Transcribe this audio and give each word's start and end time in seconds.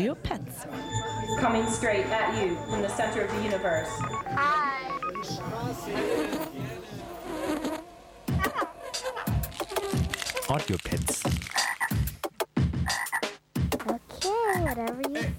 Audio 0.00 0.14
Pets. 0.14 0.64
Coming 1.40 1.66
straight 1.66 2.06
at 2.06 2.42
you 2.42 2.56
from 2.70 2.80
the 2.80 2.88
center 2.88 3.20
of 3.20 3.30
the 3.36 3.42
universe. 3.42 3.90
Hi. 4.30 4.98
Audio 10.48 10.78
Pets. 10.82 11.22
Okay, 13.90 14.62
whatever 14.62 15.02
you 15.06 15.20
say. 15.20 15.34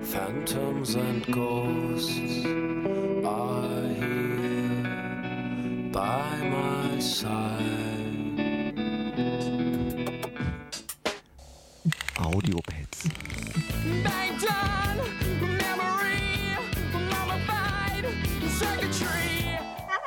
Phantoms 0.00 0.94
and 0.94 1.26
ghosts 1.30 2.46
are 3.26 3.88
here 4.00 4.88
by 5.92 6.38
my 6.44 6.98
side. 6.98 7.89
Audio 12.40 12.56
Pets. 12.66 13.08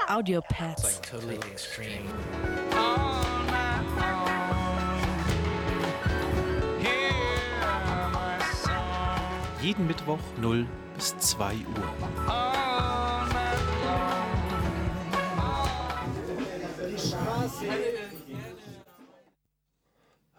Audio 0.10 0.42
Pets. 0.50 1.00
Totally 1.02 1.36
extreme. 1.52 2.10
Jeden 9.62 9.86
Mittwoch 9.86 10.18
0 10.42 10.66
bis 10.96 11.16
2 11.20 11.54
Uhr. 11.54 11.94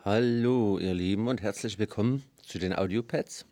Hallo, 0.04 0.78
ihr 0.78 0.92
Lieben, 0.92 1.28
und 1.28 1.40
herzlich 1.40 1.78
willkommen 1.78 2.22
zu 2.42 2.58
den 2.58 2.74
Audiopads. 2.74 3.46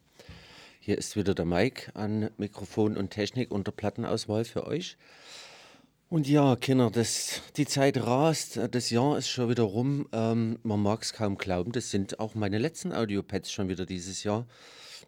Hier 0.80 0.98
ist 0.98 1.16
wieder 1.16 1.34
der 1.34 1.46
Mike 1.46 1.96
an 1.96 2.28
Mikrofon 2.36 2.98
und 2.98 3.08
Technik 3.08 3.50
und 3.50 3.68
der 3.68 3.72
Plattenauswahl 3.72 4.44
für 4.44 4.66
euch. 4.66 4.98
Und 6.10 6.28
ja, 6.28 6.54
Kinder, 6.56 6.90
das, 6.90 7.40
die 7.56 7.64
Zeit 7.64 7.96
rast, 7.96 8.60
das 8.70 8.90
Jahr 8.90 9.16
ist 9.16 9.30
schon 9.30 9.48
wieder 9.48 9.62
rum. 9.62 10.06
Ähm, 10.12 10.58
man 10.62 10.82
mag 10.82 11.00
es 11.00 11.14
kaum 11.14 11.38
glauben, 11.38 11.72
das 11.72 11.90
sind 11.90 12.20
auch 12.20 12.34
meine 12.34 12.58
letzten 12.58 12.92
Audiopads 12.92 13.50
schon 13.50 13.70
wieder 13.70 13.86
dieses 13.86 14.22
Jahr. 14.22 14.46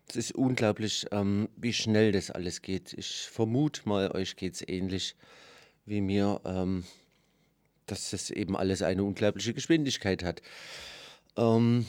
Es 0.09 0.17
ist 0.17 0.35
unglaublich, 0.35 1.05
ähm, 1.11 1.51
wie 1.59 1.75
schnell 1.75 2.11
das 2.13 2.31
alles 2.31 2.63
geht. 2.63 2.95
Ich 2.95 3.29
vermute 3.31 3.83
mal, 3.87 4.13
euch 4.13 4.37
geht 4.37 4.55
es 4.55 4.67
ähnlich 4.67 5.15
wie 5.85 6.01
mir, 6.01 6.41
ähm, 6.47 6.85
dass 7.85 8.13
das 8.13 8.31
eben 8.31 8.57
alles 8.57 8.81
eine 8.81 9.05
unglaubliche 9.05 9.53
Geschwindigkeit 9.53 10.25
hat. 10.25 10.41
Ähm, 11.37 11.87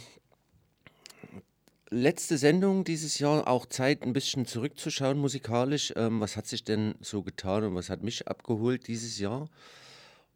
letzte 1.89 2.37
Sendung 2.37 2.83
dieses 2.83 3.19
Jahr, 3.19 3.47
auch 3.47 3.65
Zeit, 3.65 4.03
ein 4.03 4.13
bisschen 4.13 4.45
zurückzuschauen 4.45 5.17
musikalisch. 5.17 5.93
Ähm, 5.95 6.19
was 6.19 6.35
hat 6.35 6.47
sich 6.47 6.63
denn 6.63 6.95
so 7.01 7.21
getan 7.21 7.63
und 7.63 7.75
was 7.75 7.89
hat 7.89 8.03
mich 8.03 8.27
abgeholt 8.27 8.87
dieses 8.87 9.19
Jahr? 9.19 9.49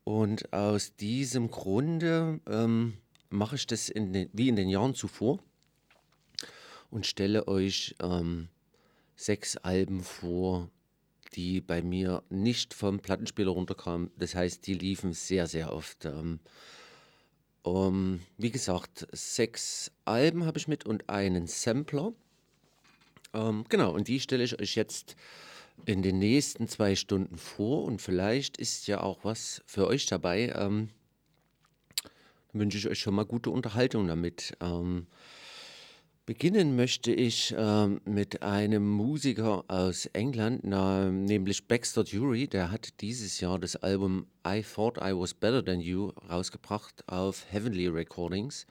Und 0.03 0.53
aus 0.53 0.95
diesem 0.95 1.51
Grunde 1.51 2.39
ähm, 2.47 2.97
mache 3.29 3.55
ich 3.55 3.67
das 3.67 3.89
in 3.89 4.13
den, 4.13 4.29
wie 4.33 4.49
in 4.49 4.55
den 4.55 4.69
Jahren 4.69 4.95
zuvor 4.95 5.39
und 6.89 7.05
stelle 7.05 7.47
euch 7.47 7.95
ähm, 8.01 8.47
sechs 9.15 9.57
Alben 9.57 10.03
vor, 10.03 10.69
die 11.35 11.61
bei 11.61 11.81
mir 11.81 12.23
nicht 12.29 12.73
vom 12.73 12.99
Plattenspieler 12.99 13.51
runterkamen. 13.51 14.09
Das 14.17 14.33
heißt, 14.33 14.65
die 14.65 14.73
liefen 14.73 15.13
sehr, 15.13 15.45
sehr 15.45 15.73
oft. 15.73 16.07
Um, 17.61 18.21
wie 18.37 18.51
gesagt, 18.51 19.07
sechs 19.11 19.91
Alben 20.05 20.45
habe 20.45 20.57
ich 20.57 20.67
mit 20.67 20.85
und 20.85 21.09
einen 21.09 21.47
Sampler. 21.47 22.13
Ähm, 23.33 23.65
genau, 23.69 23.91
und 23.91 24.07
die 24.07 24.19
stelle 24.19 24.43
ich 24.43 24.59
euch 24.59 24.75
jetzt 24.75 25.15
in 25.85 26.01
den 26.01 26.19
nächsten 26.19 26.67
zwei 26.67 26.95
Stunden 26.95 27.37
vor 27.37 27.83
und 27.83 28.01
vielleicht 28.01 28.57
ist 28.57 28.87
ja 28.87 29.01
auch 29.01 29.19
was 29.23 29.61
für 29.65 29.87
euch 29.87 30.05
dabei. 30.05 30.53
Ähm, 30.55 30.89
wünsche 32.53 32.77
ich 32.77 32.87
euch 32.87 32.99
schon 32.99 33.13
mal 33.13 33.25
gute 33.25 33.51
Unterhaltung 33.51 34.07
damit. 34.07 34.57
Ähm, 34.61 35.07
beginnen 36.29 36.75
möchte 36.75 37.11
ich 37.11 37.55
ähm, 37.57 38.01
mit 38.05 38.43
einem 38.43 38.87
Musiker 38.87 39.63
aus 39.67 40.05
England, 40.13 40.59
na, 40.63 41.09
nämlich 41.09 41.67
Baxter 41.67 42.03
Dury. 42.03 42.47
Der 42.47 42.69
hat 42.69 43.01
dieses 43.01 43.39
Jahr 43.39 43.57
das 43.57 43.75
Album 43.77 44.27
I 44.45 44.61
Thought 44.61 44.97
I 44.97 45.11
Was 45.15 45.33
Better 45.33 45.65
Than 45.65 45.81
You 45.81 46.11
rausgebracht 46.29 47.03
auf 47.07 47.47
Heavenly 47.49 47.87
Recordings. 47.87 48.67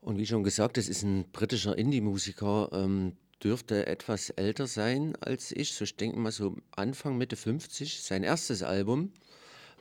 Und 0.00 0.18
wie 0.18 0.26
schon 0.26 0.44
gesagt, 0.44 0.76
das 0.76 0.88
ist 0.88 1.02
ein 1.02 1.24
britischer 1.32 1.76
Indie-Musiker, 1.76 2.68
ähm, 2.72 3.16
dürfte 3.42 3.88
etwas 3.88 4.30
älter 4.30 4.68
sein 4.68 5.16
als 5.16 5.50
ich, 5.50 5.74
so 5.74 5.82
ich 5.82 5.96
denke 5.96 6.16
mal 6.16 6.30
so 6.30 6.54
Anfang, 6.70 7.18
Mitte 7.18 7.34
50. 7.34 8.02
Sein 8.02 8.22
erstes 8.22 8.62
Album, 8.62 9.10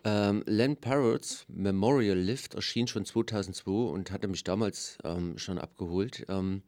ähm, 0.06 0.44
Len 0.46 0.78
Parrots 0.78 1.46
Memorial 1.50 2.18
Lift, 2.18 2.54
erschien 2.54 2.88
schon 2.88 3.06
2002 3.06 3.72
und 3.72 4.12
hatte 4.12 4.28
mich 4.28 4.44
damals 4.44 4.98
ähm, 5.04 5.38
schon 5.38 5.58
abgeholt. 5.58 6.26
Ähm, 6.30 6.62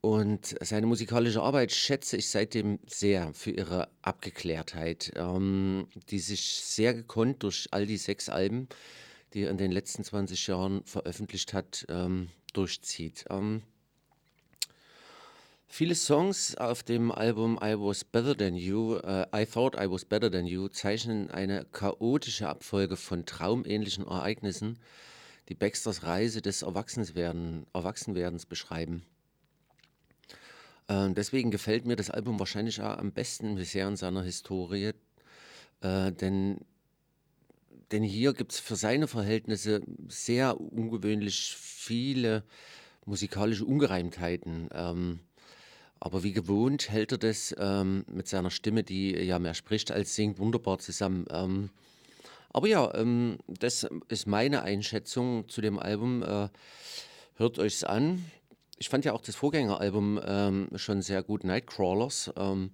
und 0.00 0.56
seine 0.60 0.86
musikalische 0.86 1.42
Arbeit 1.42 1.70
schätze 1.70 2.16
ich 2.16 2.28
seitdem 2.28 2.80
sehr 2.86 3.32
für 3.34 3.50
ihre 3.50 3.88
Abgeklärtheit, 4.02 5.12
ähm, 5.16 5.86
die 6.10 6.18
sich 6.18 6.60
sehr 6.64 6.94
gekonnt 6.94 7.42
durch 7.42 7.68
all 7.70 7.86
die 7.86 7.98
sechs 7.98 8.28
Alben, 8.28 8.68
die 9.34 9.42
er 9.42 9.50
in 9.50 9.58
den 9.58 9.70
letzten 9.70 10.02
20 10.02 10.46
Jahren 10.46 10.84
veröffentlicht 10.84 11.52
hat, 11.52 11.86
ähm, 11.88 12.28
durchzieht. 12.52 13.26
Viele 15.74 15.94
Songs 15.94 16.54
auf 16.56 16.82
dem 16.82 17.10
Album 17.10 17.58
I 17.58 17.76
Was 17.78 18.04
Better 18.04 18.36
Than 18.36 18.56
You, 18.56 18.96
äh, 18.96 19.24
I 19.34 19.46
Thought 19.46 19.74
I 19.74 19.90
Was 19.90 20.04
Better 20.04 20.30
Than 20.30 20.44
You, 20.44 20.68
zeichnen 20.68 21.30
eine 21.30 21.64
chaotische 21.72 22.46
Abfolge 22.46 22.98
von 22.98 23.24
traumähnlichen 23.24 24.06
Ereignissen, 24.06 24.78
die 25.48 25.54
Baxters 25.54 26.02
Reise 26.02 26.42
des 26.42 26.60
Erwachsenwerden, 26.60 27.64
Erwachsenwerdens 27.72 28.44
beschreiben. 28.44 29.02
Ähm, 30.90 31.14
deswegen 31.14 31.50
gefällt 31.50 31.86
mir 31.86 31.96
das 31.96 32.10
Album 32.10 32.38
wahrscheinlich 32.38 32.82
auch 32.82 32.98
am 32.98 33.10
besten 33.10 33.54
bisher 33.54 33.88
in 33.88 33.96
seiner 33.96 34.24
Historie, 34.24 34.92
äh, 35.80 36.12
denn, 36.12 36.58
denn 37.92 38.02
hier 38.02 38.34
gibt 38.34 38.52
es 38.52 38.60
für 38.60 38.76
seine 38.76 39.08
Verhältnisse 39.08 39.80
sehr 40.06 40.60
ungewöhnlich 40.60 41.56
viele 41.56 42.44
musikalische 43.06 43.64
Ungereimtheiten. 43.64 44.68
Ähm, 44.74 45.20
aber 46.04 46.24
wie 46.24 46.32
gewohnt 46.32 46.90
hält 46.90 47.12
er 47.12 47.18
das 47.18 47.54
ähm, 47.58 48.04
mit 48.08 48.26
seiner 48.26 48.50
Stimme, 48.50 48.82
die 48.82 49.12
ja 49.12 49.38
mehr 49.38 49.54
spricht 49.54 49.92
als 49.92 50.16
singt, 50.16 50.40
wunderbar 50.40 50.80
zusammen. 50.80 51.26
Ähm, 51.30 51.70
aber 52.50 52.66
ja, 52.66 52.92
ähm, 52.94 53.38
das 53.46 53.86
ist 54.08 54.26
meine 54.26 54.62
Einschätzung 54.62 55.48
zu 55.48 55.60
dem 55.60 55.78
Album. 55.78 56.24
Äh, 56.24 56.48
hört 57.36 57.60
euch's 57.60 57.84
an. 57.84 58.24
Ich 58.78 58.88
fand 58.88 59.04
ja 59.04 59.12
auch 59.12 59.20
das 59.20 59.36
Vorgängeralbum 59.36 60.20
ähm, 60.26 60.68
schon 60.74 61.02
sehr 61.02 61.22
gut, 61.22 61.44
Nightcrawlers. 61.44 62.32
Ähm, 62.36 62.72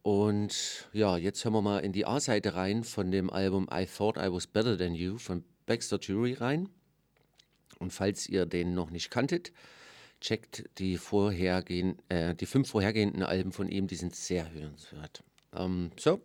und 0.00 0.88
ja, 0.94 1.18
jetzt 1.18 1.44
hören 1.44 1.52
wir 1.52 1.60
mal 1.60 1.80
in 1.80 1.92
die 1.92 2.06
A-Seite 2.06 2.54
rein 2.54 2.84
von 2.84 3.10
dem 3.10 3.28
Album 3.28 3.68
I 3.70 3.84
Thought 3.84 4.16
I 4.16 4.32
Was 4.32 4.46
Better 4.46 4.78
Than 4.78 4.94
You 4.94 5.18
von 5.18 5.44
Baxter 5.66 5.98
Jury 6.00 6.32
rein. 6.32 6.70
Und 7.78 7.92
falls 7.92 8.26
ihr 8.30 8.46
den 8.46 8.72
noch 8.72 8.90
nicht 8.90 9.10
kanntet, 9.10 9.52
checkt 10.20 10.68
die, 10.78 10.98
vorhergehen, 10.98 11.96
äh, 12.08 12.34
die 12.34 12.46
fünf 12.46 12.70
vorhergehenden 12.70 13.22
Alben 13.22 13.52
von 13.52 13.68
ihm, 13.68 13.86
die 13.86 13.96
sind 13.96 14.14
sehr 14.14 14.50
hörenswert. 14.52 15.22
Ähm, 15.54 15.90
so, 15.98 16.20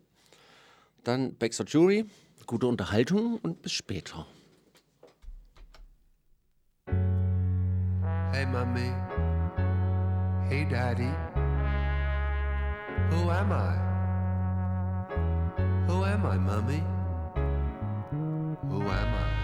dann 1.04 1.36
Baxter 1.36 1.64
Jury, 1.64 2.04
gute 2.46 2.66
Unterhaltung 2.66 3.38
und 3.42 3.62
bis 3.62 3.72
später. 3.72 4.26
Hey, 8.32 8.46
mummy. 8.46 8.92
Hey, 10.48 10.66
daddy. 10.68 11.10
Who 13.10 13.30
am 13.30 13.50
I? 13.50 13.78
Who 15.88 16.04
am 16.04 16.26
I, 16.26 16.38
mummy? 16.38 16.82
Who 18.68 18.82
am 18.82 19.14
I? 19.14 19.35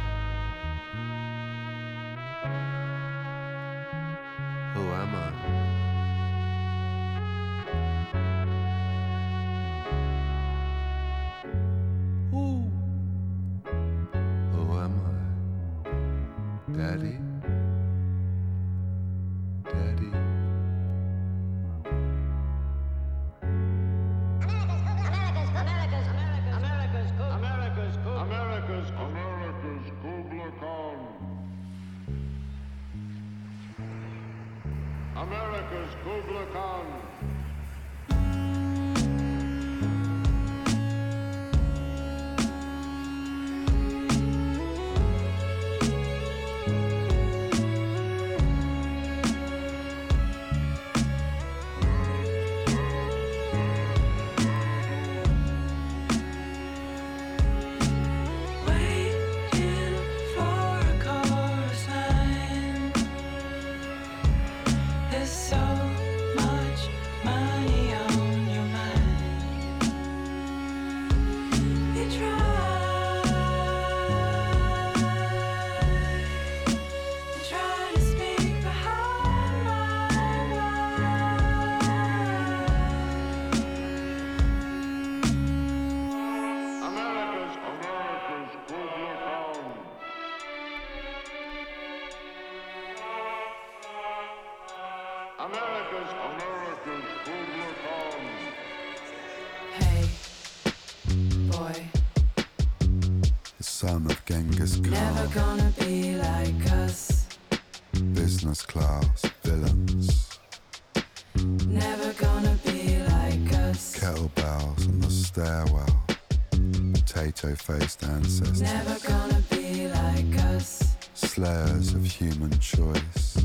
Faced 117.78 118.04
ancestors, 118.04 118.60
Never 118.60 118.98
gonna 119.06 119.42
be 119.50 119.88
like 119.88 120.44
us. 120.54 120.96
slayers 121.14 121.94
of 121.94 122.04
human 122.04 122.50
choice, 122.58 123.36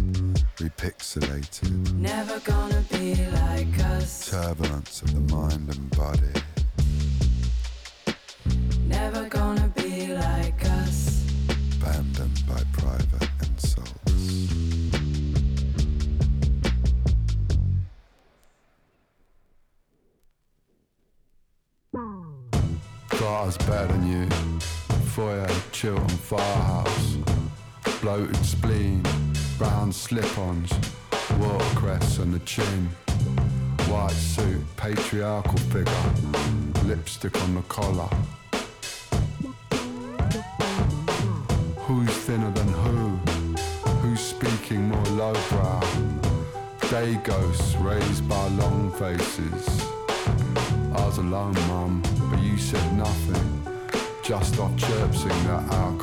repixelated, 0.57 1.93
Never 1.93 2.39
gonna 2.39 2.83
be 2.91 3.15
like 3.31 3.79
us. 3.95 4.29
turbulence 4.29 5.01
of 5.01 5.13
the 5.13 5.33
mind 5.35 5.69
and 5.75 5.89
body, 5.91 6.36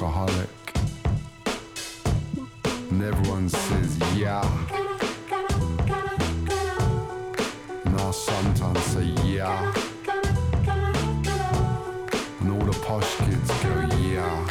alcoholic. 0.04 0.48
And 2.90 3.02
everyone 3.02 3.48
says, 3.48 3.98
yeah. 4.14 4.44
And 7.84 7.96
I 7.96 8.10
sometimes 8.10 8.82
say, 8.82 9.04
yeah. 9.24 9.72
And 12.40 12.52
all 12.52 12.66
the 12.66 12.78
posh 12.84 13.16
kids 13.16 13.50
go, 13.62 13.88
yeah. 13.98 14.46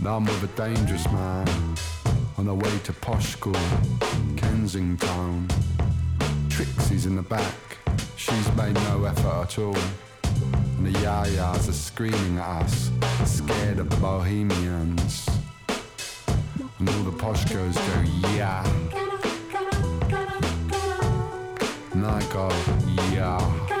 Now 0.00 0.16
I'm 0.16 0.24
with 0.24 0.42
a 0.42 0.56
dangerous 0.56 1.06
man 1.12 1.48
on 2.36 2.46
the 2.46 2.54
way 2.54 2.78
to 2.84 2.92
posh 2.92 3.32
school, 3.32 3.54
Kensington. 4.36 5.48
Trixie's 6.94 7.06
in 7.06 7.16
the 7.16 7.22
back, 7.22 7.78
she's 8.14 8.52
made 8.54 8.74
no 8.74 9.04
effort 9.04 9.26
at 9.26 9.58
all. 9.58 9.76
And 10.76 10.86
the 10.86 10.92
yayas 11.00 11.68
are 11.68 11.72
screaming 11.72 12.38
at 12.38 12.62
us, 12.62 12.92
scared 13.24 13.80
of 13.80 13.90
the 13.90 13.96
bohemians. 13.96 15.28
And 16.78 16.88
all 16.88 17.02
the 17.02 17.10
posh 17.10 17.44
girls 17.46 17.76
go, 17.76 18.00
yeah. 18.36 18.64
And 21.92 22.06
I 22.06 22.22
go, 22.32 22.48
yeah. 23.12 23.73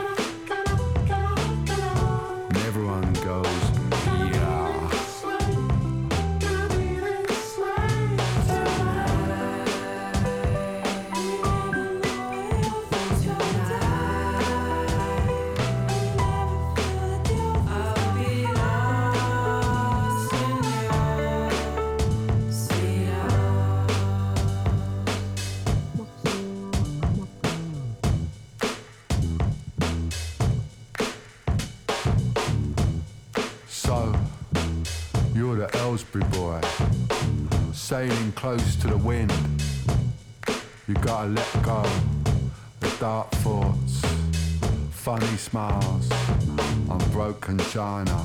China. 47.74 48.24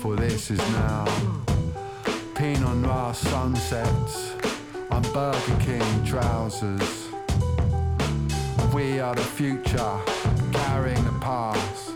For 0.00 0.16
this 0.16 0.50
is 0.50 0.58
now 0.58 1.06
Pinot 2.34 2.76
Noir 2.76 3.14
sunsets 3.14 4.34
on 4.90 5.00
Burger 5.14 5.56
King 5.58 6.04
trousers. 6.04 7.08
We 8.74 9.00
are 9.00 9.14
the 9.14 9.28
future, 9.38 9.98
carrying 10.52 11.02
the 11.04 11.18
past 11.22 11.94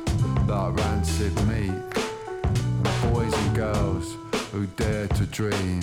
like 0.49 0.75
rancid 0.75 1.35
meat. 1.47 1.69
And 1.69 2.87
the 2.87 3.09
boys 3.11 3.35
and 3.35 3.55
girls 3.55 4.17
who 4.53 4.65
dare 4.79 5.09
to 5.09 5.27
dream 5.27 5.83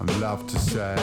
and 0.00 0.20
love 0.20 0.48
to 0.48 0.58
say, 0.58 0.96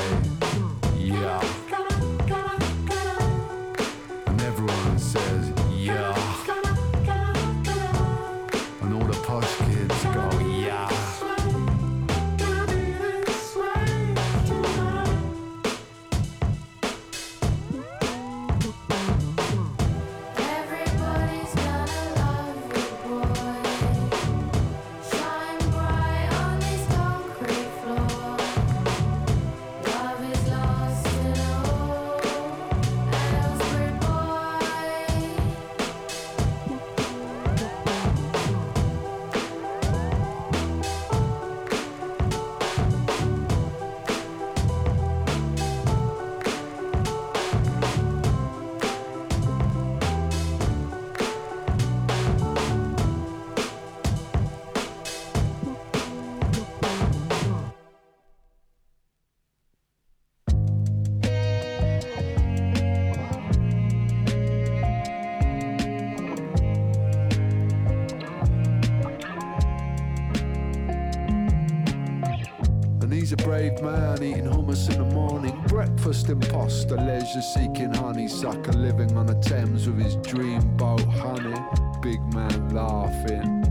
Breakfast 76.18 76.50
imposter, 76.50 76.96
leisure 76.96 77.42
seeking 77.44 77.94
honeysucker, 77.94 78.74
living 78.74 79.16
on 79.16 79.28
the 79.28 79.36
Thames 79.36 79.88
with 79.88 80.00
his 80.00 80.16
dream 80.16 80.62
boat, 80.76 81.00
honey. 81.02 81.56
Big 82.02 82.20
man 82.34 82.70
laughing. 82.74 83.64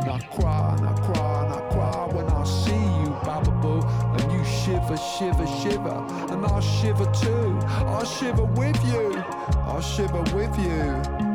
I 0.00 0.18
cry, 0.18 0.74
and 0.76 0.88
I 0.88 0.92
cry, 1.06 1.44
and 1.44 1.54
I 1.54 1.60
cry 1.70 2.06
when 2.16 2.26
I 2.26 2.42
see 2.42 2.72
you, 2.72 3.10
Bababoo. 3.22 3.84
And 4.18 4.32
you 4.32 4.44
shiver, 4.44 4.96
shiver, 4.96 5.46
shiver. 5.62 6.32
And 6.32 6.44
I'll 6.46 6.60
shiver 6.60 7.06
too. 7.12 7.56
I'll 7.86 8.04
shiver 8.04 8.44
with 8.44 8.84
you. 8.84 9.14
I'll 9.62 9.80
shiver 9.80 10.22
with 10.34 10.58
you. 10.58 11.28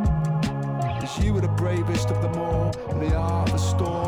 Cause 0.99 1.23
you 1.23 1.33
were 1.33 1.41
the 1.41 1.53
bravest 1.55 2.09
of 2.09 2.21
them 2.21 2.35
all. 2.37 2.73
Art 3.13 3.49
of 3.49 3.53
the 3.53 3.57
storm, 3.57 4.02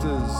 sisters? 0.00 0.39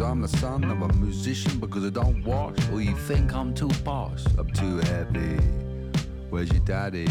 Because 0.00 0.12
I'm 0.12 0.22
the 0.22 0.28
son 0.28 0.64
of 0.64 0.80
a 0.80 0.88
musician 0.94 1.60
because 1.60 1.84
I 1.84 1.90
don't 1.90 2.24
wash. 2.24 2.56
Or 2.70 2.80
you 2.80 2.96
think 2.96 3.34
I'm 3.34 3.52
too 3.52 3.68
posh? 3.84 4.24
I'm 4.38 4.50
too 4.50 4.78
heavy. 4.78 5.36
Where's 6.30 6.50
your 6.50 6.64
daddy? 6.64 7.06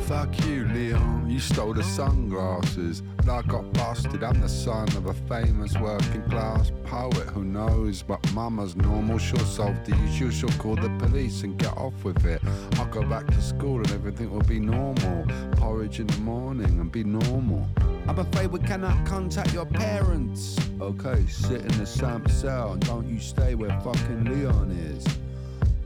Fuck 0.00 0.38
you, 0.44 0.66
Leon. 0.66 1.30
You 1.30 1.38
stole 1.38 1.72
the 1.72 1.82
sunglasses. 1.82 3.00
And 3.20 3.30
I 3.30 3.40
got 3.40 3.72
busted. 3.72 4.22
I'm 4.22 4.38
the 4.38 4.50
son 4.50 4.88
of 4.98 5.06
a 5.06 5.14
famous 5.14 5.74
working 5.78 6.22
class 6.24 6.70
poet 6.84 7.26
who 7.28 7.42
knows 7.42 8.02
but 8.02 8.20
mama's 8.34 8.76
normal. 8.76 9.16
She'll 9.16 9.38
solve 9.46 9.82
the 9.86 9.94
issue. 10.04 10.30
She'll 10.30 10.50
call 10.58 10.76
the 10.76 10.90
police 10.98 11.42
and 11.42 11.58
get 11.58 11.74
off 11.78 12.04
with 12.04 12.26
it. 12.26 12.42
I'll 12.74 12.84
go 12.86 13.02
back 13.02 13.28
to 13.28 13.40
school 13.40 13.78
and 13.78 13.92
everything 13.92 14.30
will 14.30 14.42
be 14.42 14.60
normal. 14.60 15.24
Porridge 15.52 16.00
in 16.00 16.06
the 16.06 16.18
morning 16.18 16.80
and 16.80 16.92
be 16.92 17.02
normal. 17.02 17.66
I'm 18.10 18.18
afraid 18.18 18.48
we 18.48 18.58
cannot 18.58 19.06
contact 19.06 19.54
your 19.54 19.66
parents. 19.66 20.58
Okay, 20.80 21.24
sit 21.28 21.60
in 21.60 21.78
the 21.78 21.86
same 21.86 22.28
cell 22.28 22.72
and 22.72 22.84
don't 22.84 23.08
you 23.08 23.20
stay 23.20 23.54
where 23.54 23.70
fucking 23.82 24.24
Leon 24.24 24.72
is. 24.72 25.06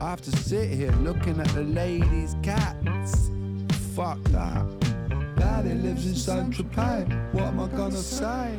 I 0.01 0.09
have 0.09 0.21
to 0.21 0.31
sit 0.31 0.71
here 0.71 0.91
looking 1.03 1.39
at 1.39 1.47
the 1.49 1.61
ladies' 1.61 2.35
cats. 2.41 3.29
Fuck 3.93 4.17
that. 4.29 4.65
Daddy 5.37 5.75
lives 5.75 6.07
in 6.07 6.15
Saint 6.15 6.49
Tropez. 6.49 7.31
What 7.31 7.43
am 7.43 7.59
I 7.59 7.67
gonna 7.67 7.95
say? 7.95 8.57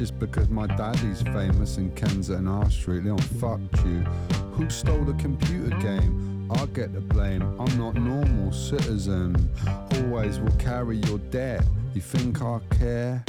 Just 0.00 0.18
because 0.18 0.48
my 0.48 0.66
daddy's 0.66 1.20
famous 1.20 1.76
in 1.76 1.90
Kensington 1.90 2.48
R 2.48 2.70
Street. 2.70 3.04
Leon, 3.04 3.18
fuck 3.18 3.60
you. 3.84 4.00
Who 4.54 4.70
stole 4.70 5.04
the 5.04 5.12
computer 5.12 5.76
game? 5.76 6.48
I 6.50 6.64
get 6.64 6.94
the 6.94 7.02
blame. 7.02 7.42
I'm 7.60 7.76
not 7.76 7.96
normal 7.96 8.50
citizen. 8.50 9.36
Always 9.96 10.40
will 10.40 10.52
carry 10.52 10.96
your 10.96 11.18
debt. 11.18 11.62
You 11.92 12.00
think 12.00 12.40
I 12.40 12.60
care? 12.78 13.22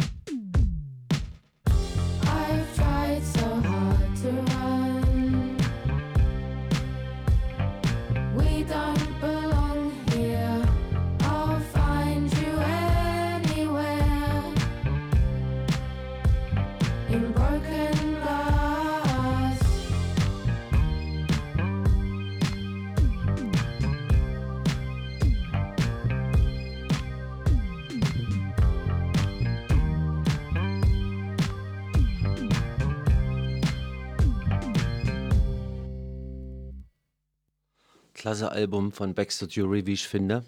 Klasse 38.41 38.55
Album 38.55 38.91
von 38.91 39.13
Baxter 39.13 39.45
Jury, 39.47 39.85
wie 39.85 39.93
ich 39.93 40.07
finde. 40.07 40.43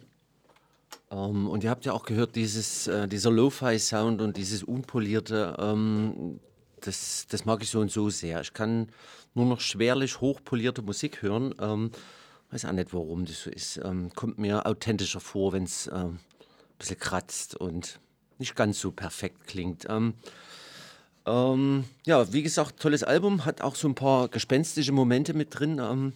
Ähm, 1.12 1.47
und 1.47 1.63
ihr 1.63 1.69
habt 1.69 1.85
ja 1.85 1.93
auch 1.93 2.05
gehört, 2.05 2.35
dieses, 2.35 2.88
äh, 2.88 3.07
dieser 3.07 3.29
Lo-Fi-Sound 3.29 4.19
und 4.19 4.35
dieses 4.35 4.63
unpolierte, 4.63 5.55
ähm, 5.59 6.39
das, 6.81 7.27
das 7.29 7.45
mag 7.45 7.62
ich 7.62 7.69
so 7.69 7.81
und 7.81 7.91
so 7.91 8.09
sehr. 8.09 8.41
Ich 8.41 8.53
kann 8.53 8.88
nur 9.35 9.45
noch 9.45 9.59
schwerlich 9.59 10.21
hochpolierte 10.21 10.81
Musik 10.81 11.21
hören. 11.21 11.53
Ähm, 11.62 11.91
weiß 12.50 12.65
auch 12.65 12.71
nicht, 12.71 12.95
warum 12.95 13.25
das 13.25 13.43
so 13.43 13.51
ist. 13.51 13.79
Ähm, 13.83 14.09
kommt 14.15 14.39
mir 14.39 14.65
authentischer 14.65 15.19
vor, 15.19 15.53
wenn 15.53 15.65
es 15.65 15.85
ähm, 15.85 15.93
ein 15.93 16.19
bisschen 16.79 16.97
kratzt 16.97 17.55
und 17.55 18.00
nicht 18.39 18.55
ganz 18.55 18.79
so 18.79 18.91
perfekt 18.91 19.45
klingt. 19.45 19.85
Ähm, 19.88 20.15
ähm, 21.27 21.83
ja, 22.07 22.33
wie 22.33 22.41
gesagt, 22.41 22.79
tolles 22.79 23.03
Album, 23.03 23.45
hat 23.45 23.62
auch 23.62 23.75
so 23.75 23.88
ein 23.88 23.93
paar 23.93 24.29
gespenstische 24.29 24.93
Momente 24.93 25.35
mit 25.35 25.59
drin. 25.59 26.13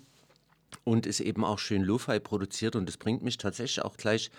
Und 0.84 1.06
ist 1.06 1.20
eben 1.20 1.44
auch 1.46 1.60
schön 1.60 1.84
Lo-Fi 1.84 2.20
produziert 2.20 2.76
und 2.76 2.88
das 2.88 2.98
bringt 2.98 3.24
mich 3.24 3.38
tatsächlich 3.38 3.84
auch 3.84 3.98
gleich 3.98 4.32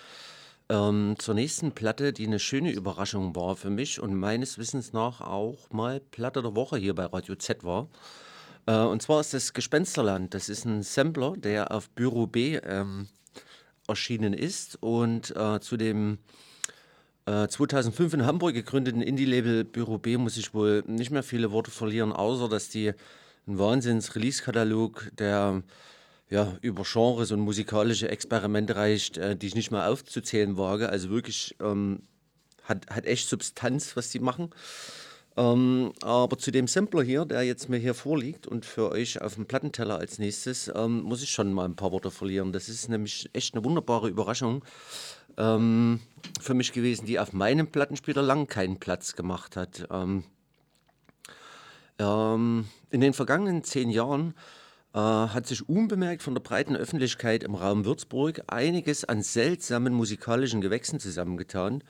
ähm, 0.69 1.15
zur 1.19 1.35
nächsten 1.35 1.73
Platte, 1.73 2.13
die 2.13 2.27
eine 2.27 2.39
schöne 2.39 2.71
Überraschung 2.71 3.35
war 3.35 3.57
für 3.57 3.71
mich 3.71 4.01
und 4.01 4.15
meines 4.15 4.59
Wissens 4.59 4.93
nach 4.93 5.21
auch 5.21 5.71
mal 5.71 6.01
Platte 6.01 6.43
der 6.43 6.55
Woche 6.55 6.77
hier 6.77 6.95
bei 6.95 7.07
Radio 7.07 7.37
Z 7.37 7.65
war. 7.65 7.89
Äh, 8.67 8.77
und 8.77 9.01
zwar 9.01 9.21
ist 9.21 9.33
das 9.35 9.55
Gespensterland. 9.55 10.35
Das 10.35 10.49
ist 10.49 10.67
ein 10.67 10.83
Sampler, 10.83 11.35
der 11.37 11.73
auf 11.73 11.89
Büro 11.91 12.27
B 12.27 12.57
ähm, 12.57 13.09
erschienen 13.89 14.35
ist 14.35 14.77
und 14.83 15.35
äh, 15.35 15.61
zu 15.61 15.79
dem 15.79 16.19
äh, 17.25 17.49
2005 17.49 18.15
in 18.15 18.27
Hamburg 18.27 18.55
gegründeten 18.55 19.01
Indie-Label 19.01 19.65
Büro 19.65 19.99
B 19.99 20.19
muss 20.19 20.37
ich 20.37 20.53
wohl 20.53 20.85
nicht 20.87 21.11
mehr 21.11 21.23
viele 21.23 21.51
Worte 21.51 21.71
verlieren, 21.71 22.13
außer 22.13 22.49
dass 22.49 22.69
die 22.69 22.93
einen 23.47 23.59
Wahnsinns-Release-Katalog, 23.59 25.11
der 25.19 25.63
ja, 26.31 26.57
über 26.61 26.83
Genres 26.85 27.33
und 27.33 27.41
musikalische 27.41 28.09
Experimente 28.09 28.77
reicht, 28.77 29.17
äh, 29.17 29.37
die 29.37 29.47
ich 29.47 29.55
nicht 29.55 29.71
mal 29.71 29.89
aufzuzählen 29.89 30.57
wage. 30.57 30.89
Also 30.89 31.11
wirklich 31.11 31.57
ähm, 31.61 32.03
hat, 32.65 32.87
hat 32.91 33.07
echt 33.07 33.29
Substanz, 33.29 33.97
was 33.97 34.11
die 34.11 34.21
machen. 34.21 34.51
Ähm, 35.37 35.93
aber 36.03 36.37
zu 36.37 36.51
dem 36.51 36.67
Sampler 36.67 37.03
hier, 37.03 37.25
der 37.25 37.43
jetzt 37.43 37.69
mir 37.69 37.79
hier 37.79 37.95
vorliegt 37.95 38.47
und 38.47 38.67
für 38.67 38.91
euch 38.91 39.23
auf 39.23 39.37
dem 39.37 39.47
Plattenteller 39.47 39.97
als 39.97 40.19
nächstes, 40.19 40.71
ähm, 40.75 41.03
muss 41.03 41.23
ich 41.23 41.31
schon 41.31 41.53
mal 41.53 41.65
ein 41.65 41.77
paar 41.77 41.93
Worte 41.93 42.11
verlieren. 42.11 42.53
Das 42.53 42.69
ist 42.69 42.89
nämlich 42.89 43.31
echt 43.33 43.55
eine 43.55 43.65
wunderbare 43.65 44.09
Überraschung 44.09 44.65
ähm, 45.37 46.01
für 46.41 46.55
mich 46.55 46.73
gewesen, 46.73 47.07
die 47.07 47.21
auf 47.21 47.33
meinem 47.33 47.69
Plattenspieler 47.69 48.21
lang 48.21 48.49
keinen 48.49 48.81
Platz 48.81 49.15
gemacht 49.15 49.57
hat. 49.57 49.87
Ähm, 49.91 50.25
ähm, 52.01 52.67
in 52.91 53.01
den 53.01 53.13
vergangenen 53.13 53.63
zehn 53.63 53.91
Jahren 53.91 54.35
hat 55.01 55.47
sich 55.47 55.69
unbemerkt 55.69 56.23
von 56.23 56.35
der 56.35 56.41
breiten 56.41 56.77
Öffentlichkeit 56.77 57.45
im 57.45 57.55
Raum 57.55 57.85
Würzburg 57.85 58.43
einiges 58.47 59.05
an 59.05 59.23
seltsamen 59.23 59.95
musikalischen 59.95 60.61
Gewächsen 60.61 60.99
zusammengetan, 61.01 61.85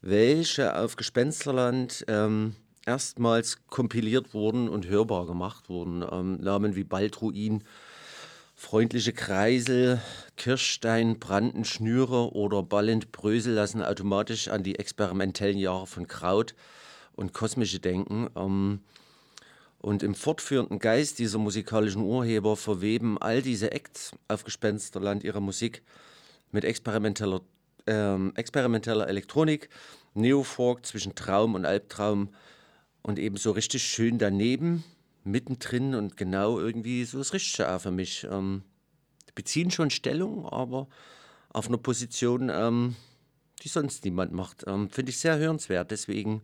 welche 0.00 0.76
auf 0.76 0.96
Gespensterland 0.96 2.04
ähm, 2.08 2.54
erstmals 2.86 3.58
kompiliert 3.66 4.34
wurden 4.34 4.68
und 4.68 4.86
hörbar 4.88 5.26
gemacht 5.26 5.68
wurden. 5.68 6.04
Ähm, 6.10 6.36
Namen 6.40 6.74
wie 6.74 6.84
Baldruin, 6.84 7.64
Freundliche 8.54 9.12
Kreisel, 9.12 10.00
Kirschstein, 10.36 11.18
Brandenschnüre 11.18 12.32
oder 12.32 12.62
Ballend 12.62 13.10
Brösel 13.10 13.54
lassen 13.54 13.82
automatisch 13.82 14.48
an 14.48 14.62
die 14.62 14.78
experimentellen 14.78 15.58
Jahre 15.58 15.86
von 15.86 16.06
Kraut 16.06 16.54
und 17.14 17.32
kosmische 17.32 17.80
denken. 17.80 18.28
Ähm, 18.36 18.80
und 19.82 20.04
im 20.04 20.14
fortführenden 20.14 20.78
Geist 20.78 21.18
dieser 21.18 21.38
musikalischen 21.38 22.02
Urheber 22.02 22.56
verweben 22.56 23.18
all 23.18 23.42
diese 23.42 23.72
Acts 23.72 24.12
auf 24.28 24.44
Gespensterland 24.44 25.24
ihre 25.24 25.42
Musik 25.42 25.82
mit 26.52 26.64
experimenteller, 26.64 27.42
ähm, 27.88 28.32
experimenteller 28.36 29.08
Elektronik, 29.08 29.68
Neofolk 30.14 30.86
zwischen 30.86 31.16
Traum 31.16 31.56
und 31.56 31.66
Albtraum 31.66 32.28
und 33.02 33.18
eben 33.18 33.36
so 33.36 33.50
richtig 33.50 33.82
schön 33.82 34.18
daneben, 34.18 34.84
mittendrin 35.24 35.96
und 35.96 36.16
genau 36.16 36.60
irgendwie 36.60 37.04
so 37.04 37.18
das 37.18 37.32
Richtige 37.32 37.68
auch 37.68 37.80
für 37.80 37.90
mich. 37.90 38.26
Ähm, 38.30 38.62
beziehen 39.34 39.70
schon 39.70 39.90
Stellung, 39.90 40.46
aber 40.46 40.86
auf 41.48 41.66
einer 41.66 41.78
Position, 41.78 42.50
ähm, 42.52 42.94
die 43.62 43.68
sonst 43.68 44.04
niemand 44.04 44.32
macht. 44.32 44.64
Ähm, 44.68 44.90
Finde 44.90 45.10
ich 45.10 45.18
sehr 45.18 45.38
hörenswert. 45.38 45.90
Deswegen 45.90 46.42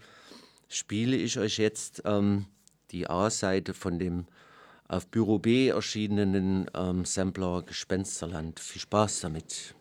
spiele 0.68 1.16
ich 1.16 1.38
euch 1.38 1.58
jetzt 1.58 2.02
ähm, 2.04 2.46
die 2.90 3.08
A-Seite 3.08 3.74
von 3.74 3.98
dem 3.98 4.26
auf 4.88 5.06
Büro 5.08 5.38
B 5.38 5.68
erschienenen 5.68 6.70
ähm, 6.74 7.04
Sampler 7.04 7.62
Gespensterland. 7.62 8.58
Viel 8.58 8.80
Spaß 8.80 9.20
damit. 9.20 9.74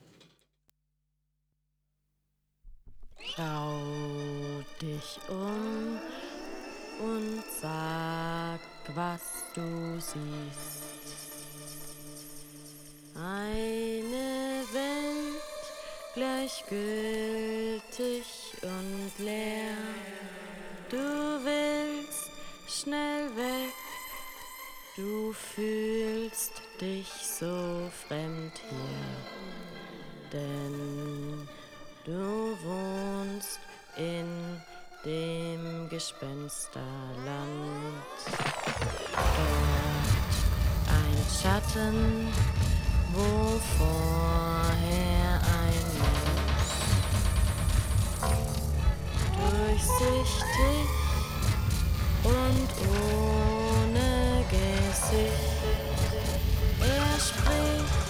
Schau 3.36 3.80
dich 4.82 5.20
um 5.30 6.00
und 7.00 7.44
sag, 7.62 8.60
was 8.96 9.22
du 9.54 10.00
siehst. 10.00 10.84
Eine 13.16 14.64
Welt 14.74 15.42
gleichgültig 16.14 16.68
und 18.62 19.12
leer. 19.24 19.78
Du 20.90 20.98
willst 20.98 21.77
schnell 22.88 23.36
weg, 23.36 23.74
du 24.96 25.34
fühlst 25.34 26.62
dich 26.80 27.12
so 27.22 27.90
fremd 28.08 28.54
hier, 28.70 29.12
denn 30.32 31.48
du 32.06 32.58
wohnst 32.64 33.60
in 33.98 34.28
dem 35.04 35.90
Gespensterland. 35.90 36.78
Dort 39.12 40.38
ein 40.88 41.18
Schatten, 41.42 42.34
wo 43.14 43.60
vorher 43.78 45.42
ein 45.62 45.88
Mensch 46.00 46.72
durchsichtig 49.52 51.07
und 52.24 52.70
ohne 52.90 54.44
Gesicht. 54.50 55.58
Er 56.80 57.20
spricht 57.20 58.08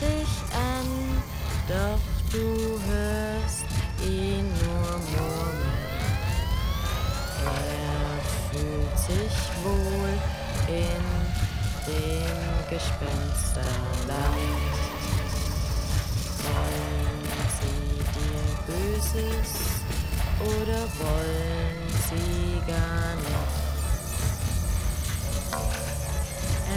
dich 0.00 0.32
an, 0.54 1.22
doch 1.68 2.04
du 2.32 2.80
hörst 2.88 3.66
ihn 4.04 4.46
nur 4.62 4.90
murmeln. 5.10 5.80
Er 7.44 8.20
fühlt 8.50 8.98
sich 8.98 9.36
wohl 9.64 10.14
in 10.68 11.04
dem 11.86 12.68
Gespensterland. 12.68 13.70
Wollen 16.42 17.22
sie 17.58 17.92
dir 18.14 18.44
Böses 18.66 19.79
oder 20.40 20.80
wollen 20.98 21.88
sie 22.08 22.60
gar 22.66 23.14
nicht? 23.16 23.60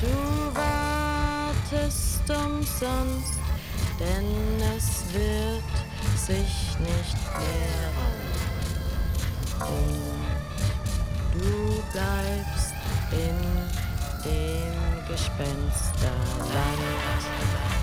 Du 0.00 0.16
wartest 0.54 2.26
umsonst, 2.28 3.38
denn 3.98 4.28
es 4.76 4.88
wird 5.12 5.74
sich 6.16 6.54
nicht 6.80 7.16
klären. 7.32 8.26
Und 9.60 11.40
du 11.40 11.82
bleibst 11.92 12.74
in 13.12 13.38
dem 14.24 15.06
Gespensterland. 15.08 17.75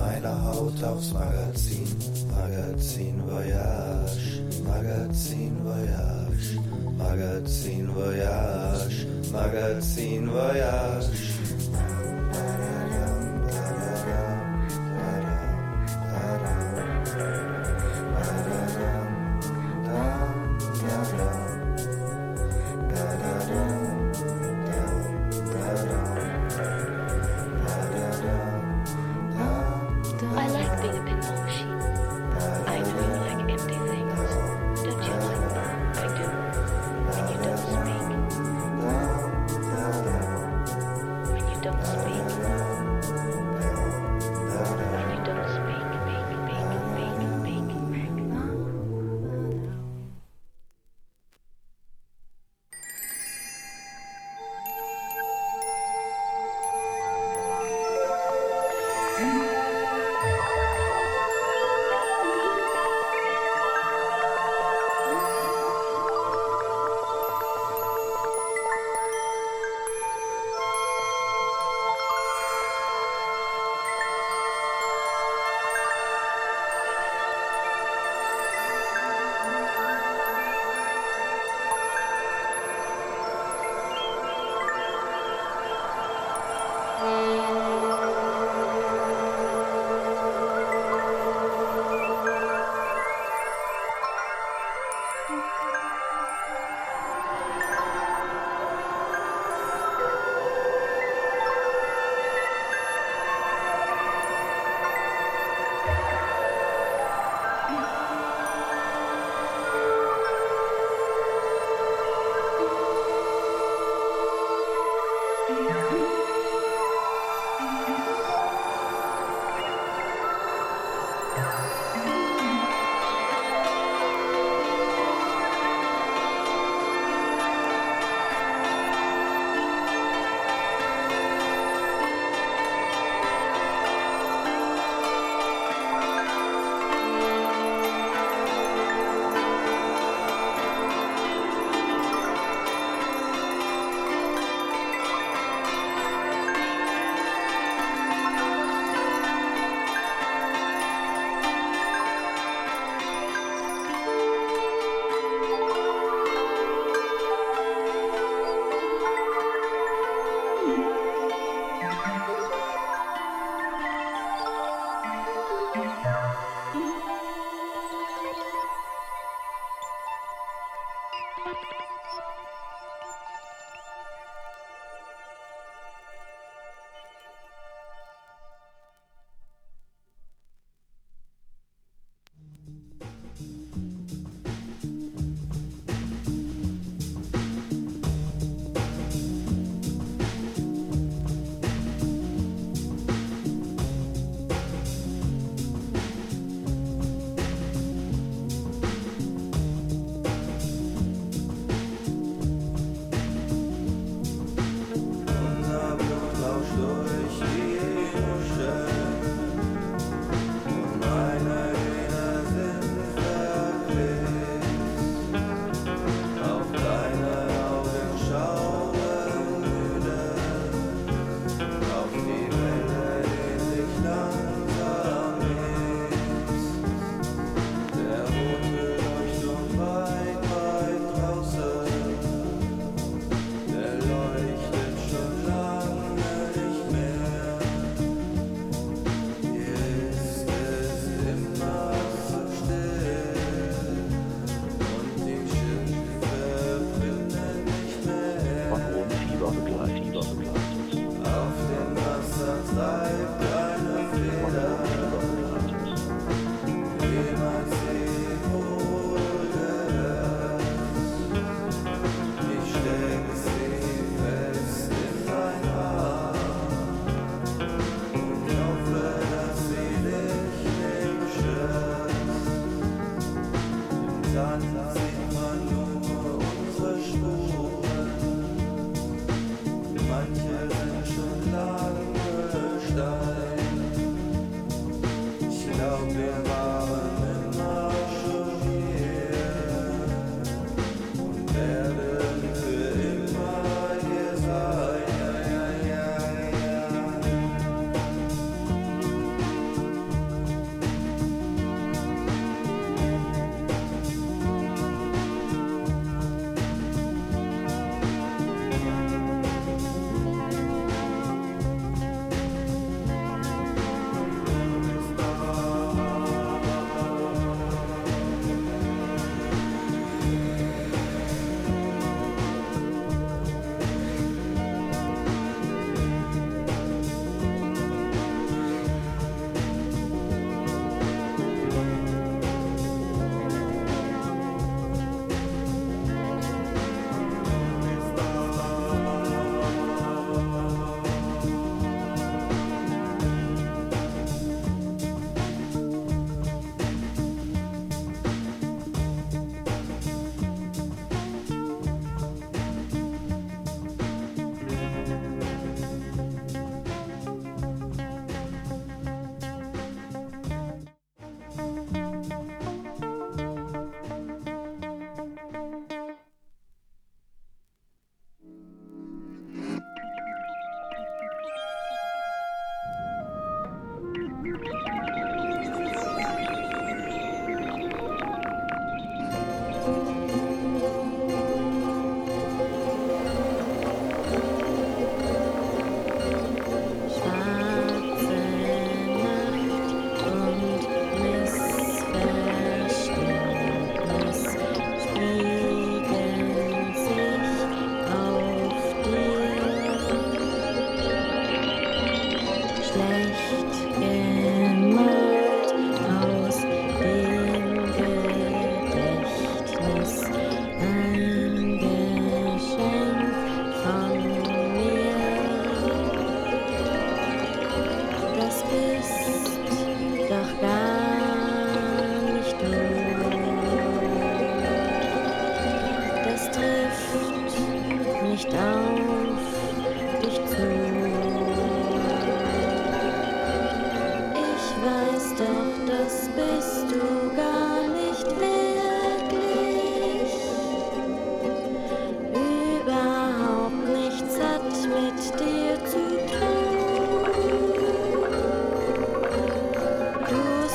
meiner 0.00 0.44
Haut 0.44 0.82
aufs 0.82 1.12
Magazin, 1.12 1.86
Magazin 2.30 3.22
Voyage, 3.26 4.40
Magazin 4.64 5.56
Voyage, 5.62 6.58
Magazin 6.96 7.88
Voyage, 7.94 9.06
Magazin 9.32 10.30
Voyage. 10.30 11.39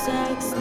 Du 0.05 0.11
sagst 0.11 0.55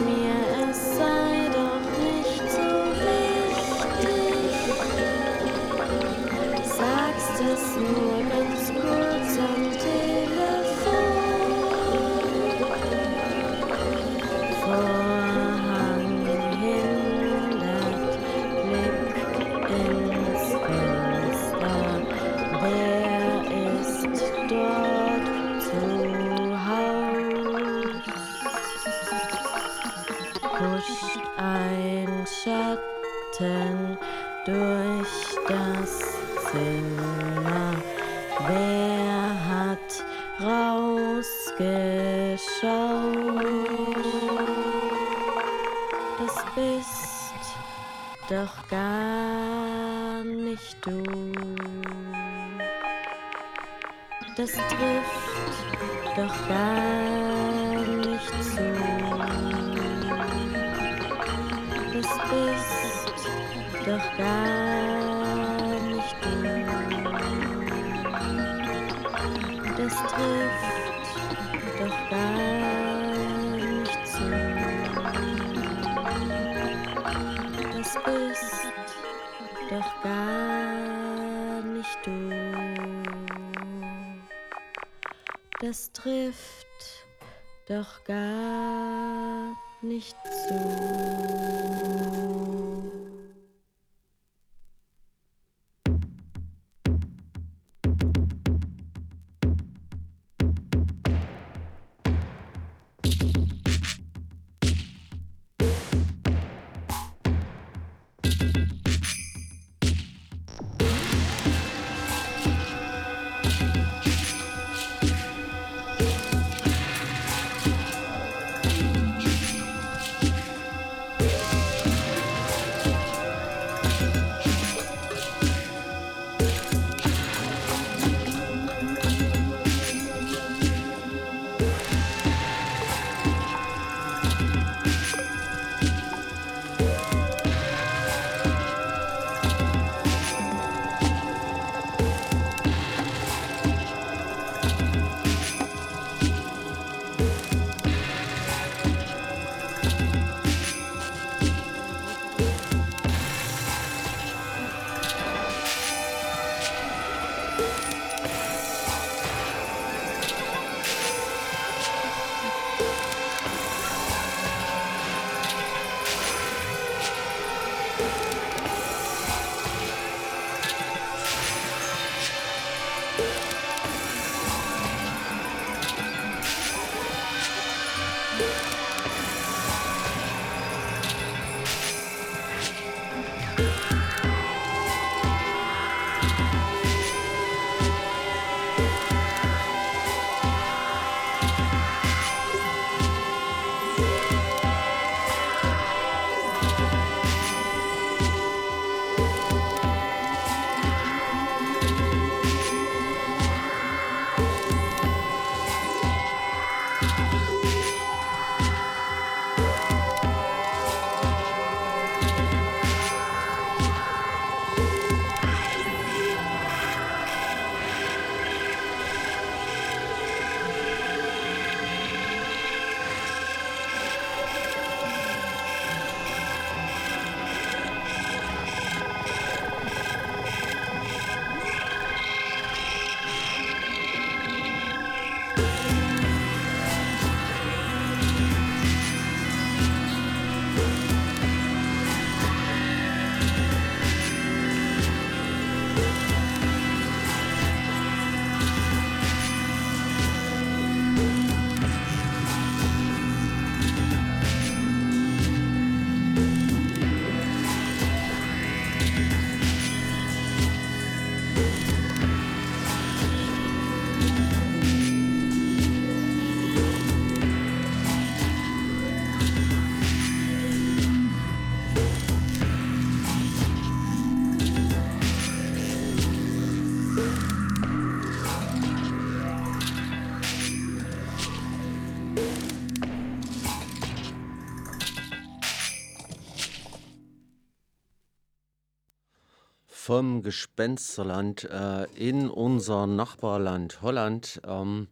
vom 290.15 290.43
Gespensterland 290.43 291.65
äh, 291.65 292.05
in 292.15 292.49
unser 292.49 293.05
Nachbarland 293.05 294.01
Holland. 294.01 294.61
Ähm, 294.65 295.09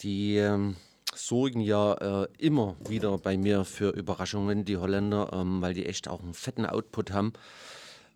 die 0.00 0.38
ähm, 0.38 0.74
sorgen 1.14 1.60
ja 1.60 2.24
äh, 2.24 2.28
immer 2.38 2.74
wieder 2.88 3.16
bei 3.18 3.36
mir 3.36 3.64
für 3.64 3.90
Überraschungen, 3.90 4.64
die 4.64 4.78
Holländer, 4.78 5.30
ähm, 5.32 5.62
weil 5.62 5.74
die 5.74 5.86
echt 5.86 6.08
auch 6.08 6.24
einen 6.24 6.34
fetten 6.34 6.66
Output 6.66 7.12
haben. 7.12 7.32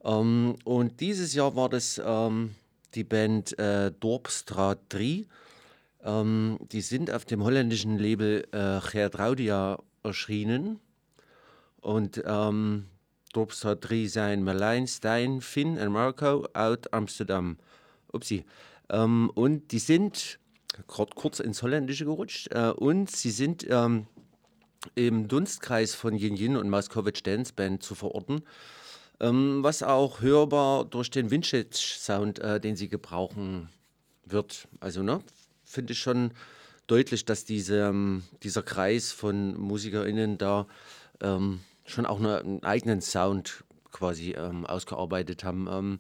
Ähm, 0.03 0.57
und 0.65 1.01
dieses 1.01 1.33
Jahr 1.33 1.55
war 1.55 1.69
das 1.69 2.03
ähm, 2.05 2.57
die 2.97 3.05
Band 3.05 3.57
äh, 3.57 3.93
Dorpstraat 3.93 4.81
3. 4.89 5.27
Ähm, 6.03 6.59
die 6.73 6.81
sind 6.81 7.09
auf 7.13 7.25
dem 7.25 7.45
holländischen 7.45 7.99
Label 7.99 8.49
äh, 8.51 8.81
Gertraudia 8.91 9.79
erschienen. 10.03 10.81
Und 11.81 12.21
ähm, 12.27 12.87
Dorpstraat 13.35 13.83
3 13.83 14.07
zijn 14.07 14.43
Merlijn, 14.43 14.87
Stein, 14.87 15.41
Finn 15.43 15.79
und 15.79 15.93
Marco 15.93 16.47
aus 16.55 16.79
Amsterdam. 16.91 17.59
Upsi. 18.13 18.45
Ähm, 18.89 19.31
und 19.35 19.73
die 19.73 19.79
sind 19.79 20.39
gerade 20.89 21.13
kurz 21.15 21.41
ins 21.41 21.63
Holländische 21.63 22.07
gerutscht 22.07 22.49
äh, 22.53 22.71
und 22.71 23.11
sie 23.11 23.31
sind 23.31 23.67
ähm, 23.69 24.07
im 24.95 25.29
Dunstkreis 25.29 25.95
von 25.95 26.17
Yin 26.17 26.37
Yin 26.37 26.57
und 26.57 26.71
Moskowitz 26.71 27.23
Dance 27.23 27.53
Band 27.55 27.83
zu 27.83 27.95
verorten 27.95 28.43
ähm, 29.21 29.63
was 29.63 29.83
auch 29.83 30.21
hörbar 30.21 30.85
durch 30.85 31.11
den 31.11 31.31
Vintage-Sound, 31.31 32.39
äh, 32.41 32.61
den 32.61 32.77
sie 32.77 32.89
gebrauchen 32.89 33.69
wird. 34.25 34.69
Also, 34.81 35.03
ne, 35.03 35.21
finde 35.65 35.93
ich 35.93 35.99
schon 36.01 36.33
deutlich, 36.87 37.25
dass 37.25 37.45
diese, 37.45 37.89
ähm, 37.89 38.25
dieser 38.43 38.63
Kreis 38.63 39.13
von 39.13 39.59
MusikerInnen 39.59 40.39
da 40.39 40.67
ähm, 41.21 41.61
schon 41.85 42.07
auch 42.07 42.19
eine, 42.19 42.39
einen 42.39 42.63
eigenen 42.63 43.01
Sound 43.01 43.65
quasi 43.91 44.33
ähm, 44.33 44.67
ausgearbeitet 44.67 45.45
haben. 45.45 45.69
Ähm, 45.71 45.99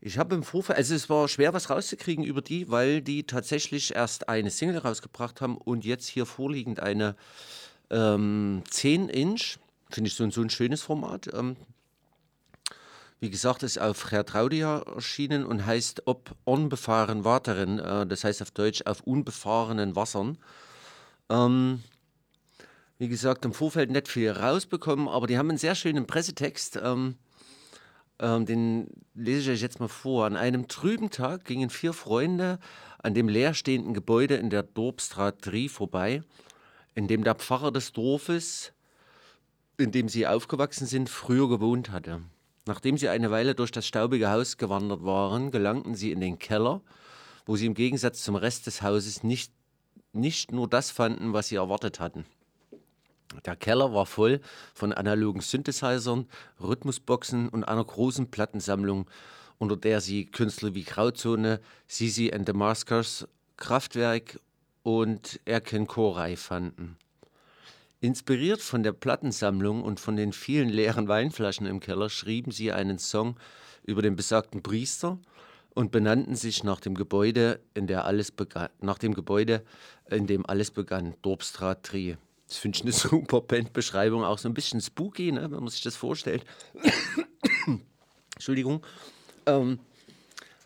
ich 0.00 0.18
habe 0.18 0.34
im 0.34 0.42
Vorfeld, 0.42 0.78
also 0.78 0.94
es 0.94 1.10
war 1.10 1.28
schwer, 1.28 1.52
was 1.52 1.68
rauszukriegen 1.68 2.24
über 2.24 2.40
die, 2.40 2.70
weil 2.70 3.02
die 3.02 3.24
tatsächlich 3.24 3.94
erst 3.94 4.28
eine 4.28 4.50
Single 4.50 4.78
rausgebracht 4.78 5.40
haben 5.40 5.58
und 5.58 5.84
jetzt 5.84 6.06
hier 6.06 6.24
vorliegend 6.24 6.80
eine 6.80 7.16
ähm, 7.90 8.62
10-Inch. 8.70 9.58
Finde 9.90 10.08
ich 10.08 10.14
so, 10.14 10.28
so 10.30 10.40
ein 10.40 10.50
schönes 10.50 10.82
Format. 10.82 11.28
Ähm, 11.34 11.56
wie 13.18 13.28
gesagt, 13.28 13.62
ist 13.62 13.78
auf 13.78 14.08
Gertraudia 14.08 14.78
erschienen 14.78 15.44
und 15.44 15.66
heißt 15.66 16.06
Ob 16.06 16.34
unbefahren 16.44 17.24
Wateren, 17.24 17.78
äh, 17.78 18.06
das 18.06 18.24
heißt 18.24 18.40
auf 18.40 18.50
Deutsch 18.52 18.82
auf 18.86 19.02
unbefahrenen 19.02 19.94
Wassern. 19.94 20.38
Ähm, 21.28 21.84
wie 23.00 23.08
gesagt, 23.08 23.46
im 23.46 23.54
Vorfeld 23.54 23.90
nicht 23.90 24.08
viel 24.08 24.30
rausbekommen, 24.30 25.08
aber 25.08 25.26
die 25.26 25.38
haben 25.38 25.48
einen 25.48 25.56
sehr 25.56 25.74
schönen 25.74 26.06
Pressetext. 26.06 26.78
Ähm, 26.84 27.16
ähm, 28.18 28.44
den 28.44 28.88
lese 29.14 29.40
ich 29.40 29.56
euch 29.56 29.62
jetzt 29.62 29.80
mal 29.80 29.88
vor. 29.88 30.26
An 30.26 30.36
einem 30.36 30.68
trüben 30.68 31.08
Tag 31.08 31.46
gingen 31.46 31.70
vier 31.70 31.94
Freunde 31.94 32.58
an 32.98 33.14
dem 33.14 33.26
leerstehenden 33.26 33.94
Gebäude 33.94 34.34
in 34.34 34.50
der 34.50 34.62
Dorpstraat 34.62 35.36
3 35.46 35.70
vorbei, 35.70 36.22
in 36.94 37.08
dem 37.08 37.24
der 37.24 37.36
Pfarrer 37.36 37.72
des 37.72 37.92
Dorfes, 37.92 38.74
in 39.78 39.92
dem 39.92 40.10
sie 40.10 40.26
aufgewachsen 40.26 40.86
sind, 40.86 41.08
früher 41.08 41.48
gewohnt 41.48 41.90
hatte. 41.92 42.20
Nachdem 42.66 42.98
sie 42.98 43.08
eine 43.08 43.30
Weile 43.30 43.54
durch 43.54 43.72
das 43.72 43.86
staubige 43.86 44.30
Haus 44.30 44.58
gewandert 44.58 45.02
waren, 45.06 45.50
gelangten 45.50 45.94
sie 45.94 46.12
in 46.12 46.20
den 46.20 46.38
Keller, 46.38 46.82
wo 47.46 47.56
sie 47.56 47.64
im 47.64 47.72
Gegensatz 47.72 48.22
zum 48.22 48.36
Rest 48.36 48.66
des 48.66 48.82
Hauses 48.82 49.22
nicht, 49.22 49.54
nicht 50.12 50.52
nur 50.52 50.68
das 50.68 50.90
fanden, 50.90 51.32
was 51.32 51.48
sie 51.48 51.56
erwartet 51.56 51.98
hatten. 51.98 52.26
Der 53.44 53.56
Keller 53.56 53.94
war 53.94 54.06
voll 54.06 54.40
von 54.74 54.92
analogen 54.92 55.40
Synthesizern, 55.40 56.26
Rhythmusboxen 56.60 57.48
und 57.48 57.64
einer 57.64 57.84
großen 57.84 58.30
Plattensammlung, 58.30 59.08
unter 59.58 59.76
der 59.76 60.00
sie 60.00 60.26
Künstler 60.26 60.74
wie 60.74 60.84
Grauzone, 60.84 61.60
Sisi 61.86 62.32
and 62.32 62.46
the 62.46 62.52
Maskers, 62.52 63.28
Kraftwerk 63.56 64.40
und 64.82 65.38
Erken 65.44 65.86
Koray 65.86 66.36
fanden. 66.36 66.96
Inspiriert 68.00 68.62
von 68.62 68.82
der 68.82 68.92
Plattensammlung 68.92 69.84
und 69.84 70.00
von 70.00 70.16
den 70.16 70.32
vielen 70.32 70.70
leeren 70.70 71.06
Weinflaschen 71.06 71.66
im 71.66 71.80
Keller 71.80 72.08
schrieben 72.08 72.50
sie 72.50 72.72
einen 72.72 72.98
Song 72.98 73.36
über 73.84 74.00
den 74.00 74.16
besagten 74.16 74.62
Priester 74.62 75.18
und 75.74 75.92
benannten 75.92 76.34
sich 76.34 76.64
nach 76.64 76.80
dem 76.80 76.94
Gebäude, 76.94 77.60
in 77.74 77.86
der 77.86 78.06
alles 78.06 78.32
nach 78.80 78.98
dem 78.98 79.14
Gebäude, 79.14 79.62
in 80.08 80.26
dem 80.26 80.46
alles 80.46 80.70
begann, 80.70 81.14
Dorpstraat 81.22 81.92
3. 81.92 82.16
Das 82.50 82.58
finde 82.58 82.76
ich 82.76 82.82
eine 82.82 82.92
super 82.92 83.40
Bandbeschreibung, 83.40 84.24
auch 84.24 84.38
so 84.38 84.48
ein 84.48 84.54
bisschen 84.54 84.80
spooky, 84.80 85.32
ne, 85.32 85.42
wenn 85.42 85.60
man 85.60 85.68
sich 85.68 85.82
das 85.82 85.96
vorstellt. 85.96 86.44
Entschuldigung. 88.34 88.84
Ähm, 89.46 89.78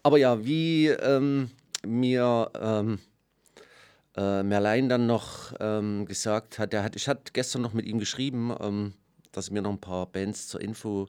aber 0.03 0.19
ja, 0.19 0.45
wie 0.45 0.89
ähm, 0.89 1.51
mir 1.87 2.51
ähm, 2.59 2.99
äh, 4.17 4.43
Merlein 4.43 4.89
dann 4.89 5.07
noch 5.07 5.53
ähm, 5.61 6.07
gesagt 6.07 6.59
hat, 6.59 6.75
hat, 6.75 6.97
ich 6.97 7.07
hatte 7.07 7.33
gestern 7.33 7.63
noch 7.63 7.75
mit 7.75 7.85
ihm 7.85 7.99
geschrieben, 7.99 8.55
ähm, 8.61 8.95
dass 9.33 9.49
er 9.49 9.55
mir 9.55 9.63
noch 9.63 9.71
ein 9.73 9.81
paar 9.81 10.07
Bands 10.07 10.49
zur 10.49 10.63
Info 10.63 11.09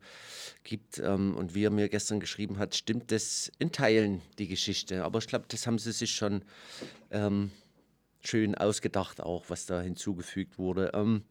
gibt. 0.66 1.00
Ähm, 1.00 1.38
und 1.38 1.56
wie 1.56 1.64
er 1.64 1.72
mir 1.72 1.88
gestern 1.88 2.20
geschrieben 2.20 2.58
hat, 2.58 2.76
stimmt 2.76 3.14
das 3.14 3.50
in 3.60 3.72
Teilen 3.72 4.22
die 4.40 4.48
Geschichte. 4.48 5.06
Aber 5.06 5.20
ich 5.20 5.28
glaube, 5.28 5.46
das 5.48 5.68
haben 5.68 5.80
sie 5.80 5.94
sich 5.94 6.16
schon 6.16 6.42
schön 8.28 8.56
ausgedacht, 8.56 9.22
auch 9.22 9.46
was 9.50 9.66
da 9.66 9.82
hinzugefügt 9.82 10.58
wurde. 10.58 10.92
Ähm, 10.94 11.24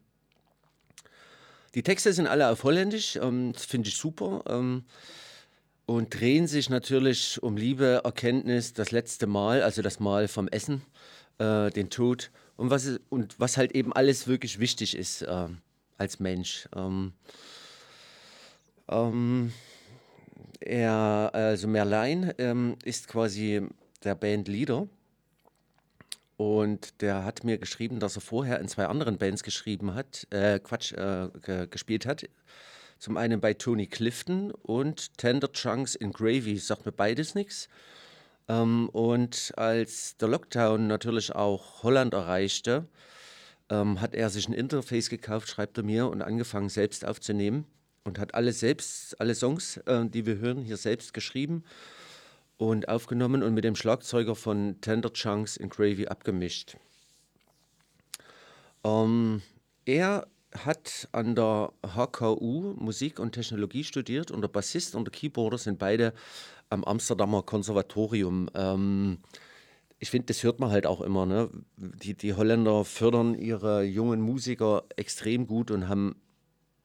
die 1.73 1.83
Texte 1.83 2.13
sind 2.13 2.27
alle 2.27 2.49
auf 2.49 2.63
Holländisch, 2.63 3.17
ähm, 3.17 3.51
das 3.53 3.65
finde 3.65 3.89
ich 3.89 3.97
super 3.97 4.43
und 5.85 6.19
drehen 6.19 6.47
sich 6.47 6.69
natürlich 6.69 7.41
um 7.43 7.57
Liebe, 7.57 8.01
Erkenntnis, 8.03 8.73
das 8.73 8.91
letzte 8.91 9.27
Mal, 9.27 9.61
also 9.61 9.81
das 9.81 9.99
Mal 9.99 10.27
vom 10.27 10.47
Essen 10.47 10.81
äh, 11.37 11.69
den 11.69 11.89
Tod 11.89 12.31
und 12.57 12.69
was, 12.69 12.99
und 13.09 13.39
was 13.39 13.57
halt 13.57 13.73
eben 13.73 13.93
alles 13.93 14.27
wirklich 14.27 14.59
wichtig 14.59 14.95
ist 14.95 15.21
äh, 15.21 15.47
als 15.97 16.19
Mensch. 16.19 16.67
Ähm, 16.75 17.13
ähm, 18.87 19.53
er, 20.59 21.31
also 21.33 21.67
Merlein 21.67 22.33
ähm, 22.37 22.77
ist 22.83 23.07
quasi 23.07 23.61
der 24.03 24.15
Bandleader 24.15 24.87
und 26.37 27.01
der 27.01 27.23
hat 27.23 27.43
mir 27.43 27.57
geschrieben, 27.57 27.99
dass 27.99 28.17
er 28.17 28.21
vorher 28.21 28.59
in 28.59 28.67
zwei 28.67 28.85
anderen 28.85 29.17
Bands 29.17 29.43
geschrieben 29.43 29.93
hat, 29.93 30.27
äh, 30.31 30.59
Quatsch, 30.59 30.93
äh, 30.93 31.67
gespielt 31.67 32.05
hat. 32.05 32.27
Zum 32.99 33.17
einen 33.17 33.39
bei 33.39 33.53
Tony 33.53 33.87
Clifton 33.87 34.51
und 34.51 35.17
Tender 35.17 35.51
Chunks 35.51 35.95
in 35.95 36.11
Gravy, 36.11 36.57
sagt 36.57 36.85
mir 36.85 36.91
beides 36.91 37.35
nichts. 37.35 37.69
Ähm, 38.47 38.89
und 38.89 39.53
als 39.57 40.17
der 40.17 40.27
Lockdown 40.27 40.87
natürlich 40.87 41.33
auch 41.33 41.83
Holland 41.83 42.13
erreichte, 42.13 42.87
ähm, 43.69 44.01
hat 44.01 44.13
er 44.13 44.29
sich 44.29 44.47
ein 44.47 44.53
Interface 44.53 45.09
gekauft, 45.09 45.49
schreibt 45.49 45.77
er 45.77 45.83
mir, 45.83 46.07
und 46.07 46.21
angefangen 46.21 46.69
selbst 46.69 47.05
aufzunehmen 47.05 47.65
und 48.03 48.19
hat 48.19 48.35
alle 48.35 48.53
selbst, 48.53 49.19
alle 49.19 49.35
Songs, 49.35 49.77
äh, 49.77 50.05
die 50.05 50.25
wir 50.25 50.37
hören, 50.37 50.61
hier 50.61 50.77
selbst 50.77 51.13
geschrieben 51.13 51.63
und 52.57 52.87
aufgenommen 52.87 53.43
und 53.43 53.53
mit 53.53 53.63
dem 53.63 53.75
Schlagzeuger 53.75 54.35
von 54.35 54.79
Tender 54.81 55.11
Chunks 55.11 55.57
in 55.57 55.69
Gravy 55.69 56.07
abgemischt. 56.07 56.77
Ähm, 58.83 59.41
er 59.85 60.27
hat 60.55 61.09
an 61.11 61.35
der 61.35 61.73
HKU 61.85 62.75
Musik 62.77 63.19
und 63.19 63.33
Technologie 63.33 63.83
studiert 63.83 64.31
und 64.31 64.41
der 64.41 64.47
Bassist 64.47 64.95
und 64.95 65.05
der 65.05 65.11
Keyboarder 65.11 65.57
sind 65.57 65.79
beide 65.79 66.13
am 66.69 66.83
Amsterdamer 66.83 67.43
Konservatorium. 67.43 68.49
Ähm, 68.53 69.19
ich 69.99 70.09
finde, 70.09 70.27
das 70.27 70.43
hört 70.43 70.59
man 70.59 70.71
halt 70.71 70.85
auch 70.85 71.01
immer. 71.01 71.25
Ne? 71.25 71.49
Die, 71.77 72.15
die 72.15 72.33
Holländer 72.33 72.85
fördern 72.85 73.35
ihre 73.35 73.83
jungen 73.83 74.21
Musiker 74.21 74.83
extrem 74.95 75.47
gut 75.47 75.71
und 75.71 75.89
haben 75.89 76.15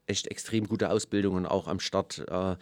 echt 0.06 0.26
extrem 0.28 0.66
gute 0.66 0.90
Ausbildungen 0.90 1.46
auch 1.46 1.68
am 1.68 1.80
Start. 1.80 2.24
Äh, 2.28 2.56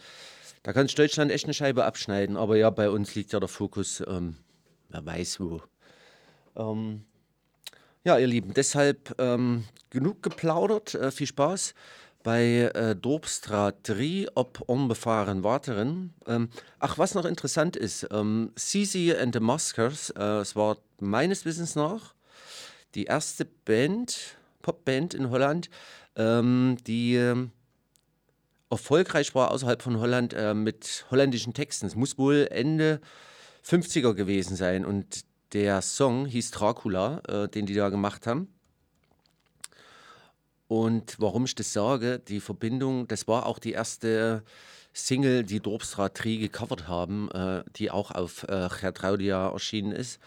da 0.63 0.73
kann 0.73 0.87
Deutschland 0.87 1.31
echt 1.31 1.45
eine 1.45 1.53
Scheibe 1.53 1.85
abschneiden, 1.85 2.37
aber 2.37 2.57
ja, 2.57 2.69
bei 2.69 2.89
uns 2.89 3.15
liegt 3.15 3.33
ja 3.33 3.39
der 3.39 3.49
Fokus, 3.49 4.03
ähm, 4.07 4.37
wer 4.89 5.05
weiß 5.05 5.39
wo. 5.39 5.61
Ähm, 6.55 7.05
ja, 8.03 8.17
ihr 8.17 8.27
Lieben, 8.27 8.53
deshalb 8.53 9.15
ähm, 9.19 9.65
genug 9.89 10.23
geplaudert, 10.23 10.95
äh, 10.95 11.11
viel 11.11 11.27
Spaß 11.27 11.73
bei 12.23 12.71
äh, 12.73 12.95
Dorpstra 12.95 13.71
3 13.83 14.27
ob 14.35 14.61
unbefahren 14.61 15.43
Wateren. 15.43 16.13
Ähm, 16.27 16.49
ach, 16.79 16.97
was 16.97 17.15
noch 17.15 17.25
interessant 17.25 17.75
ist, 17.75 18.07
ähm, 18.11 18.51
Sisi 18.55 19.13
and 19.13 19.33
the 19.33 19.39
Maskers, 19.39 20.11
äh, 20.11 20.39
es 20.39 20.55
war 20.55 20.77
meines 20.99 21.45
Wissens 21.45 21.75
nach 21.75 22.13
die 22.95 23.05
erste 23.05 23.45
Band, 23.45 24.37
Popband 24.61 25.13
in 25.13 25.29
Holland, 25.29 25.69
ähm, 26.15 26.77
die 26.87 27.15
äh, 27.15 27.47
erfolgreich 28.69 29.35
war 29.35 29.51
außerhalb 29.51 29.81
von 29.81 29.99
Holland 29.99 30.33
äh, 30.33 30.53
mit 30.53 31.05
holländischen 31.11 31.53
Texten. 31.53 31.85
Es 31.85 31.95
muss 31.95 32.17
wohl 32.17 32.47
Ende 32.51 33.01
50er 33.65 34.13
gewesen 34.13 34.55
sein 34.55 34.85
und 34.85 35.25
der 35.53 35.81
Song 35.81 36.25
hieß 36.25 36.51
Dracula, 36.51 37.21
äh, 37.27 37.47
den 37.47 37.65
die 37.65 37.73
da 37.73 37.89
gemacht 37.89 38.27
haben. 38.27 38.47
Und 40.67 41.15
warum 41.19 41.45
ich 41.45 41.55
das 41.55 41.73
sage, 41.73 42.19
die 42.19 42.39
Verbindung, 42.39 43.07
das 43.07 43.27
war 43.27 43.47
auch 43.47 43.57
die 43.57 43.71
erste 43.71 44.43
Single, 44.93 45.43
die 45.43 45.59
Dorpstra 45.59 46.09
Tri 46.09 46.37
gecovert 46.37 46.87
haben, 46.87 47.29
äh, 47.31 47.63
die 47.75 47.89
auch 47.89 48.11
auf 48.11 48.43
äh, 48.43 48.69
Gertraudia 48.79 49.49
erschienen 49.49 49.91
ist. 49.91 50.19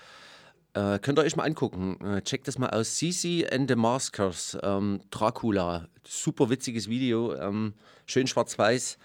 Äh, 0.74 0.98
könnt 1.00 1.18
ihr 1.18 1.22
euch 1.22 1.36
mal 1.36 1.44
angucken. 1.44 1.98
Äh, 2.00 2.22
checkt 2.22 2.48
das 2.48 2.58
mal 2.58 2.70
aus. 2.70 2.98
Sisi 2.98 3.46
and 3.50 3.68
the 3.68 3.76
Maskers, 3.76 4.56
ähm, 4.62 5.00
Dracula. 5.10 5.88
Super 6.06 6.48
witziges 6.48 6.88
Video. 6.88 7.34
Ähm, 7.34 7.74
schön 8.06 8.26
schwarz-weiß. 8.26 8.98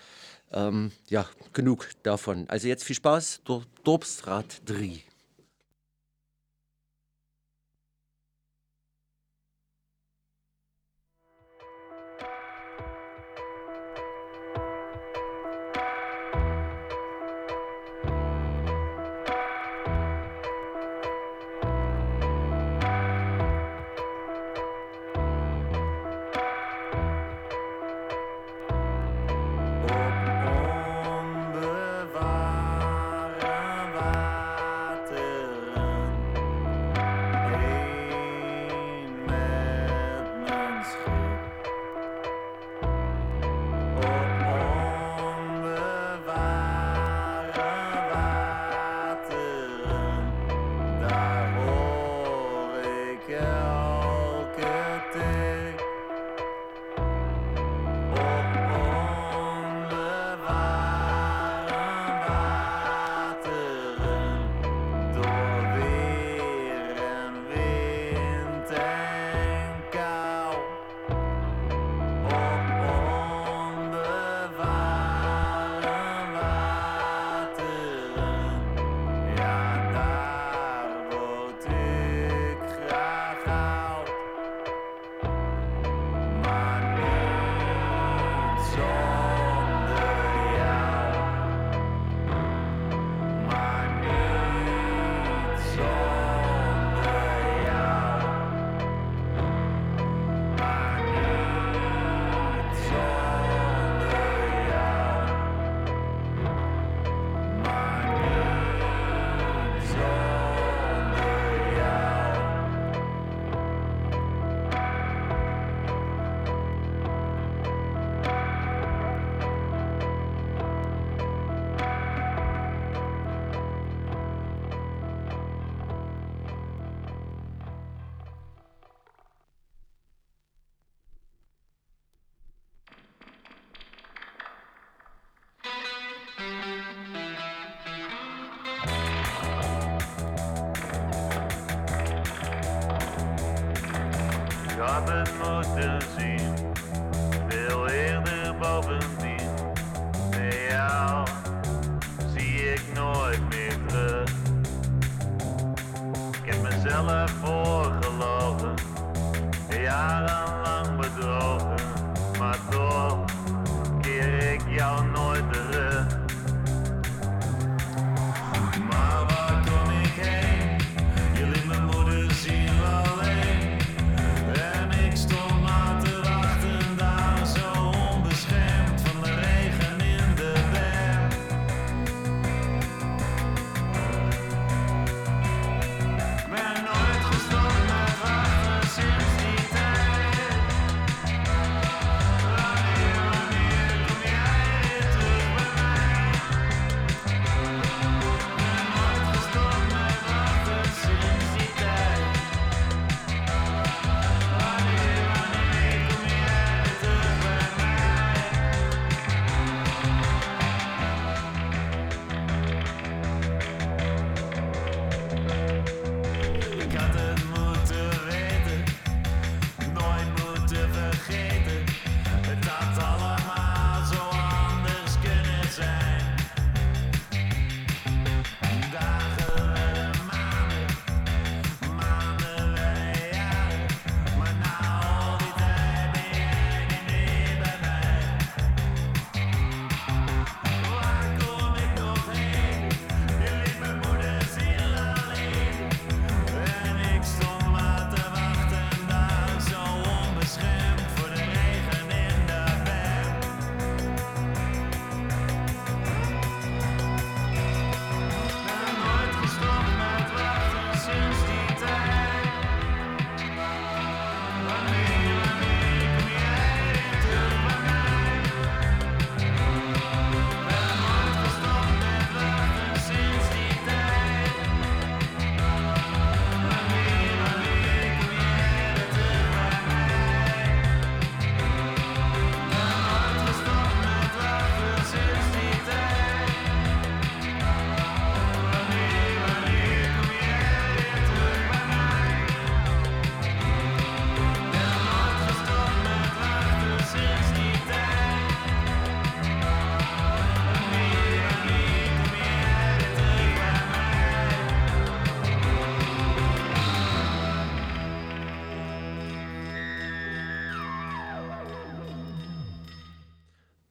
Ähm, 0.54 0.92
ja, 1.10 1.26
genug 1.52 1.90
davon. 2.04 2.46
Also 2.50 2.68
jetzt 2.68 2.84
viel 2.84 2.96
Spaß. 2.96 3.42
Dorpsrad 3.84 4.62
3. 4.66 5.04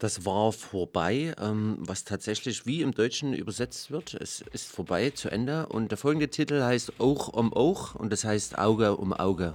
Das 0.06 0.24
war 0.24 0.52
vorbei, 0.52 1.34
ähm, 1.36 1.78
was 1.80 2.04
tatsächlich 2.04 2.64
wie 2.64 2.82
im 2.82 2.94
Deutschen 2.94 3.32
übersetzt 3.32 3.90
wird. 3.90 4.14
Es 4.14 4.40
ist 4.52 4.68
vorbei, 4.68 5.10
zu 5.10 5.30
Ende. 5.30 5.66
Und 5.66 5.90
der 5.90 5.98
folgende 5.98 6.28
Titel 6.28 6.62
heißt 6.62 7.00
Auch 7.00 7.26
um 7.26 7.52
Auch 7.52 7.96
und 7.96 8.12
das 8.12 8.22
heißt 8.22 8.56
Auge 8.56 8.98
um 8.98 9.12
Auge. 9.12 9.54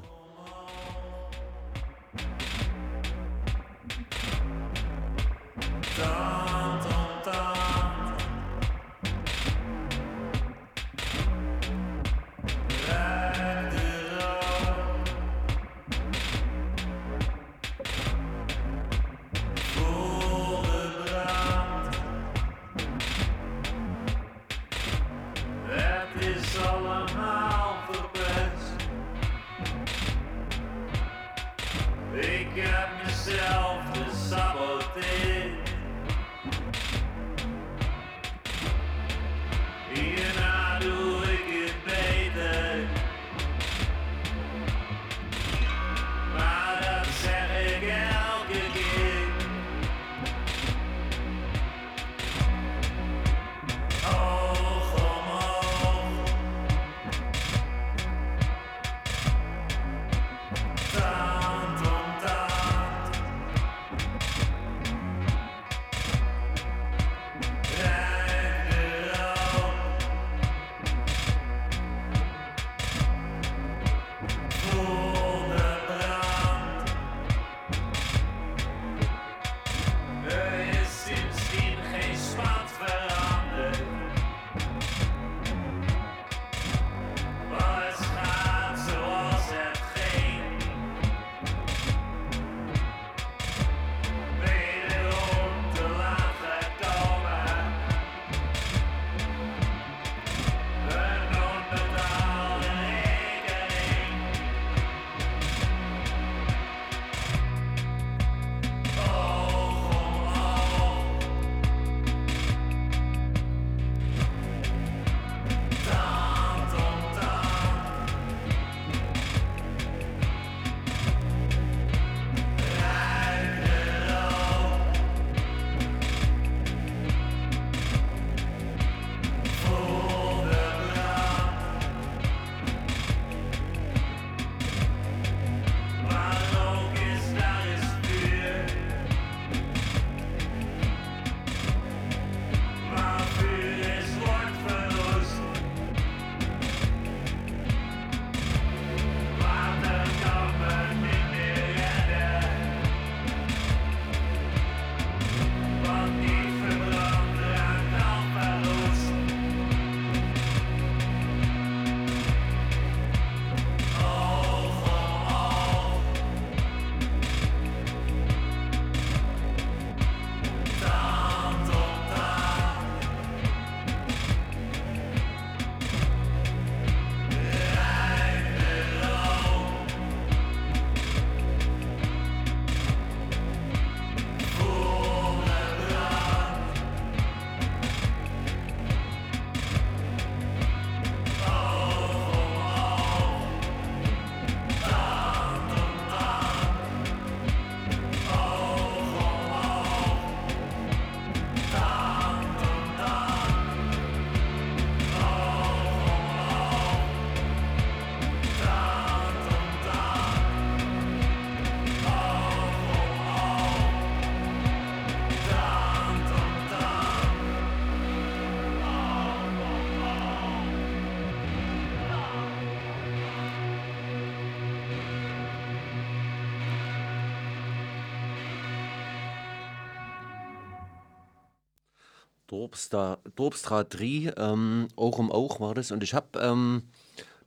Dorpstra 232.51 233.83
3, 233.83 234.33
ähm, 234.37 234.87
Auch 234.95 235.19
um 235.19 235.31
Auch 235.31 235.59
war 235.59 235.73
das. 235.73 235.91
Und 235.91 236.03
ich 236.03 236.13
habe 236.13 236.39
ähm, 236.39 236.83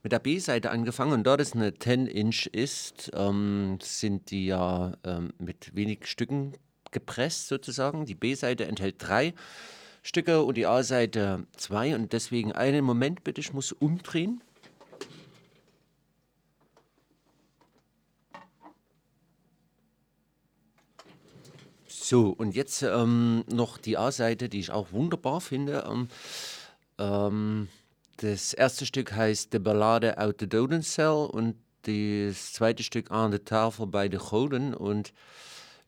mit 0.01 0.11
der 0.11 0.19
B-Seite 0.19 0.71
angefangen. 0.71 1.13
Und 1.13 1.23
da 1.25 1.37
das 1.37 1.53
eine 1.53 1.69
10-Inch 1.69 2.47
ist, 2.47 3.11
ähm, 3.13 3.77
sind 3.81 4.31
die 4.31 4.47
ja 4.47 4.93
ähm, 5.03 5.33
mit 5.37 5.75
wenig 5.75 6.07
Stücken 6.07 6.53
gepresst 6.91 7.47
sozusagen. 7.47 8.05
Die 8.05 8.15
B-Seite 8.15 8.65
enthält 8.65 8.95
drei 8.99 9.33
Stücke 10.01 10.43
und 10.43 10.57
die 10.57 10.65
A-Seite 10.65 11.45
zwei. 11.55 11.95
Und 11.95 12.11
deswegen 12.13 12.51
einen 12.51 12.83
Moment 12.83 13.23
bitte, 13.23 13.41
ich 13.41 13.53
muss 13.53 13.71
umdrehen. 13.71 14.41
So, 22.07 22.29
und 22.29 22.53
jetzt 22.53 22.83
ähm, 22.83 23.43
noch 23.51 23.79
die 23.79 23.97
A-Seite, 23.97 24.47
die 24.47 24.59
ich 24.59 24.69
auch 24.69 24.91
wunderbar 24.91 25.41
finde. 25.41 25.89
Ähm, 25.89 26.07
ähm, 26.99 27.67
das 28.17 28.53
erste 28.53 28.85
Stück 28.85 29.13
heißt 29.13 29.51
De 29.51 29.59
Ballade 29.59 30.19
out 30.19 30.35
the 30.39 30.47
Dodencel 30.47 31.25
und 31.25 31.55
das 31.81 32.53
zweite 32.53 32.83
Stück 32.83 33.09
An 33.09 33.31
de 33.31 33.39
Tafel 33.39 33.87
bei 33.87 34.07
de 34.07 34.19
Goden. 34.19 34.75
Und 34.75 35.13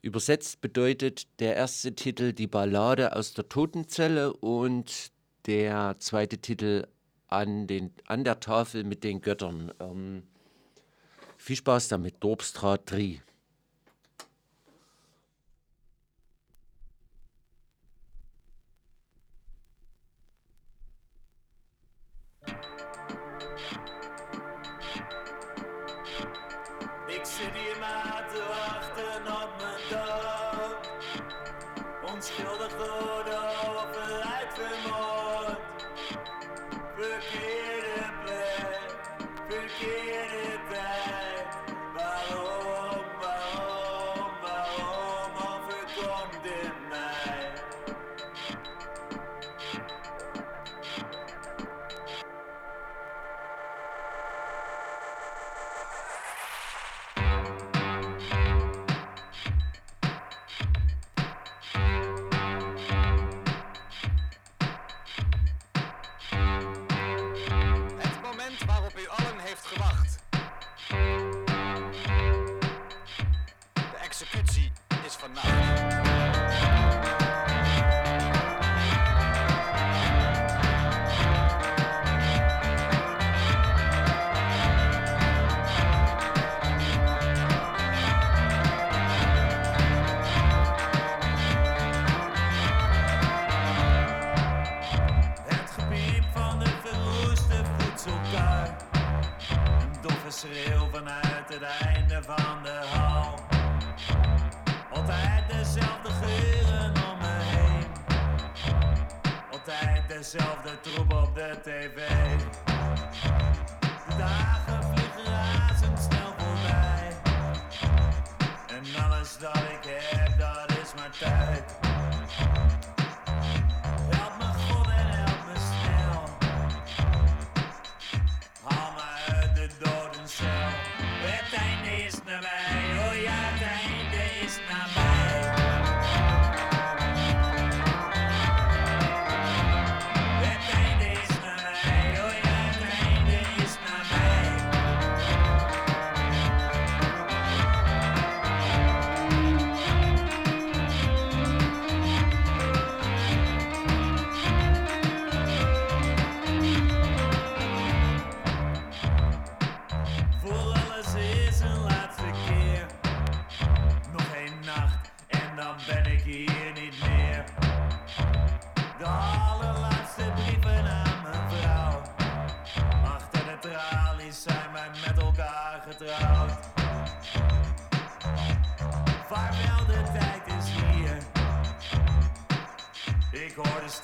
übersetzt 0.01 0.59
bedeutet 0.59 1.27
der 1.39 1.55
erste 1.55 1.93
Titel 1.93 2.33
Die 2.33 2.47
Ballade 2.47 3.15
aus 3.15 3.35
der 3.35 3.47
Totenzelle 3.47 4.33
und 4.33 5.11
der 5.45 5.97
zweite 5.99 6.39
Titel 6.39 6.87
An, 7.27 7.67
den, 7.67 7.93
an 8.07 8.23
der 8.23 8.39
Tafel 8.39 8.85
mit 8.85 9.03
den 9.03 9.21
Göttern. 9.21 9.71
Ähm, 9.79 10.23
viel 11.37 11.57
Spaß 11.57 11.89
damit, 11.89 12.15
Dorpstra 12.21 12.77
3. 12.77 13.21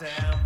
down. 0.03 0.42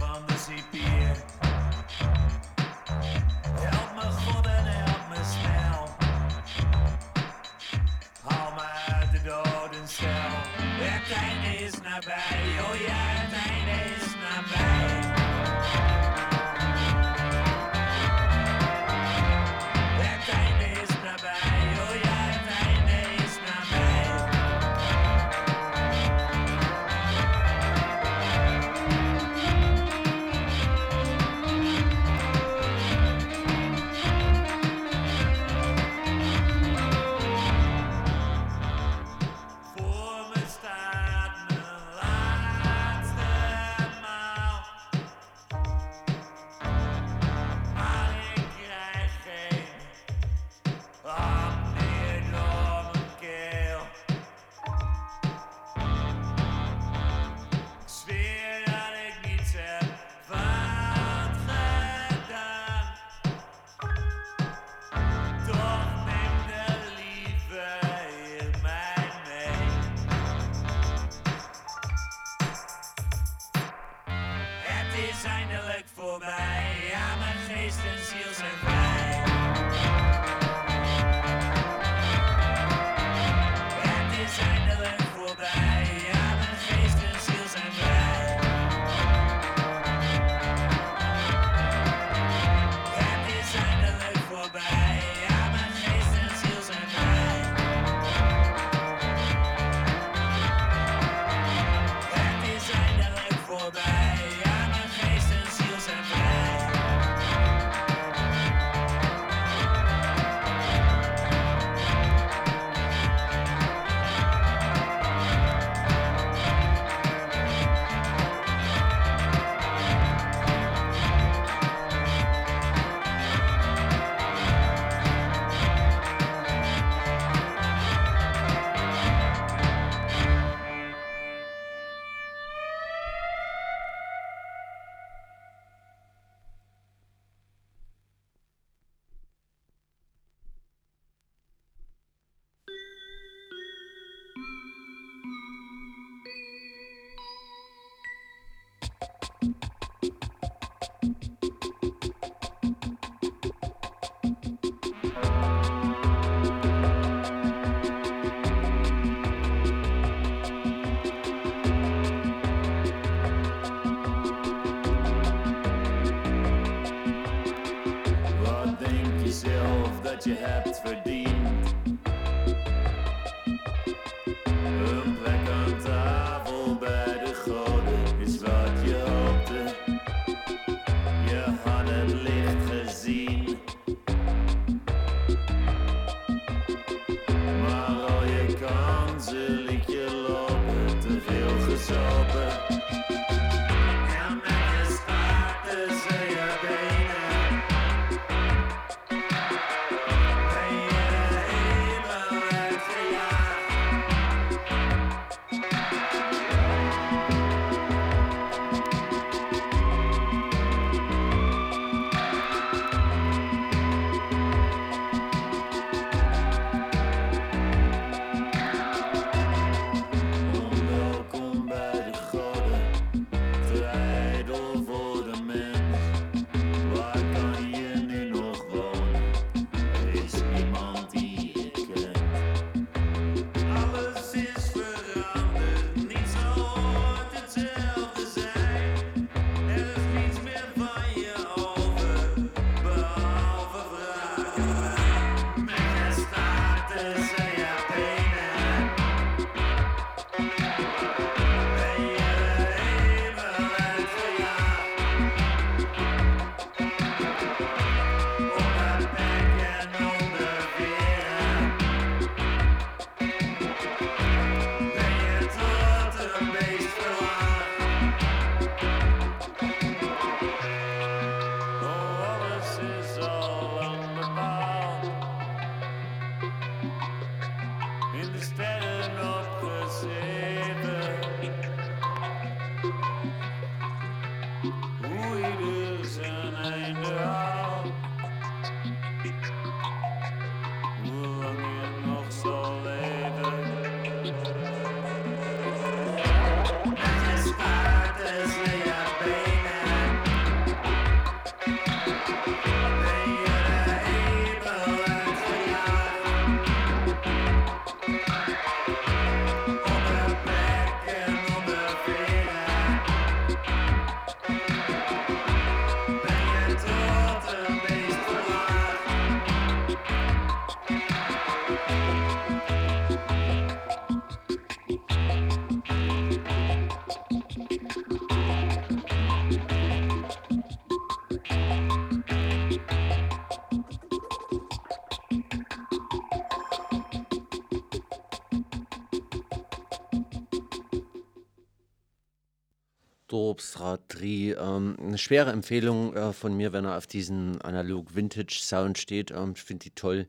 3. 344.17 344.55
Ähm, 344.57 344.97
eine 344.99 345.17
schwere 345.17 345.51
Empfehlung 345.51 346.15
äh, 346.15 346.33
von 346.33 346.55
mir, 346.55 346.73
wenn 346.73 346.85
er 346.85 346.97
auf 346.97 347.07
diesen 347.07 347.61
analog 347.61 348.15
Vintage 348.15 348.59
Sound 348.61 348.97
steht. 348.97 349.31
Ähm, 349.31 349.53
ich 349.55 349.63
finde 349.63 349.83
die 349.83 349.91
toll. 349.91 350.27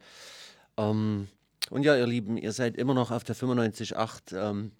Ähm, 0.76 1.28
und 1.70 1.82
ja, 1.82 1.96
ihr 1.96 2.06
Lieben, 2.06 2.36
ihr 2.36 2.52
seid 2.52 2.76
immer 2.76 2.94
noch 2.94 3.10
auf 3.10 3.24
der 3.24 3.36
95.8 3.36 4.36
ähm, 4.36 4.72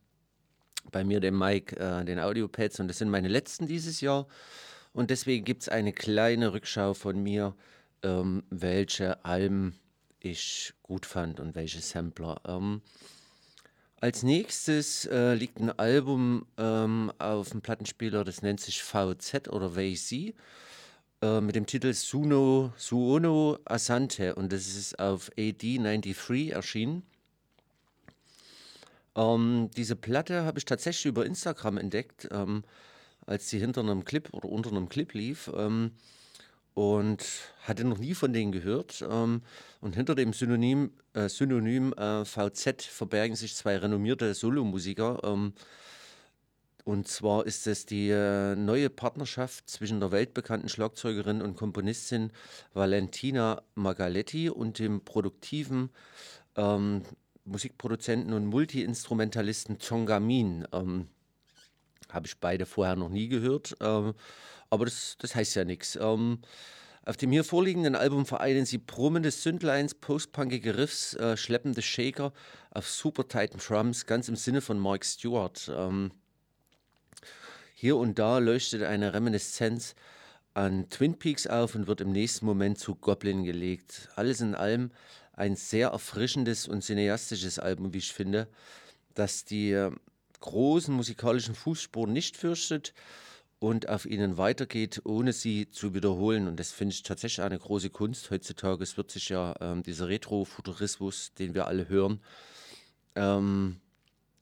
bei 0.90 1.04
mir, 1.04 1.20
dem 1.20 1.38
Mike, 1.38 1.76
äh, 1.76 2.04
den 2.04 2.18
Audiopads. 2.18 2.80
Und 2.80 2.88
das 2.88 2.98
sind 2.98 3.10
meine 3.10 3.28
letzten 3.28 3.66
dieses 3.66 4.00
Jahr. 4.00 4.26
Und 4.92 5.10
deswegen 5.10 5.44
gibt 5.44 5.62
es 5.62 5.68
eine 5.68 5.92
kleine 5.92 6.52
Rückschau 6.52 6.94
von 6.94 7.22
mir, 7.22 7.54
ähm, 8.02 8.42
welche 8.50 9.24
Alben 9.24 9.78
ich 10.20 10.72
gut 10.82 11.06
fand 11.06 11.40
und 11.40 11.54
welche 11.54 11.80
Sampler. 11.80 12.40
Ähm, 13.98 14.08
als 14.08 14.22
nächstes 14.22 15.06
äh, 15.06 15.34
liegt 15.34 15.58
ein 15.58 15.76
Album 15.78 16.46
ähm, 16.56 17.12
auf 17.18 17.50
dem 17.50 17.60
Plattenspieler, 17.60 18.24
das 18.24 18.42
nennt 18.42 18.60
sich 18.60 18.82
VZ 18.82 19.48
oder 19.48 19.70
VZ, 19.72 20.34
äh, 21.22 21.40
mit 21.40 21.56
dem 21.56 21.66
Titel 21.66 21.92
Suno, 21.92 22.72
Suono 22.76 23.58
Asante 23.64 24.34
und 24.34 24.52
das 24.52 24.66
ist 24.66 24.98
auf 24.98 25.30
AD93 25.36 26.52
erschienen. 26.52 27.02
Ähm, 29.16 29.70
diese 29.76 29.96
Platte 29.96 30.44
habe 30.44 30.58
ich 30.58 30.64
tatsächlich 30.64 31.06
über 31.06 31.26
Instagram 31.26 31.78
entdeckt, 31.78 32.28
ähm, 32.30 32.62
als 33.26 33.50
sie 33.50 33.58
hinter 33.58 33.80
einem 33.80 34.04
Clip 34.04 34.32
oder 34.32 34.48
unter 34.48 34.70
einem 34.70 34.88
Clip 34.88 35.12
lief. 35.12 35.50
Ähm, 35.56 35.92
und 36.78 37.24
hatte 37.62 37.82
noch 37.84 37.98
nie 37.98 38.14
von 38.14 38.32
denen 38.32 38.52
gehört. 38.52 39.04
Und 39.80 39.94
hinter 39.94 40.14
dem 40.14 40.32
Synonym, 40.32 40.90
äh, 41.12 41.28
Synonym 41.28 41.92
äh, 41.92 42.24
VZ 42.24 42.82
verbergen 42.82 43.36
sich 43.36 43.54
zwei 43.54 43.76
renommierte 43.76 44.34
Solomusiker. 44.34 45.20
Ähm, 45.22 45.52
und 46.84 47.06
zwar 47.06 47.46
ist 47.46 47.66
es 47.66 47.86
die 47.86 48.08
äh, 48.08 48.56
neue 48.56 48.90
Partnerschaft 48.90 49.68
zwischen 49.68 50.00
der 50.00 50.10
weltbekannten 50.10 50.68
Schlagzeugerin 50.68 51.42
und 51.42 51.54
Komponistin 51.54 52.32
Valentina 52.72 53.62
Magaletti 53.74 54.48
und 54.48 54.78
dem 54.78 55.04
produktiven 55.04 55.90
ähm, 56.56 57.02
Musikproduzenten 57.44 58.32
und 58.32 58.46
Multiinstrumentalisten 58.46 59.78
Tongamin. 59.78 60.66
Ähm, 60.72 61.08
Habe 62.10 62.26
ich 62.26 62.38
beide 62.38 62.66
vorher 62.66 62.96
noch 62.96 63.10
nie 63.10 63.28
gehört, 63.28 63.76
ähm, 63.80 64.14
aber 64.70 64.86
das, 64.86 65.16
das 65.18 65.34
heißt 65.34 65.56
ja 65.56 65.64
nichts. 65.64 65.96
Ähm, 66.00 66.40
auf 67.08 67.16
dem 67.16 67.32
hier 67.32 67.42
vorliegenden 67.42 67.94
Album 67.94 68.26
vereinen 68.26 68.66
sie 68.66 68.76
brummende 68.76 69.30
Syntlines, 69.30 69.94
postpunkige 69.94 70.76
Riffs, 70.76 71.14
äh, 71.14 71.38
schleppende 71.38 71.80
Shaker 71.80 72.34
auf 72.70 72.86
super 72.86 73.26
tighten 73.26 73.58
Drums, 73.58 74.04
ganz 74.04 74.28
im 74.28 74.36
Sinne 74.36 74.60
von 74.60 74.78
Mark 74.78 75.06
Stewart. 75.06 75.70
Ähm, 75.74 76.10
hier 77.72 77.96
und 77.96 78.18
da 78.18 78.36
leuchtet 78.36 78.82
eine 78.82 79.14
Reminiszenz 79.14 79.94
an 80.52 80.90
Twin 80.90 81.18
Peaks 81.18 81.46
auf 81.46 81.74
und 81.74 81.86
wird 81.86 82.02
im 82.02 82.12
nächsten 82.12 82.44
Moment 82.44 82.78
zu 82.78 82.94
Goblin 82.94 83.42
gelegt. 83.42 84.10
Alles 84.14 84.42
in 84.42 84.54
allem 84.54 84.90
ein 85.32 85.56
sehr 85.56 85.88
erfrischendes 85.88 86.68
und 86.68 86.82
cineastisches 86.82 87.58
Album, 87.58 87.94
wie 87.94 87.98
ich 87.98 88.12
finde, 88.12 88.48
das 89.14 89.46
die 89.46 89.70
äh, 89.70 89.92
großen 90.40 90.92
musikalischen 90.92 91.54
Fußspuren 91.54 92.12
nicht 92.12 92.36
fürchtet 92.36 92.92
und 93.60 93.88
auf 93.88 94.06
ihnen 94.06 94.36
weitergeht, 94.36 95.02
ohne 95.04 95.32
sie 95.32 95.70
zu 95.70 95.94
wiederholen. 95.94 96.46
Und 96.46 96.60
das 96.60 96.72
finde 96.72 96.94
ich 96.94 97.02
tatsächlich 97.02 97.44
eine 97.44 97.58
große 97.58 97.90
Kunst. 97.90 98.30
Heutzutage 98.30 98.82
es 98.82 98.96
wird 98.96 99.10
sich 99.10 99.28
ja 99.28 99.54
ähm, 99.60 99.82
dieser 99.82 100.08
Retro-Futurismus, 100.08 101.34
den 101.34 101.54
wir 101.54 101.66
alle 101.66 101.88
hören, 101.88 102.20
ähm, 103.16 103.80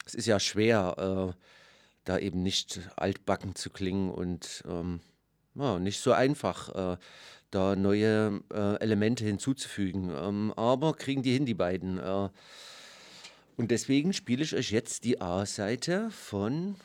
es 0.04 0.14
ist 0.14 0.26
ja 0.26 0.38
schwer, 0.38 1.34
äh, 1.34 1.40
da 2.04 2.18
eben 2.18 2.42
nicht 2.42 2.80
altbacken 2.94 3.54
zu 3.56 3.70
klingen 3.70 4.10
und 4.10 4.62
ähm, 4.68 5.00
ja, 5.54 5.78
nicht 5.78 6.00
so 6.00 6.12
einfach, 6.12 6.74
äh, 6.74 6.96
da 7.50 7.74
neue 7.74 8.42
äh, 8.52 8.76
Elemente 8.76 9.24
hinzuzufügen. 9.24 10.10
Ähm, 10.14 10.52
aber 10.56 10.94
kriegen 10.94 11.22
die 11.22 11.32
hin, 11.32 11.46
die 11.46 11.54
beiden. 11.54 11.98
Äh, 11.98 12.28
und 13.56 13.70
deswegen 13.70 14.12
spiele 14.12 14.44
ich 14.44 14.54
euch 14.54 14.70
jetzt 14.70 15.04
die 15.04 15.20
A-Seite 15.20 16.10
von 16.10 16.76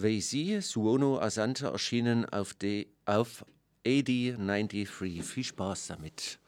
Vazy, 0.00 0.60
Suono 0.62 1.18
Asante, 1.20 1.66
erschienen 1.66 2.24
auf, 2.26 2.54
die, 2.54 2.86
auf 3.04 3.44
AD93. 3.84 5.22
Viel 5.22 5.42
Spaß 5.42 5.88
damit. 5.88 6.38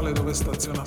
Scale 0.00 0.12
dove 0.12 0.32
staziona 0.32 0.84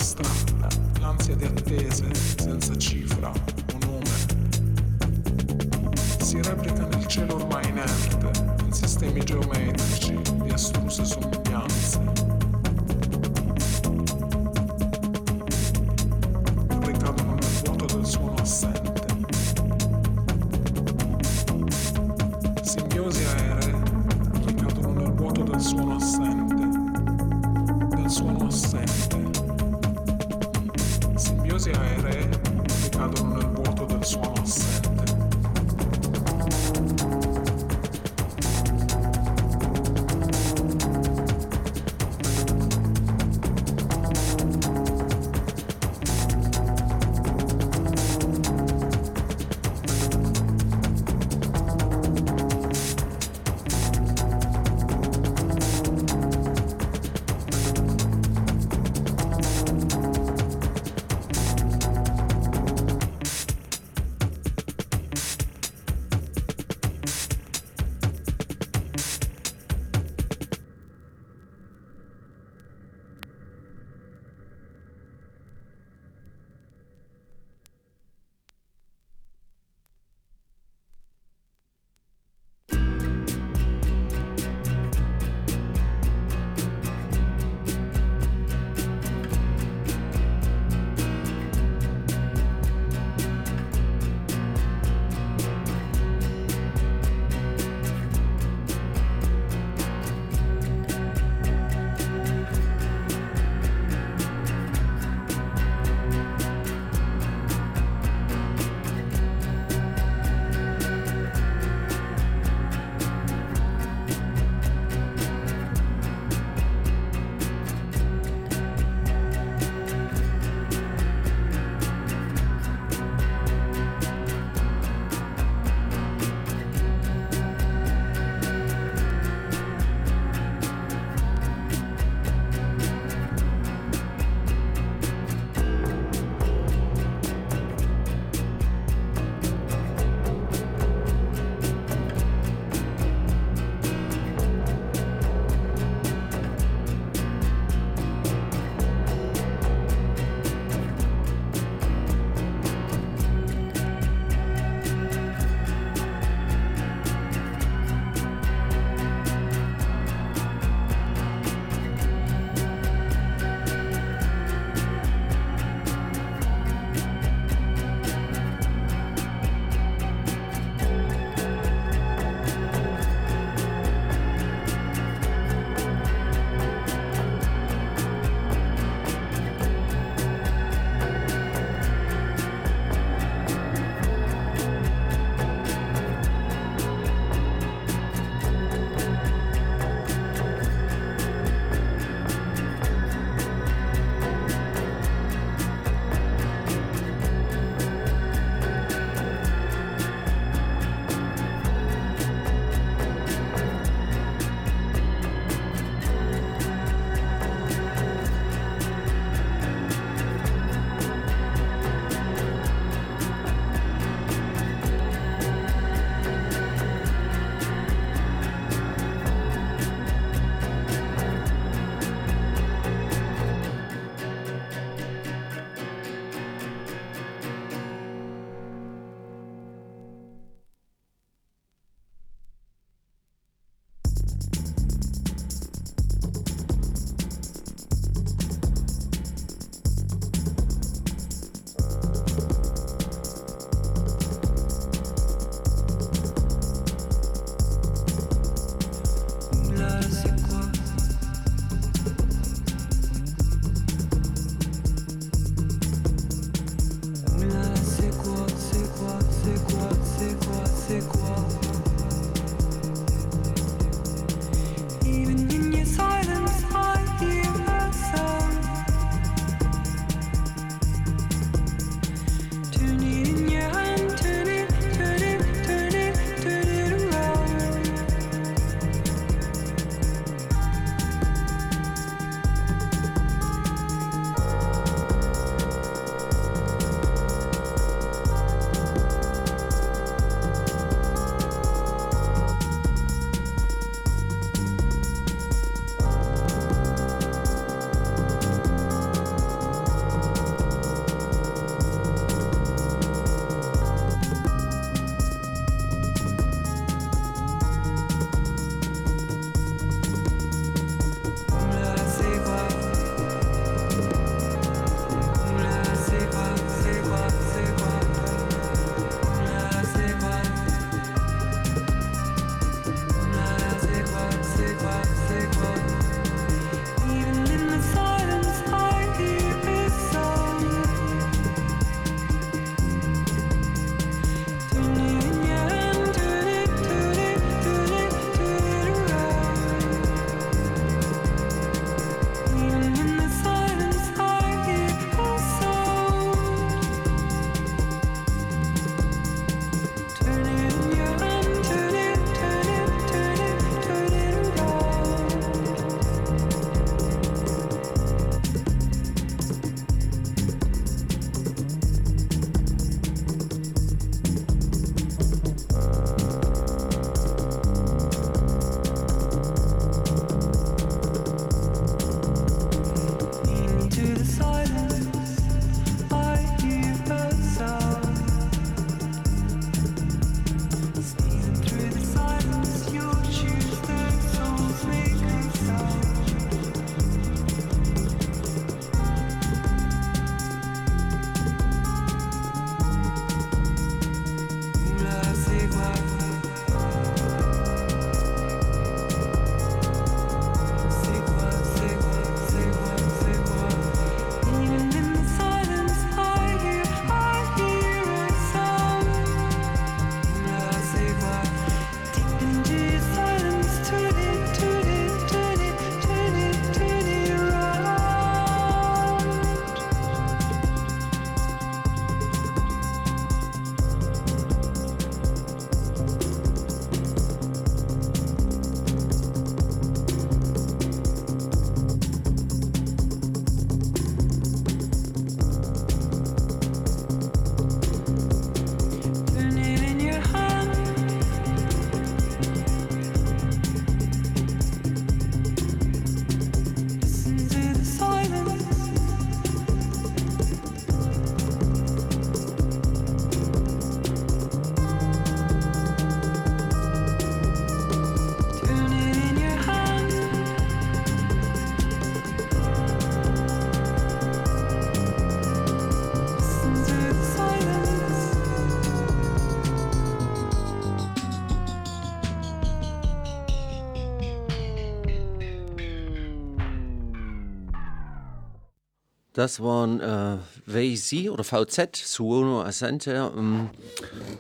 Das 479.34 479.64
waren 479.64 479.99
äh, 479.99 480.38
VZ 480.68 481.30
oder 481.30 481.43
VZ, 481.43 481.95
Suono 481.95 482.61
Ascente, 482.61 483.31
ähm, 483.35 483.72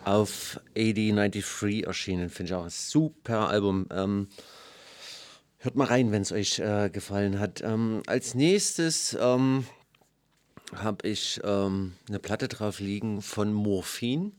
auf 0.05 0.59
AD93 0.75 1.87
erschienen. 1.87 2.29
Finde 2.29 2.51
ich 2.51 2.55
auch 2.55 2.63
ein 2.65 2.69
super 2.69 3.49
Album. 3.49 3.87
Ähm, 3.91 4.27
hört 5.57 5.75
mal 5.75 5.87
rein, 5.87 6.11
wenn 6.11 6.21
es 6.21 6.31
euch 6.31 6.59
äh, 6.59 6.91
gefallen 6.91 7.39
hat. 7.39 7.61
Ähm, 7.63 8.03
als 8.05 8.35
nächstes 8.35 9.17
ähm, 9.19 9.65
habe 10.75 11.07
ich 11.07 11.41
ähm, 11.43 11.93
eine 12.07 12.19
Platte 12.19 12.47
drauf 12.47 12.79
liegen 12.79 13.23
von 13.23 13.51
Morphin. 13.51 14.33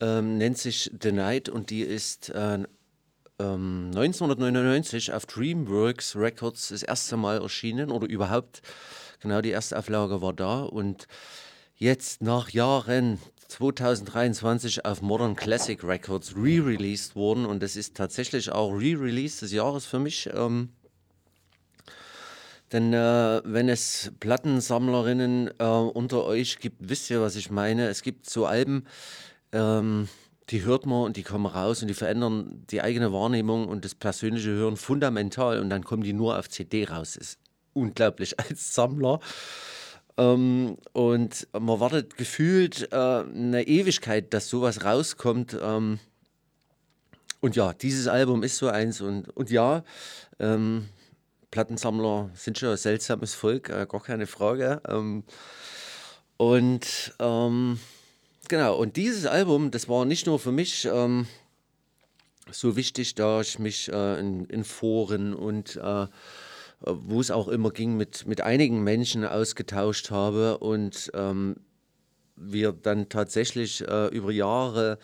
Ähm, 0.00 0.36
nennt 0.36 0.58
sich 0.58 0.90
The 1.00 1.12
Night 1.12 1.48
und 1.48 1.70
die 1.70 1.82
ist 1.82 2.30
äh, 2.30 2.64
1999 3.38 5.12
auf 5.12 5.26
DreamWorks 5.26 6.16
Records 6.16 6.68
das 6.68 6.82
erste 6.82 7.16
Mal 7.16 7.40
erschienen 7.40 7.90
oder 7.90 8.08
überhaupt 8.08 8.62
Genau, 9.20 9.42
die 9.42 9.50
erste 9.50 9.78
Auflage 9.78 10.22
war 10.22 10.32
da 10.32 10.62
und 10.62 11.06
jetzt 11.76 12.22
nach 12.22 12.48
Jahren 12.50 13.18
2023 13.48 14.86
auf 14.86 15.02
Modern 15.02 15.36
Classic 15.36 15.82
Records 15.84 16.34
re-released 16.36 17.16
worden 17.16 17.44
und 17.44 17.62
das 17.62 17.76
ist 17.76 17.96
tatsächlich 17.96 18.50
auch 18.50 18.72
re-release 18.72 19.40
des 19.40 19.52
Jahres 19.52 19.84
für 19.84 19.98
mich. 19.98 20.30
Ähm, 20.32 20.70
denn 22.72 22.94
äh, 22.94 23.42
wenn 23.44 23.68
es 23.68 24.12
Plattensammlerinnen 24.20 25.50
äh, 25.58 25.64
unter 25.64 26.24
euch 26.24 26.58
gibt, 26.58 26.76
wisst 26.88 27.10
ihr, 27.10 27.20
was 27.20 27.36
ich 27.36 27.50
meine. 27.50 27.88
Es 27.88 28.02
gibt 28.02 28.30
so 28.30 28.46
Alben, 28.46 28.84
ähm, 29.52 30.08
die 30.50 30.62
hört 30.62 30.86
man 30.86 31.02
und 31.02 31.16
die 31.16 31.24
kommen 31.24 31.46
raus 31.46 31.82
und 31.82 31.88
die 31.88 31.94
verändern 31.94 32.64
die 32.70 32.80
eigene 32.80 33.12
Wahrnehmung 33.12 33.68
und 33.68 33.84
das 33.84 33.94
persönliche 33.94 34.50
Hören 34.50 34.76
fundamental 34.76 35.58
und 35.60 35.68
dann 35.68 35.84
kommen 35.84 36.04
die 36.04 36.12
nur 36.12 36.38
auf 36.38 36.48
CD 36.48 36.84
raus. 36.84 37.16
Das 37.18 37.38
unglaublich 37.80 38.38
als 38.40 38.74
Sammler. 38.74 39.20
Ähm, 40.16 40.76
und 40.92 41.48
man 41.52 41.80
wartet 41.80 42.16
gefühlt 42.16 42.92
äh, 42.92 42.96
eine 42.96 43.66
Ewigkeit, 43.66 44.32
dass 44.34 44.48
sowas 44.48 44.84
rauskommt. 44.84 45.56
Ähm, 45.60 45.98
und 47.40 47.56
ja, 47.56 47.72
dieses 47.72 48.06
Album 48.06 48.42
ist 48.42 48.58
so 48.58 48.68
eins. 48.68 49.00
Und, 49.00 49.28
und 49.36 49.50
ja, 49.50 49.82
ähm, 50.38 50.88
Plattensammler 51.50 52.30
sind 52.34 52.58
schon 52.58 52.70
ein 52.70 52.76
seltsames 52.76 53.34
Volk, 53.34 53.70
äh, 53.70 53.86
gar 53.88 54.02
keine 54.02 54.26
Frage. 54.26 54.82
Ähm, 54.88 55.24
und 56.36 57.14
ähm, 57.18 57.78
genau, 58.48 58.76
und 58.76 58.96
dieses 58.96 59.26
Album, 59.26 59.70
das 59.70 59.88
war 59.88 60.04
nicht 60.04 60.26
nur 60.26 60.38
für 60.38 60.52
mich 60.52 60.86
ähm, 60.90 61.26
so 62.50 62.76
wichtig, 62.76 63.14
da 63.14 63.40
ich 63.40 63.58
mich 63.58 63.92
äh, 63.92 64.18
in, 64.20 64.46
in, 64.46 64.64
Foren 64.64 65.34
und 65.34 65.76
äh, 65.76 66.06
wo 66.80 67.20
es 67.20 67.30
auch 67.30 67.48
immer 67.48 67.70
ging, 67.70 67.96
mit, 67.96 68.26
mit 68.26 68.40
einigen 68.40 68.82
Menschen 68.82 69.24
ausgetauscht 69.24 70.10
habe 70.10 70.58
und 70.58 71.10
ähm, 71.14 71.56
wir 72.36 72.72
dann 72.72 73.08
tatsächlich 73.08 73.86
äh, 73.86 74.06
über 74.08 74.32
Jahre 74.32 74.98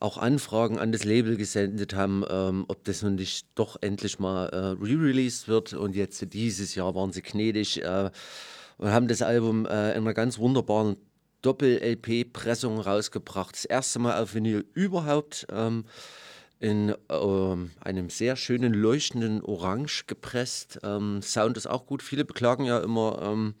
auch 0.00 0.16
Anfragen 0.16 0.78
an 0.78 0.92
das 0.92 1.04
Label 1.04 1.36
gesendet 1.36 1.94
haben, 1.94 2.24
ähm, 2.30 2.64
ob 2.68 2.84
das 2.84 3.02
nun 3.02 3.16
nicht 3.16 3.46
doch 3.56 3.76
endlich 3.80 4.18
mal 4.18 4.46
äh, 4.46 4.56
re-released 4.82 5.48
wird. 5.48 5.74
Und 5.74 5.96
jetzt 5.96 6.32
dieses 6.32 6.74
Jahr 6.74 6.94
waren 6.94 7.12
sie 7.12 7.22
gnädig 7.22 7.82
äh, 7.82 8.10
und 8.78 8.90
haben 8.90 9.08
das 9.08 9.22
Album 9.22 9.66
äh, 9.66 9.90
in 9.92 9.98
einer 9.98 10.14
ganz 10.14 10.38
wunderbaren 10.38 10.96
Doppel-LP-Pressung 11.42 12.80
rausgebracht. 12.80 13.54
Das 13.54 13.64
erste 13.64 13.98
Mal 13.98 14.22
auf 14.22 14.34
Vinyl 14.34 14.64
überhaupt. 14.74 15.46
Ähm, 15.50 15.84
in 16.60 16.94
ähm, 17.08 17.70
einem 17.80 18.10
sehr 18.10 18.36
schönen 18.36 18.74
leuchtenden 18.74 19.42
Orange 19.42 20.04
gepresst. 20.06 20.80
Ähm, 20.82 21.22
Sound 21.22 21.56
ist 21.56 21.68
auch 21.68 21.86
gut. 21.86 22.02
Viele 22.02 22.24
beklagen 22.24 22.64
ja 22.64 22.80
immer, 22.80 23.20
ähm, 23.22 23.54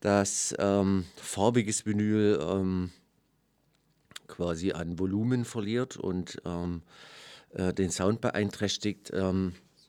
dass 0.00 0.54
ähm, 0.58 1.04
farbiges 1.16 1.86
Vinyl 1.86 2.40
ähm, 2.42 2.90
quasi 4.26 4.72
an 4.72 4.98
Volumen 4.98 5.44
verliert 5.44 5.96
und 5.96 6.40
ähm, 6.44 6.82
äh, 7.50 7.72
den 7.72 7.90
Sound 7.90 8.20
beeinträchtigt. 8.20 9.12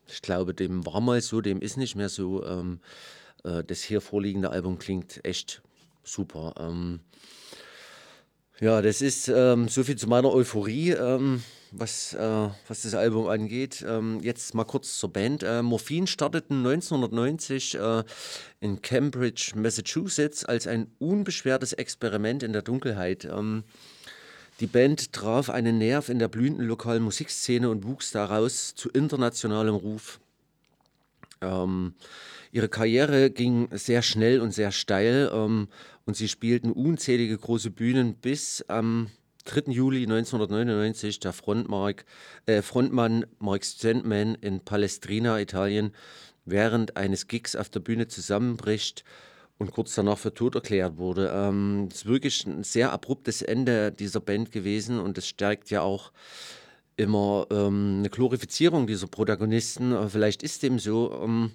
ich 0.08 0.22
glaube, 0.22 0.54
dem 0.54 0.86
war 0.86 1.00
mal 1.02 1.22
so, 1.22 1.42
dem 1.42 1.62
ist 1.62 1.78
nicht 1.78 1.96
mehr 1.96 2.10
so. 2.10 2.44
Äh, 2.44 3.64
das 3.66 3.82
hier 3.82 4.02
vorliegende 4.02 4.52
Album 4.52 4.78
klingt 4.78 5.26
echt 5.26 5.64
super. 6.04 6.54
ja, 8.60 8.82
das 8.84 9.02
ist 9.02 9.26
so 9.26 9.84
viel 9.84 9.96
zu 9.96 10.08
meiner 10.08 10.32
Euphorie 10.32 10.96
was, 11.72 12.14
äh, 12.14 12.50
was 12.68 12.82
das 12.82 12.94
Album 12.94 13.28
angeht. 13.28 13.84
Ähm, 13.88 14.20
jetzt 14.22 14.54
mal 14.54 14.66
kurz 14.66 14.98
zur 14.98 15.12
Band. 15.12 15.44
Äh, 15.44 15.62
Morphin 15.62 16.06
starteten 16.06 16.58
1990 16.58 17.76
äh, 17.76 18.04
in 18.60 18.82
Cambridge, 18.82 19.54
Massachusetts, 19.56 20.46
als 20.46 20.68
ein 20.68 20.92
unbeschwertes 21.00 21.74
Experiment 21.74 22.44
in 22.44 22.54
der 22.54 22.62
Dunkelheit. 22.62 23.26
Ähm, 23.26 23.64
die 24.60 24.68
Band 24.68 25.14
traf 25.14 25.50
einen 25.50 25.78
Nerv 25.78 26.10
in 26.10 26.20
der 26.20 26.28
blühenden 26.28 26.68
lokalen 26.68 27.04
Musikszene 27.04 27.70
und 27.70 27.86
wuchs 27.86 28.12
daraus 28.12 28.76
zu 28.76 28.90
internationalem 28.90 29.76
Ruf. 29.76 30.20
Ähm, 31.42 31.96
ihre 32.52 32.70
Karriere 32.70 33.32
ging 33.32 33.70
sehr 33.72 34.02
schnell 34.02 34.42
und 34.42 34.52
sehr 34.52 34.72
steil 34.72 35.32
ähm, 35.34 35.70
und 36.06 36.16
sie 36.16 36.28
spielten 36.28 36.72
unzählige 36.72 37.38
große 37.38 37.72
Bühnen 37.72 38.14
bis 38.16 38.64
am 38.68 39.10
3. 39.44 39.72
Juli 39.72 40.04
1999 40.04 41.20
der 41.20 41.34
äh, 42.46 42.62
Frontmann 42.62 43.26
Mark 43.40 43.66
Sandman 43.66 44.36
in 44.36 44.60
Palestrina, 44.60 45.40
Italien, 45.40 45.94
während 46.46 46.98
eines 46.98 47.28
Gigs 47.28 47.56
auf 47.56 47.70
der 47.70 47.80
Bühne 47.80 48.08
zusammenbricht 48.08 49.04
und 49.58 49.72
kurz 49.72 49.94
danach 49.96 50.18
für 50.18 50.34
tot 50.34 50.56
erklärt 50.56 50.98
wurde. 50.98 51.32
Ähm, 51.34 51.88
es 51.92 51.98
ist 51.98 52.06
wirklich 52.08 52.46
ein 52.46 52.64
sehr 52.64 52.92
abruptes 52.92 53.42
Ende 53.42 53.92
dieser 53.92 54.20
Band 54.20 54.52
gewesen 54.52 55.00
und 55.00 55.18
es 55.18 55.28
stärkt 55.28 55.70
ja 55.70 55.82
auch 55.82 56.12
immer 56.98 57.48
ähm, 57.52 57.98
eine 58.00 58.10
Glorifizierung 58.10 58.88
dieser 58.88 59.08
Protagonisten. 59.08 60.10
Vielleicht 60.10 60.44
ist 60.44 60.64
dem 60.64 60.80
so. 60.80 61.20
Ähm, 61.24 61.52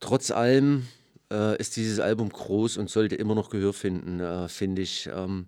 trotz 0.00 0.30
allem 0.30 0.86
äh, 1.32 1.56
ist 1.58 1.76
dieses 1.76 2.00
Album 2.00 2.28
groß 2.28 2.76
und 2.76 2.90
sollte 2.90 3.14
immer 3.14 3.34
noch 3.34 3.50
Gehör 3.50 3.72
finden, 3.72 4.20
äh, 4.20 4.48
finde 4.48 4.82
ich. 4.82 5.08
Ähm, 5.12 5.46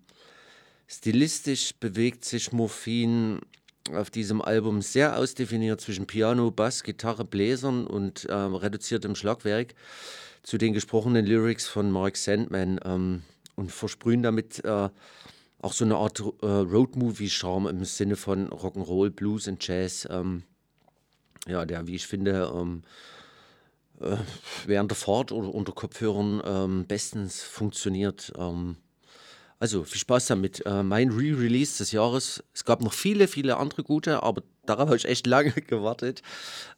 Stilistisch 0.92 1.74
bewegt 1.80 2.22
sich 2.22 2.52
Morphin 2.52 3.40
auf 3.94 4.10
diesem 4.10 4.42
Album 4.42 4.82
sehr 4.82 5.16
ausdefiniert 5.16 5.80
zwischen 5.80 6.06
Piano, 6.06 6.50
Bass, 6.50 6.82
Gitarre, 6.82 7.24
Bläsern 7.24 7.86
und 7.86 8.26
äh, 8.26 8.34
reduziertem 8.34 9.14
Schlagwerk 9.14 9.74
zu 10.42 10.58
den 10.58 10.74
gesprochenen 10.74 11.24
Lyrics 11.24 11.66
von 11.66 11.90
Mark 11.90 12.18
Sandman 12.18 12.78
ähm, 12.84 13.22
und 13.56 13.72
versprühen 13.72 14.22
damit 14.22 14.62
äh, 14.66 14.90
auch 15.62 15.72
so 15.72 15.86
eine 15.86 15.96
Art 15.96 16.20
äh, 16.20 16.46
Roadmovie-Charme 16.46 17.68
im 17.68 17.86
Sinne 17.86 18.16
von 18.16 18.50
Rock'n'Roll, 18.50 19.08
Blues 19.10 19.48
und 19.48 19.66
Jazz. 19.66 20.06
Ähm, 20.10 20.42
ja, 21.48 21.64
der, 21.64 21.86
wie 21.86 21.94
ich 21.94 22.06
finde, 22.06 22.52
ähm, 22.54 22.82
äh, 23.98 24.18
während 24.66 24.90
der 24.90 24.96
Fahrt 24.98 25.32
oder 25.32 25.54
unter 25.54 25.72
Kopfhörern 25.72 26.42
ähm, 26.44 26.84
bestens 26.86 27.42
funktioniert. 27.42 28.30
Also 29.62 29.84
viel 29.84 30.00
Spaß 30.00 30.26
damit. 30.26 30.66
Äh, 30.66 30.82
mein 30.82 31.10
Re-Release 31.10 31.78
des 31.78 31.92
Jahres. 31.92 32.42
Es 32.52 32.64
gab 32.64 32.82
noch 32.82 32.92
viele, 32.92 33.28
viele 33.28 33.58
andere 33.58 33.84
gute, 33.84 34.20
aber 34.24 34.42
darauf 34.66 34.86
habe 34.88 34.96
ich 34.96 35.04
echt 35.04 35.24
lange 35.28 35.52
gewartet. 35.68 36.20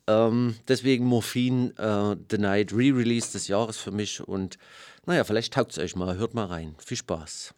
Ähm, 0.06 0.56
deswegen 0.68 1.06
Morphin 1.06 1.74
äh, 1.78 2.14
The 2.30 2.36
Night 2.36 2.74
Re-Release 2.74 3.32
des 3.32 3.48
Jahres 3.48 3.78
für 3.78 3.90
mich. 3.90 4.20
Und 4.20 4.58
naja, 5.06 5.24
vielleicht 5.24 5.54
taugt 5.54 5.72
es 5.72 5.78
euch 5.78 5.96
mal. 5.96 6.18
Hört 6.18 6.34
mal 6.34 6.44
rein. 6.44 6.74
Viel 6.76 6.98
Spaß. 6.98 7.54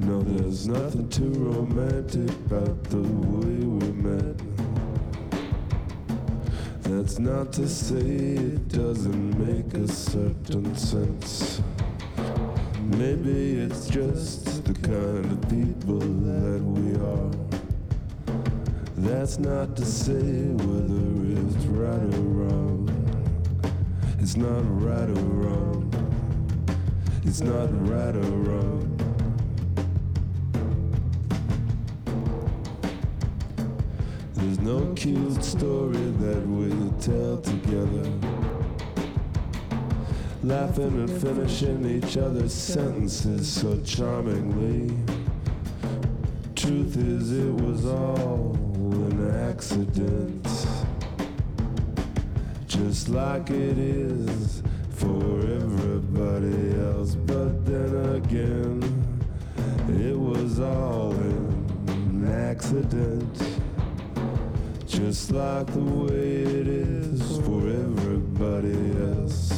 No, 0.00 0.22
there's 0.22 0.68
nothing 0.68 1.08
too 1.08 1.32
romantic 1.32 2.30
about 2.46 2.84
the 2.84 3.02
way 3.02 3.64
we 3.66 3.92
met. 3.92 4.36
That's 6.82 7.18
not 7.18 7.52
to 7.54 7.68
say 7.68 7.96
it 7.96 8.68
doesn't 8.68 9.38
make 9.38 9.74
a 9.74 9.88
certain 9.88 10.76
sense. 10.76 11.60
Maybe 12.84 13.58
it's 13.58 13.88
just 13.88 14.64
the 14.64 14.74
kind 14.74 15.24
of 15.32 15.48
people 15.48 15.98
that 15.98 16.62
we 16.62 16.94
are. 17.04 17.30
That's 18.98 19.38
not 19.38 19.76
to 19.76 19.84
say 19.84 20.12
whether 20.14 21.40
it's 21.40 21.66
right 21.66 22.14
or 22.14 22.22
wrong. 22.22 22.88
It's 24.20 24.36
not 24.36 24.62
right 24.80 25.08
or 25.08 25.24
wrong. 25.24 25.92
It's 27.24 27.40
not 27.40 27.68
right 27.88 28.14
or 28.14 28.20
wrong. 28.20 28.97
There's 34.60 34.80
no 34.80 34.92
cute 34.94 35.44
story 35.44 35.92
that 35.96 36.46
we 36.46 36.70
tell 37.00 37.36
together. 37.38 38.10
laughing 40.42 41.00
and 41.00 41.10
finishing 41.20 41.84
each 41.84 42.16
other's 42.16 42.54
sentences 42.54 43.48
so 43.48 43.80
charmingly. 43.82 44.96
Truth 46.56 46.96
is, 46.96 47.32
it 47.32 47.54
was 47.54 47.84
all 47.86 48.56
an 48.56 49.48
accident, 49.50 50.46
just 52.66 53.08
like 53.08 53.50
it 53.50 53.78
is 53.78 54.62
for 54.90 55.40
everybody 55.40 56.74
else. 56.80 57.14
But 57.14 57.64
then 57.64 58.16
again, 58.16 58.82
it 59.88 60.18
was 60.18 60.60
all 60.60 61.12
an 61.12 62.28
accident, 62.32 63.42
just 64.98 65.30
like 65.30 65.66
the 65.68 65.78
way 65.78 66.42
it 66.42 66.66
is 66.66 67.38
for 67.46 67.68
everybody 67.68 68.74
else. 69.00 69.57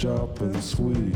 Sharp 0.00 0.40
and 0.40 0.64
sweet. 0.64 1.14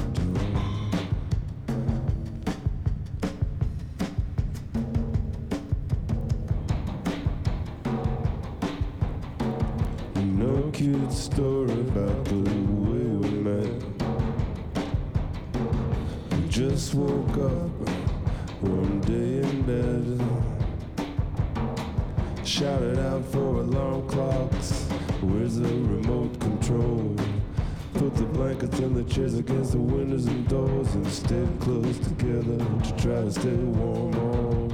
No 10.16 10.70
cute 10.70 11.11
story 11.11 11.73
about 11.73 12.27
the 12.27 12.35
way 12.35 13.06
we 13.23 13.31
met. 13.48 13.82
We 16.32 16.48
just 16.48 16.94
woke 16.94 17.39
up 17.39 17.70
one 18.61 19.01
day 19.01 19.48
in 19.48 19.62
bed. 19.62 20.05
Shouted 22.44 22.98
out 22.98 23.24
for 23.32 23.62
alarm 23.62 24.06
clocks. 24.09 24.82
Where's 25.23 25.56
the 25.56 25.69
remote 25.69 26.39
control? 26.39 27.16
Put 27.95 28.16
the 28.16 28.25
blankets 28.25 28.81
and 28.81 28.97
the 28.97 29.05
chairs 29.05 29.39
against 29.39 29.71
the 29.73 29.79
windows 29.79 30.27
and 30.27 30.49
doors 30.49 30.93
and 30.95 31.07
stayed 31.07 31.49
close 31.61 31.97
together 31.99 32.59
to 32.59 32.97
try 32.99 33.23
to 33.23 33.31
stay 33.31 33.55
warm. 33.55 34.15
Oh. 34.16 34.69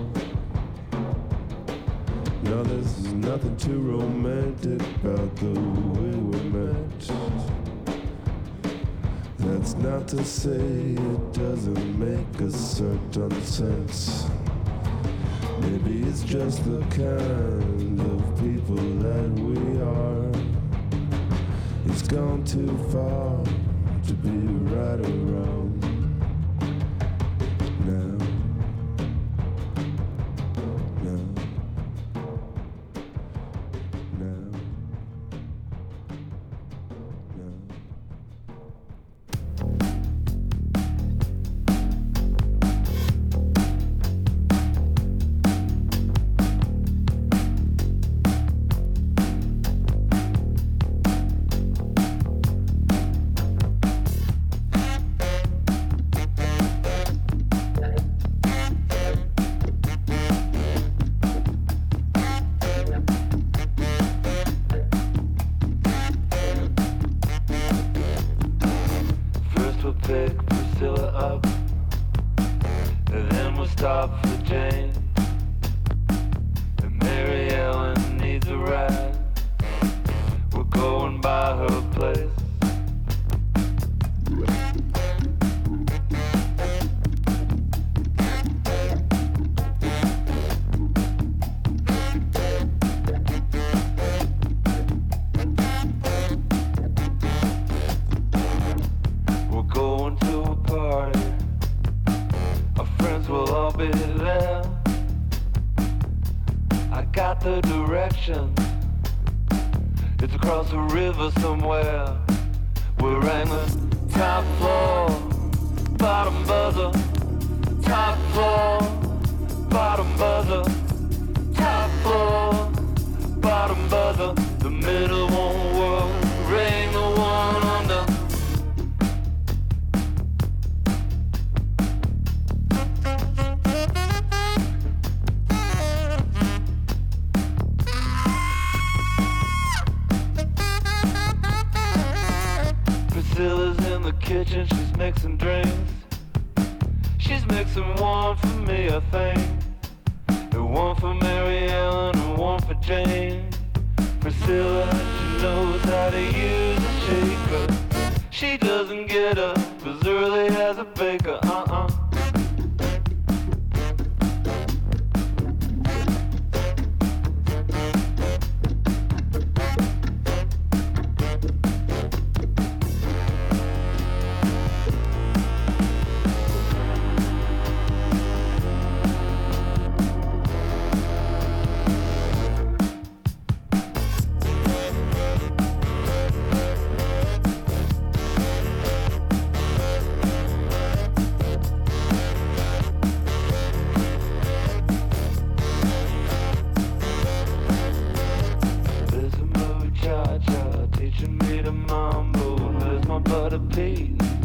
Now 2.45 2.63
there's 2.63 3.13
nothing 3.13 3.57
too 3.59 3.79
romantic 3.79 4.81
about 5.05 5.37
the 5.37 5.51
way 5.51 6.17
we 6.17 6.41
met. 6.49 7.11
That's 9.39 9.75
not 9.75 10.09
to 10.09 10.25
say 10.25 10.51
it 10.53 11.33
doesn't 11.35 11.99
make 11.99 12.41
a 12.41 12.51
certain 12.51 13.43
sense. 13.43 14.25
Maybe 15.61 16.05
it's 16.09 16.23
just 16.23 16.65
the 16.65 16.81
kind 16.89 18.01
of 18.01 18.41
people 18.41 18.77
that 18.77 19.31
we 19.39 19.81
are. 19.83 20.30
Gone 22.11 22.43
too 22.45 22.77
far 22.91 23.39
to 24.05 24.13
be 24.15 24.31
right 24.75 24.99
or 24.99 25.13
wrong. 25.31 25.70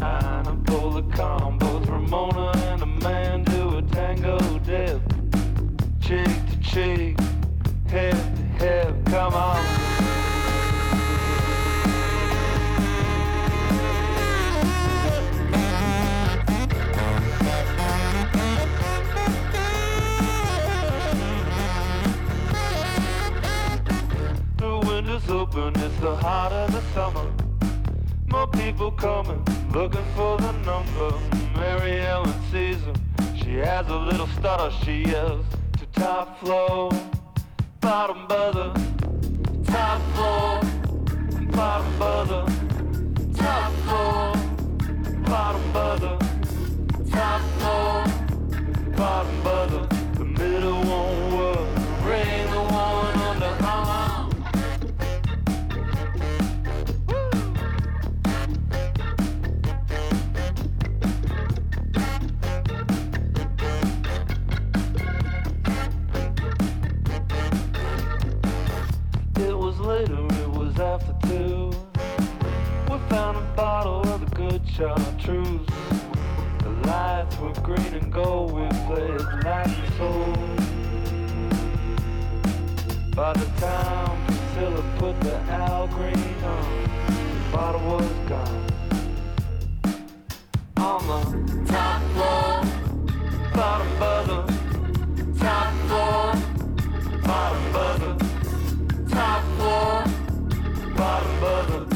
And 0.02 0.66
pull 0.68 0.92
the 0.92 1.02
Ramona 1.90 2.52
and 2.56 2.82
a 2.84 2.86
tango 3.82 4.38
dip. 4.60 5.02
Cheek 6.00 6.26
to 6.26 6.60
cheek, 6.62 7.20
hip 7.88 8.14
to 8.14 8.44
hip, 8.60 9.06
come 9.06 9.34
on. 9.34 9.86
open, 25.30 25.74
it's 25.78 25.98
the 26.00 26.16
heart 26.16 26.52
of 26.54 26.72
the 26.72 26.82
summer. 26.94 27.35
People 28.58 28.92
coming, 28.92 29.44
looking 29.72 30.04
for 30.16 30.38
the 30.38 30.52
number. 30.64 31.14
Mary 31.56 32.02
Ellen 32.02 32.34
sees 32.52 32.82
him. 32.84 32.96
She 33.36 33.56
has 33.56 33.88
a 33.88 33.96
little 33.96 34.28
stutter, 34.28 34.72
she 34.84 35.04
yells 35.04 35.46
to 35.78 35.86
top 35.88 36.40
floor, 36.40 36.92
bottom 37.80 38.28
buzzer, 38.28 38.74
top 39.66 40.02
floor, 40.14 40.62
bottom 41.52 42.00
buzzer, 42.00 42.46
top 43.36 43.72
floor, 43.86 44.34
bottom 45.26 45.72
buzzer, 45.72 46.18
top 47.12 47.42
floor, 47.60 48.04
bottom 48.96 49.44
buzzer. 49.44 49.88
The 50.16 50.26
middle 50.26 50.82
won't 50.84 51.34
work. 51.34 51.68
Ring 52.04 52.50
the 52.52 52.64
one 52.74 53.20
under, 53.30 53.54
bottle 73.86 74.14
of 74.14 74.20
the 74.20 74.36
good 74.36 74.62
chartreuse. 74.68 75.68
The 76.64 76.70
lights 76.88 77.38
were 77.38 77.54
green 77.62 77.94
and 77.94 78.12
gold, 78.12 78.52
we 78.54 78.68
played 78.88 79.22
like 79.44 79.70
soul. 79.98 80.34
By 83.16 83.34
the 83.34 83.46
time 83.62 84.26
Priscilla 84.26 84.84
put 84.98 85.22
the 85.22 85.36
Al 85.52 85.88
Green 85.88 86.34
on, 86.44 86.84
the 87.06 87.52
bottle 87.52 87.82
was 87.92 88.12
gone. 88.28 88.66
On 90.78 91.02
the 91.08 91.72
top 91.72 92.02
floor, 92.14 92.64
bottom 93.54 93.92
buzzer, 94.00 94.44
top 95.38 95.74
floor, 95.86 96.34
bottom 97.22 97.66
buzzer. 97.72 98.16
Top 99.10 99.44
floor, 99.58 100.04
bottom 100.98 101.40
buzzer, 101.40 101.95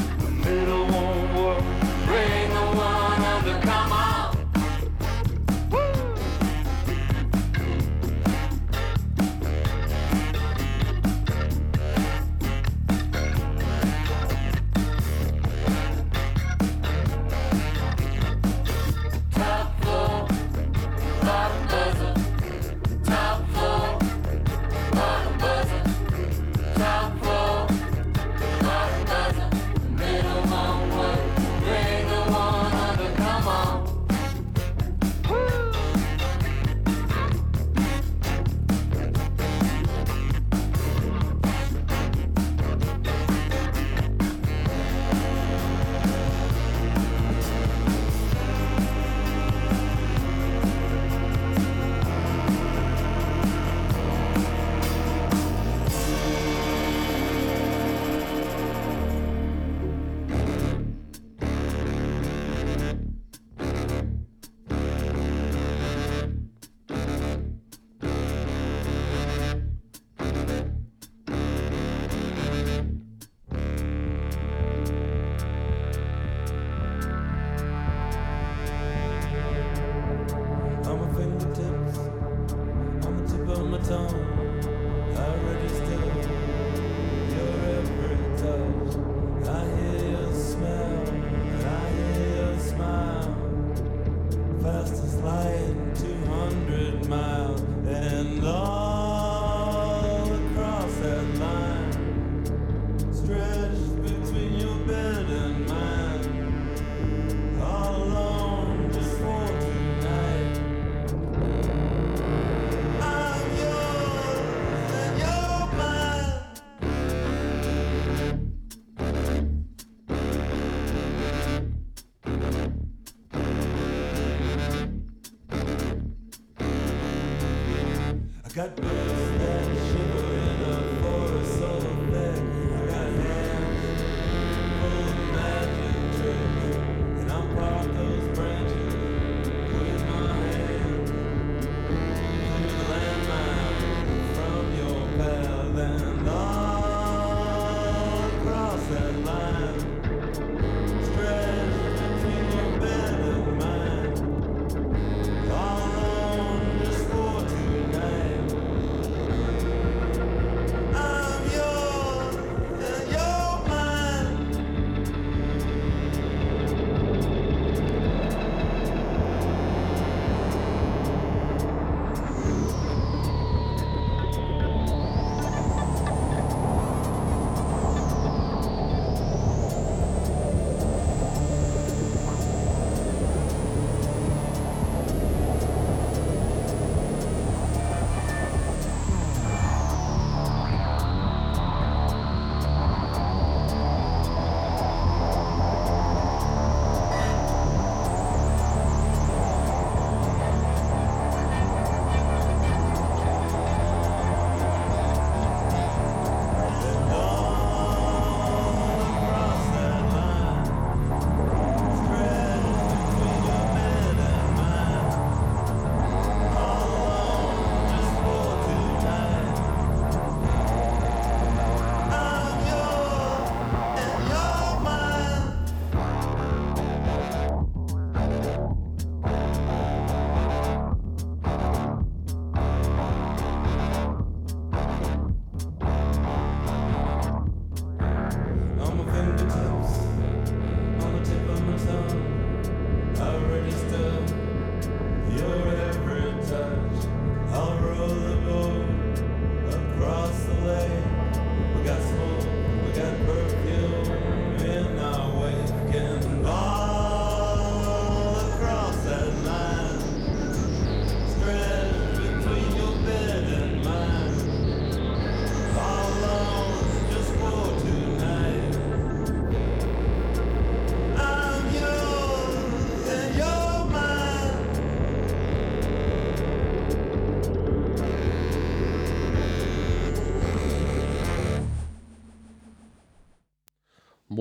got 128.60 129.19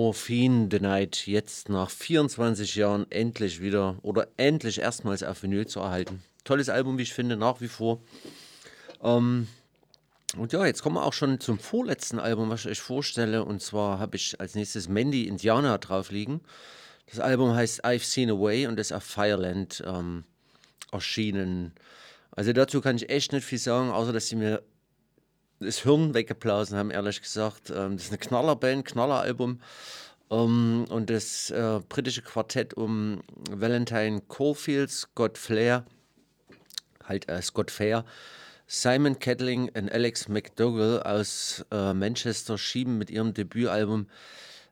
Morphine 0.09 0.69
the 0.71 0.79
Night 0.79 1.27
jetzt 1.27 1.69
nach 1.69 1.91
24 1.91 2.73
Jahren 2.73 3.05
endlich 3.11 3.61
wieder 3.61 3.99
oder 4.01 4.27
endlich 4.37 4.79
erstmals 4.79 5.21
auf 5.21 5.43
Vinyl 5.43 5.67
zu 5.67 5.81
erhalten. 5.81 6.23
Tolles 6.45 6.67
Album, 6.67 6.97
wie 6.97 7.03
ich 7.03 7.13
finde, 7.13 7.37
nach 7.37 7.61
wie 7.61 7.67
vor. 7.67 8.01
Ähm, 9.03 9.47
und 10.35 10.51
ja, 10.51 10.65
jetzt 10.65 10.81
kommen 10.81 10.95
wir 10.95 11.05
auch 11.05 11.13
schon 11.13 11.39
zum 11.39 11.59
vorletzten 11.59 12.17
Album, 12.17 12.49
was 12.49 12.61
ich 12.61 12.71
euch 12.71 12.81
vorstelle. 12.81 13.45
Und 13.45 13.61
zwar 13.61 13.99
habe 13.99 14.15
ich 14.15 14.41
als 14.41 14.55
nächstes 14.55 14.89
Mandy 14.89 15.27
Indiana 15.27 15.77
drauf 15.77 16.09
liegen. 16.09 16.41
Das 17.05 17.19
Album 17.19 17.53
heißt 17.53 17.85
I've 17.85 18.03
Seen 18.03 18.31
Away 18.31 18.65
und 18.65 18.79
ist 18.79 18.91
auf 18.91 19.03
Fireland 19.03 19.83
ähm, 19.85 20.23
erschienen. 20.91 21.73
Also 22.31 22.51
dazu 22.51 22.81
kann 22.81 22.95
ich 22.95 23.11
echt 23.11 23.31
nicht 23.31 23.45
viel 23.45 23.59
sagen, 23.59 23.91
außer 23.91 24.11
dass 24.11 24.27
sie 24.27 24.37
mir 24.37 24.63
das 25.59 25.79
Hirn 25.79 26.13
weggeblasen 26.13 26.77
haben, 26.77 26.91
ehrlich 26.91 27.21
gesagt. 27.21 27.69
Ähm, 27.69 27.97
das 27.97 28.05
ist 28.05 28.11
eine 28.11 28.17
Knallerband, 28.17 28.85
Knalleralbum. 28.85 29.59
Ähm, 30.31 30.85
und 30.89 31.09
das 31.09 31.49
äh, 31.49 31.79
britische 31.87 32.21
Quartett 32.21 32.73
um 32.73 33.21
Valentine 33.49 34.21
Caulfield, 34.27 34.91
Scott 34.91 35.37
Flair, 35.37 35.85
halt 37.03 37.27
äh, 37.29 37.41
Scott 37.41 37.71
Fair, 37.71 38.05
Simon 38.67 39.17
Kettling 39.17 39.69
und 39.69 39.91
Alex 39.91 40.27
McDougall 40.27 41.01
aus 41.01 41.65
äh, 41.71 41.93
Manchester 41.93 42.57
schieben 42.57 42.97
mit 42.97 43.09
ihrem 43.09 43.33
Debütalbum 43.33 44.07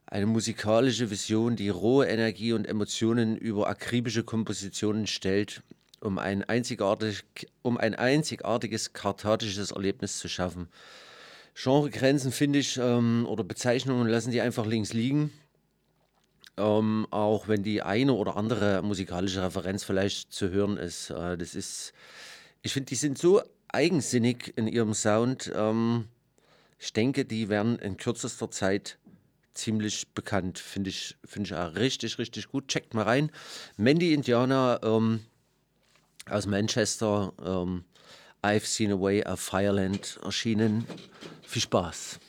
eine 0.05 0.25
musikalische 0.25 1.09
Vision, 1.09 1.55
die 1.55 1.69
rohe 1.69 2.07
Energie 2.07 2.53
und 2.53 2.65
Emotionen 2.65 3.35
über 3.35 3.67
akribische 3.67 4.23
Kompositionen 4.23 5.05
stellt, 5.05 5.63
um 5.99 6.17
ein, 6.19 6.43
einzigartig, 6.43 7.23
um 7.61 7.77
ein 7.77 7.95
einzigartiges 7.95 8.93
karthatisches 8.93 9.71
Erlebnis 9.71 10.19
zu 10.19 10.27
schaffen. 10.27 10.67
Genregrenzen 11.55 12.31
finde 12.31 12.59
ich 12.59 12.77
ähm, 12.77 13.25
oder 13.27 13.43
Bezeichnungen 13.43 14.07
lassen 14.07 14.31
die 14.31 14.41
einfach 14.41 14.65
links 14.65 14.93
liegen. 14.93 15.31
Ähm, 16.55 17.07
auch 17.11 17.47
wenn 17.47 17.63
die 17.63 17.81
eine 17.81 18.13
oder 18.13 18.35
andere 18.35 18.81
musikalische 18.81 19.43
Referenz 19.43 19.83
vielleicht 19.83 20.31
zu 20.31 20.49
hören 20.49 20.77
ist. 20.77 21.09
Äh, 21.09 21.37
das 21.37 21.55
ist, 21.55 21.93
ich 22.61 22.73
finde, 22.73 22.89
die 22.89 22.95
sind 22.95 23.17
so 23.17 23.41
eigensinnig 23.69 24.53
in 24.55 24.67
ihrem 24.67 24.93
Sound. 24.93 25.51
Ähm, 25.55 26.05
ich 26.79 26.93
denke, 26.93 27.25
die 27.25 27.49
werden 27.49 27.79
in 27.79 27.97
kürzester 27.97 28.51
Zeit 28.51 28.97
ziemlich 29.53 30.07
bekannt. 30.13 30.59
Finde 30.59 30.89
ich, 30.91 31.15
find 31.25 31.47
ich 31.47 31.55
auch 31.55 31.75
richtig, 31.75 32.19
richtig 32.19 32.49
gut. 32.49 32.67
Checkt 32.67 32.93
mal 32.93 33.03
rein. 33.03 33.31
Mandy 33.77 34.13
Indiana 34.13 34.79
ähm, 34.83 35.21
aus 36.29 36.45
Manchester. 36.45 37.33
Ähm, 37.43 37.83
I've 38.43 38.65
Seen 38.65 38.91
a 38.91 38.99
Way 38.99 39.23
of 39.23 39.39
Fireland 39.39 40.19
erschienen. 40.23 40.85
Viel 41.43 41.61
Spaß. 41.61 42.19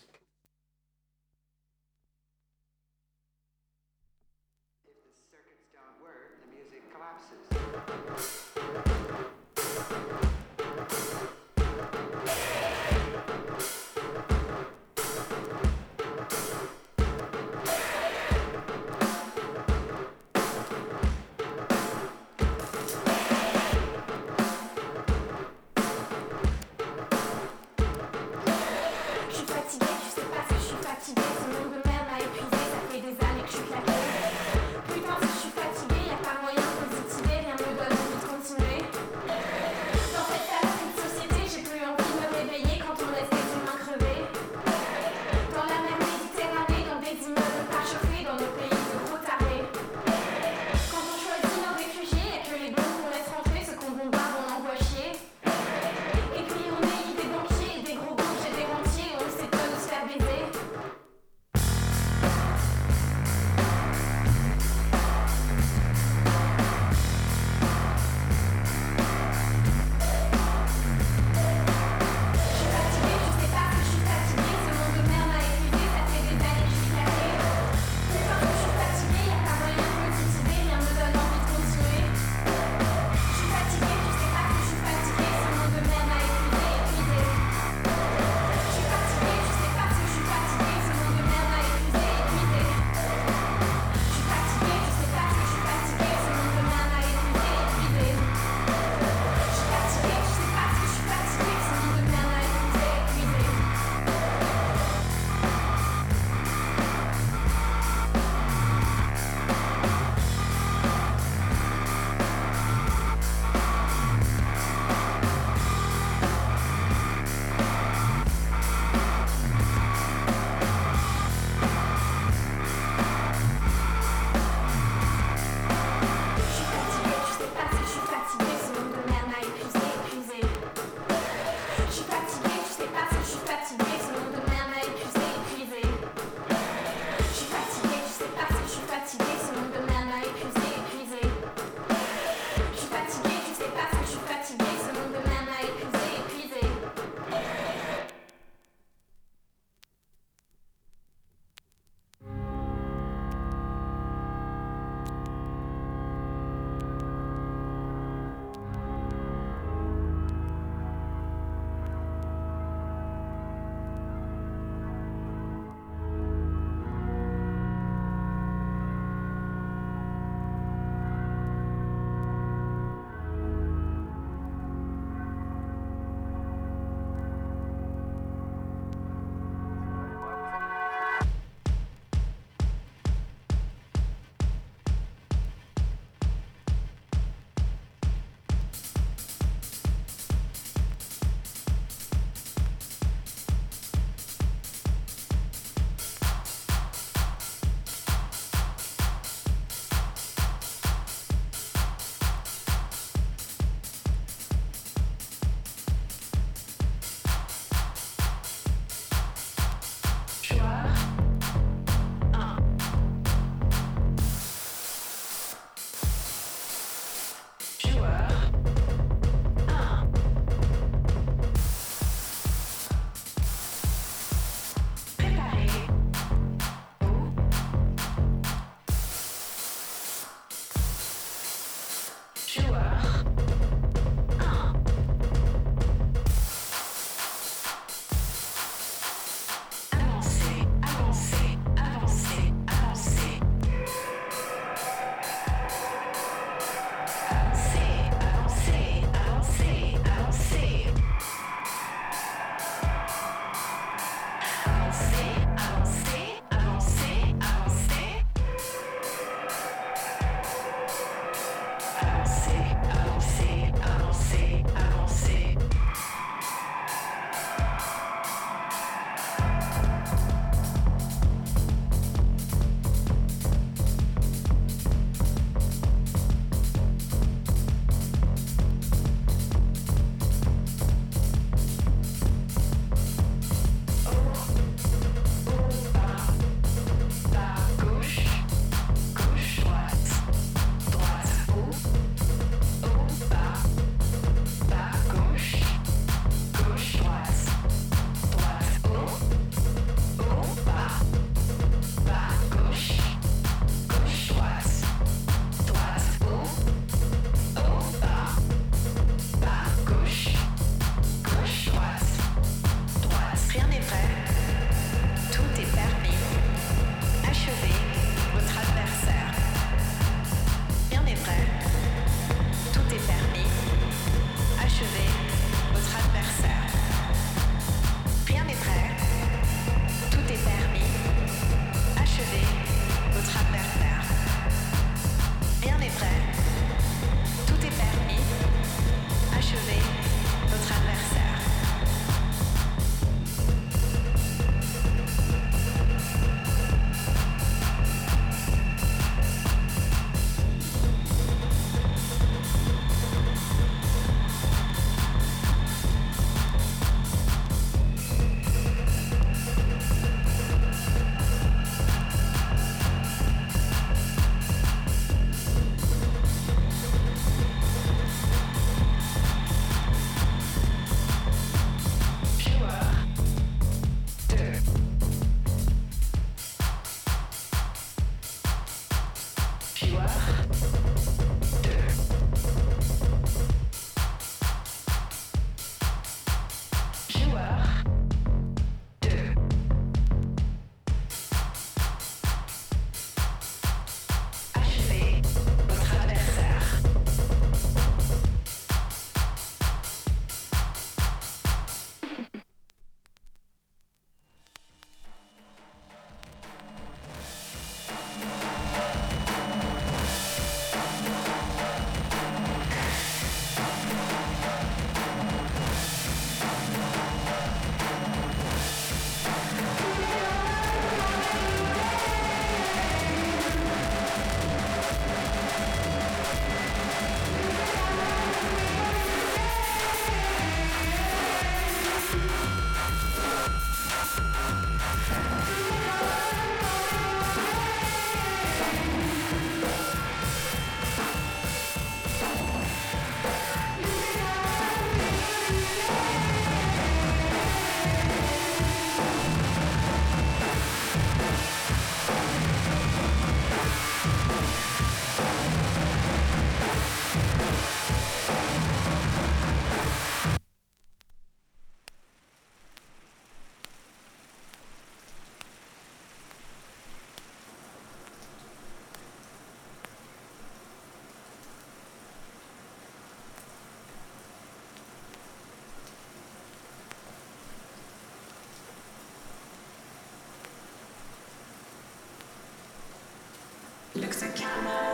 Dreamer. 484.39 484.88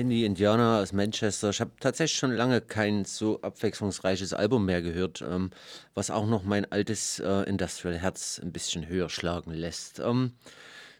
Mandy 0.00 0.24
Indiana 0.24 0.80
aus 0.80 0.94
Manchester. 0.94 1.50
Ich 1.50 1.60
habe 1.60 1.72
tatsächlich 1.78 2.18
schon 2.18 2.32
lange 2.32 2.62
kein 2.62 3.04
so 3.04 3.38
abwechslungsreiches 3.42 4.32
Album 4.32 4.64
mehr 4.64 4.80
gehört, 4.80 5.20
ähm, 5.20 5.50
was 5.92 6.10
auch 6.10 6.26
noch 6.26 6.42
mein 6.42 6.64
altes 6.72 7.18
äh, 7.18 7.42
Industrial 7.42 7.98
Herz 7.98 8.40
ein 8.42 8.50
bisschen 8.50 8.88
höher 8.88 9.10
schlagen 9.10 9.52
lässt. 9.52 9.98
Ähm, 9.98 10.32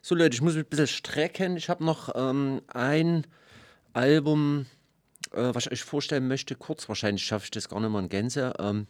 so 0.03 0.13
Leute, 0.13 0.35
ich 0.35 0.41
muss 0.43 0.53
mich 0.53 0.65
ein 0.65 0.69
bisschen 0.69 0.85
strecken. 0.85 1.57
Ich 1.57 1.67
habe 1.67 1.83
noch 1.83 2.13
ähm, 2.13 2.61
ein 2.67 3.25
Album, 3.93 4.67
äh, 5.31 5.49
was 5.51 5.65
ich 5.65 5.71
euch 5.71 5.83
vorstellen 5.83 6.27
möchte. 6.27 6.53
Kurz, 6.53 6.87
wahrscheinlich 6.87 7.25
schaffe 7.25 7.45
ich 7.45 7.51
das 7.51 7.69
gar 7.69 7.79
nicht 7.79 7.89
mehr 7.89 8.01
in 8.01 8.09
Gänze. 8.09 8.53
Ähm, 8.59 8.85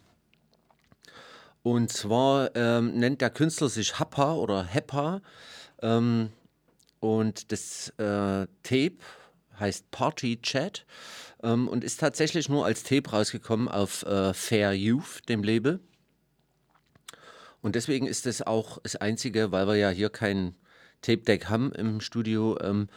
und 1.62 1.90
zwar 1.90 2.54
ähm, 2.54 2.98
nennt 2.98 3.22
der 3.22 3.30
Künstler 3.30 3.70
sich 3.70 3.98
Happa 3.98 4.34
oder 4.34 4.62
Heppa. 4.62 5.22
Ähm, 5.80 6.28
und 7.00 7.50
das 7.50 7.88
äh, 7.96 8.46
Tape 8.62 8.98
heißt 9.58 9.90
Party 9.90 10.40
Chat 10.40 10.84
ähm, 11.42 11.68
und 11.68 11.84
ist 11.84 12.00
tatsächlich 12.00 12.48
nur 12.48 12.64
als 12.64 12.82
Tape 12.82 13.10
rausgekommen 13.10 13.68
auf 13.68 14.04
äh, 14.04 14.34
Fair 14.34 14.72
Youth, 14.72 15.28
dem 15.28 15.42
Label. 15.42 15.80
Und 17.60 17.76
deswegen 17.76 18.06
ist 18.06 18.26
es 18.26 18.42
auch 18.42 18.78
das 18.82 18.96
einzige, 18.96 19.52
weil 19.52 19.66
wir 19.66 19.76
ja 19.76 19.90
hier 19.90 20.10
kein 20.10 20.54
Tape 21.00 21.22
Deck 21.22 21.48
haben 21.48 21.72
im 21.72 22.00
Studio, 22.00 22.58
ähm, 22.60 22.88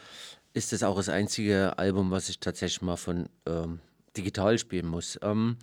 ist 0.54 0.72
es 0.72 0.82
auch 0.82 0.96
das 0.96 1.08
einzige 1.08 1.78
Album, 1.78 2.10
was 2.10 2.28
ich 2.28 2.40
tatsächlich 2.40 2.82
mal 2.82 2.96
von 2.96 3.28
ähm, 3.46 3.80
digital 4.16 4.58
spielen 4.58 4.86
muss. 4.86 5.18
Ähm, 5.22 5.56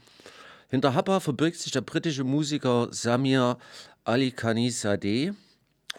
hinter 0.70 0.94
Happa 0.94 1.20
verbirgt 1.20 1.57
sich 1.57 1.72
der 1.72 1.82
britische 1.82 2.24
Musiker 2.24 2.88
Samir 2.91 3.57
Ali 4.03 4.32
Khanizadeh 4.32 5.34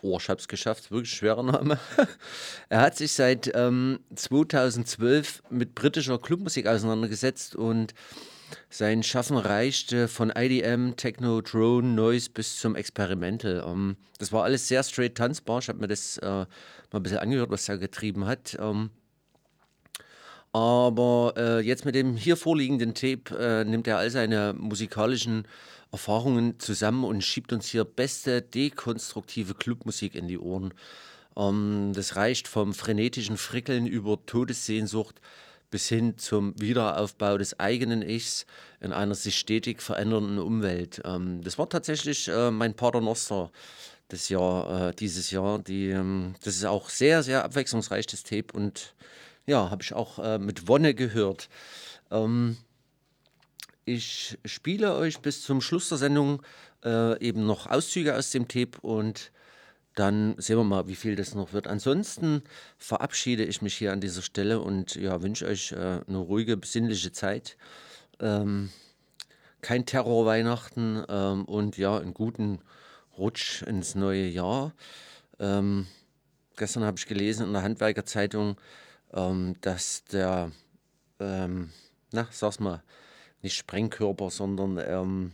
Oh, 0.03 0.19
ich 0.21 0.29
habe 0.29 0.41
es 0.41 0.49
geschafft, 0.49 0.91
wirklich 0.91 1.15
schwerer 1.15 1.43
Name. 1.43 1.79
er 2.69 2.81
hat 2.81 2.97
sich 2.97 3.13
seit 3.13 3.51
ähm, 3.55 4.01
2012 4.15 5.43
mit 5.51 5.75
britischer 5.75 6.19
Clubmusik 6.19 6.67
auseinandergesetzt 6.67 7.57
und 7.57 7.95
sein 8.71 9.03
Schaffen 9.03 9.37
reichte 9.37 10.09
von 10.09 10.31
IDM, 10.31 10.97
Techno, 10.97 11.41
Drone, 11.41 11.89
Noise 11.89 12.31
bis 12.31 12.59
zum 12.59 12.77
Experimental. 12.77 13.65
Ähm, 13.67 13.97
das 14.19 14.33
war 14.33 14.45
alles 14.45 14.69
sehr 14.69 14.83
straight 14.83 15.17
tanzbar. 15.17 15.61
Ich 15.61 15.69
habe 15.69 15.81
mir 15.81 15.89
das 15.89 16.19
äh, 16.19 16.27
mal 16.27 16.47
ein 16.93 17.03
bisschen 17.03 17.19
angehört, 17.19 17.51
was 17.51 17.69
er 17.69 17.79
getrieben 17.79 18.27
hat. 18.27 18.57
Ähm, 18.61 18.91
aber 20.53 21.35
äh, 21.37 21.61
jetzt 21.61 21.85
mit 21.85 21.97
dem 21.97 22.17
hier 22.17 22.37
vorliegenden 22.37 22.95
Tape 22.95 23.37
äh, 23.37 23.65
nimmt 23.65 23.89
er 23.89 23.99
all 23.99 24.11
seine 24.11 24.55
musikalischen 24.57 25.49
Erfahrungen 25.95 26.59
zusammen 26.59 27.05
und 27.05 27.23
schiebt 27.23 27.53
uns 27.53 27.69
hier 27.69 27.85
beste 27.85 28.43
dekonstruktive 28.43 29.55
Clubmusik 29.55 30.17
in 30.17 30.27
die 30.27 30.39
Ohren. 30.39 30.75
Ähm, 31.37 31.93
das 31.95 32.17
reicht 32.17 32.49
vom 32.49 32.75
frenetischen 32.75 33.37
Frickeln 33.37 33.87
über 33.87 34.19
Todessehnsucht 34.27 35.21
bis 35.71 35.89
hin 35.89 36.19
zum 36.19 36.61
Wiederaufbau 36.61 37.39
des 37.39 37.61
eigenen 37.61 38.03
Ichs 38.03 38.45
in 38.81 38.93
einer 38.93 39.15
sich 39.15 39.39
stetig 39.39 39.83
verändernden 39.83 40.39
Umwelt. 40.39 41.01
Ähm, 41.05 41.43
das 41.43 41.59
war 41.59 41.69
tatsächlich 41.69 42.27
äh, 42.27 42.51
mein 42.51 42.75
Paternoster 42.75 43.53
das 44.09 44.29
Jahr, 44.29 44.89
äh, 44.89 44.95
dieses 44.95 45.31
Jahr. 45.31 45.61
Die, 45.61 45.91
ähm, 45.91 46.35
das 46.43 46.57
ist 46.57 46.65
auch 46.65 46.91
sehr, 46.91 47.23
sehr 47.23 47.45
abwechslungsreich, 47.45 48.07
das 48.07 48.25
Tape. 48.25 48.53
Und 48.53 48.95
ja, 49.47 49.71
habe 49.71 49.83
ich 49.85 49.93
auch 49.93 50.19
äh, 50.19 50.39
mit 50.39 50.67
Wonne 50.67 50.93
gehört. 50.93 51.49
Ähm, 52.11 52.57
ich 53.85 54.39
spiele 54.45 54.95
euch 54.95 55.21
bis 55.21 55.43
zum 55.43 55.61
Schluss 55.61 55.89
der 55.89 55.99
Sendung 55.99 56.43
äh, 56.85 57.19
eben 57.21 57.47
noch 57.47 57.67
Auszüge 57.67 58.17
aus 58.17 58.31
dem 58.31 58.49
Tape 58.49 58.81
und 58.83 59.33
dann 59.95 60.35
sehen 60.39 60.57
wir 60.57 60.65
mal, 60.65 60.89
wie 60.89 60.97
viel 60.97 61.15
das 61.15 61.35
noch 61.35 61.53
wird. 61.53 61.69
Ansonsten 61.69 62.43
verabschiede 62.79 63.45
ich 63.45 63.63
mich 63.63 63.77
hier 63.77 63.93
an 63.93 64.01
dieser 64.01 64.23
Stelle 64.23 64.61
und 64.61 64.97
ja, 64.97 65.23
wünsche 65.23 65.47
euch 65.47 65.73
äh, 65.73 66.01
eine 66.07 66.19
ruhige, 66.19 66.57
besinnliche 66.57 67.13
Zeit. 67.13 67.57
Ähm, 68.21 68.71
kein 69.61 69.87
Terror-Weihnachten 69.87 71.05
ähm, 71.09 71.45
und 71.45 71.79
ja, 71.79 71.97
einen 71.97 72.13
guten 72.13 72.61
Rutsch 73.17 73.63
ins 73.63 73.95
neue 73.95 74.27
Jahr. 74.27 74.75
Ähm, 75.39 75.87
gestern 76.57 76.85
habe 76.85 76.99
ich 76.99 77.07
gelesen 77.07 77.47
in 77.47 77.53
der 77.53 77.63
Handwerkerzeitung, 77.63 78.57
ähm, 79.13 79.55
dass 79.61 80.05
der, 80.05 80.51
ähm, 81.21 81.71
na, 82.13 82.27
sag's 82.31 82.59
mal, 82.59 82.83
nicht 83.45 83.57
Sprengkörper, 83.57 84.31
sondern 84.31 84.79
ähm, 84.79 85.33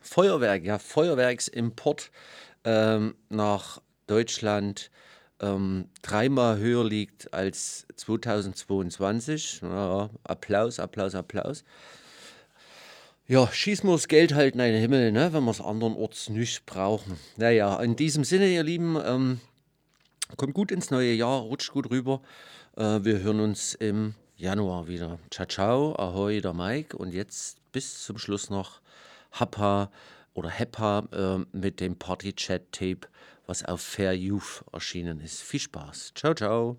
Feuerwerk, 0.00 0.64
ja, 0.64 0.78
Feuerwerksimport 0.78 2.10
ähm, 2.64 3.14
nach 3.28 3.82
Deutschland 4.06 4.90
ähm, 5.40 5.88
dreimal 6.02 6.58
höher 6.58 6.84
liegt 6.84 7.32
als 7.32 7.86
2022. 7.96 9.60
Ja, 9.62 10.10
Applaus, 10.24 10.80
Applaus, 10.80 11.14
Applaus. 11.14 11.64
Ja, 13.26 13.46
schießen 13.46 13.88
wir 13.88 13.92
das 13.92 14.08
Geld 14.08 14.34
halt 14.34 14.54
in 14.54 14.60
den 14.60 14.80
Himmel, 14.80 15.12
ne, 15.12 15.32
wenn 15.34 15.44
wir 15.44 15.50
es 15.50 15.60
andernorts 15.60 16.30
nicht 16.30 16.64
brauchen. 16.64 17.18
Naja, 17.36 17.78
in 17.82 17.94
diesem 17.94 18.24
Sinne, 18.24 18.48
ihr 18.48 18.62
Lieben, 18.62 18.98
ähm, 19.04 19.40
kommt 20.36 20.54
gut 20.54 20.72
ins 20.72 20.90
neue 20.90 21.12
Jahr, 21.12 21.40
rutscht 21.40 21.72
gut 21.72 21.90
rüber. 21.90 22.22
Äh, 22.76 23.04
wir 23.04 23.20
hören 23.20 23.40
uns 23.40 23.74
im 23.74 24.14
Januar 24.38 24.86
wieder. 24.86 25.18
Ciao, 25.32 25.48
ciao, 25.48 25.96
ahoi, 25.96 26.40
der 26.40 26.54
Mike. 26.54 26.96
Und 26.96 27.12
jetzt 27.12 27.58
bis 27.72 28.04
zum 28.04 28.18
Schluss 28.18 28.50
noch 28.50 28.80
Happa 29.32 29.90
oder 30.32 30.48
Heppa 30.48 31.08
äh, 31.10 31.44
mit 31.50 31.80
dem 31.80 31.98
Party-Chat-Tape, 31.98 33.08
was 33.48 33.64
auf 33.64 33.80
Fair 33.80 34.16
Youth 34.16 34.64
erschienen 34.72 35.18
ist. 35.20 35.42
Viel 35.42 35.58
Spaß. 35.58 36.12
Ciao, 36.14 36.34
ciao. 36.34 36.78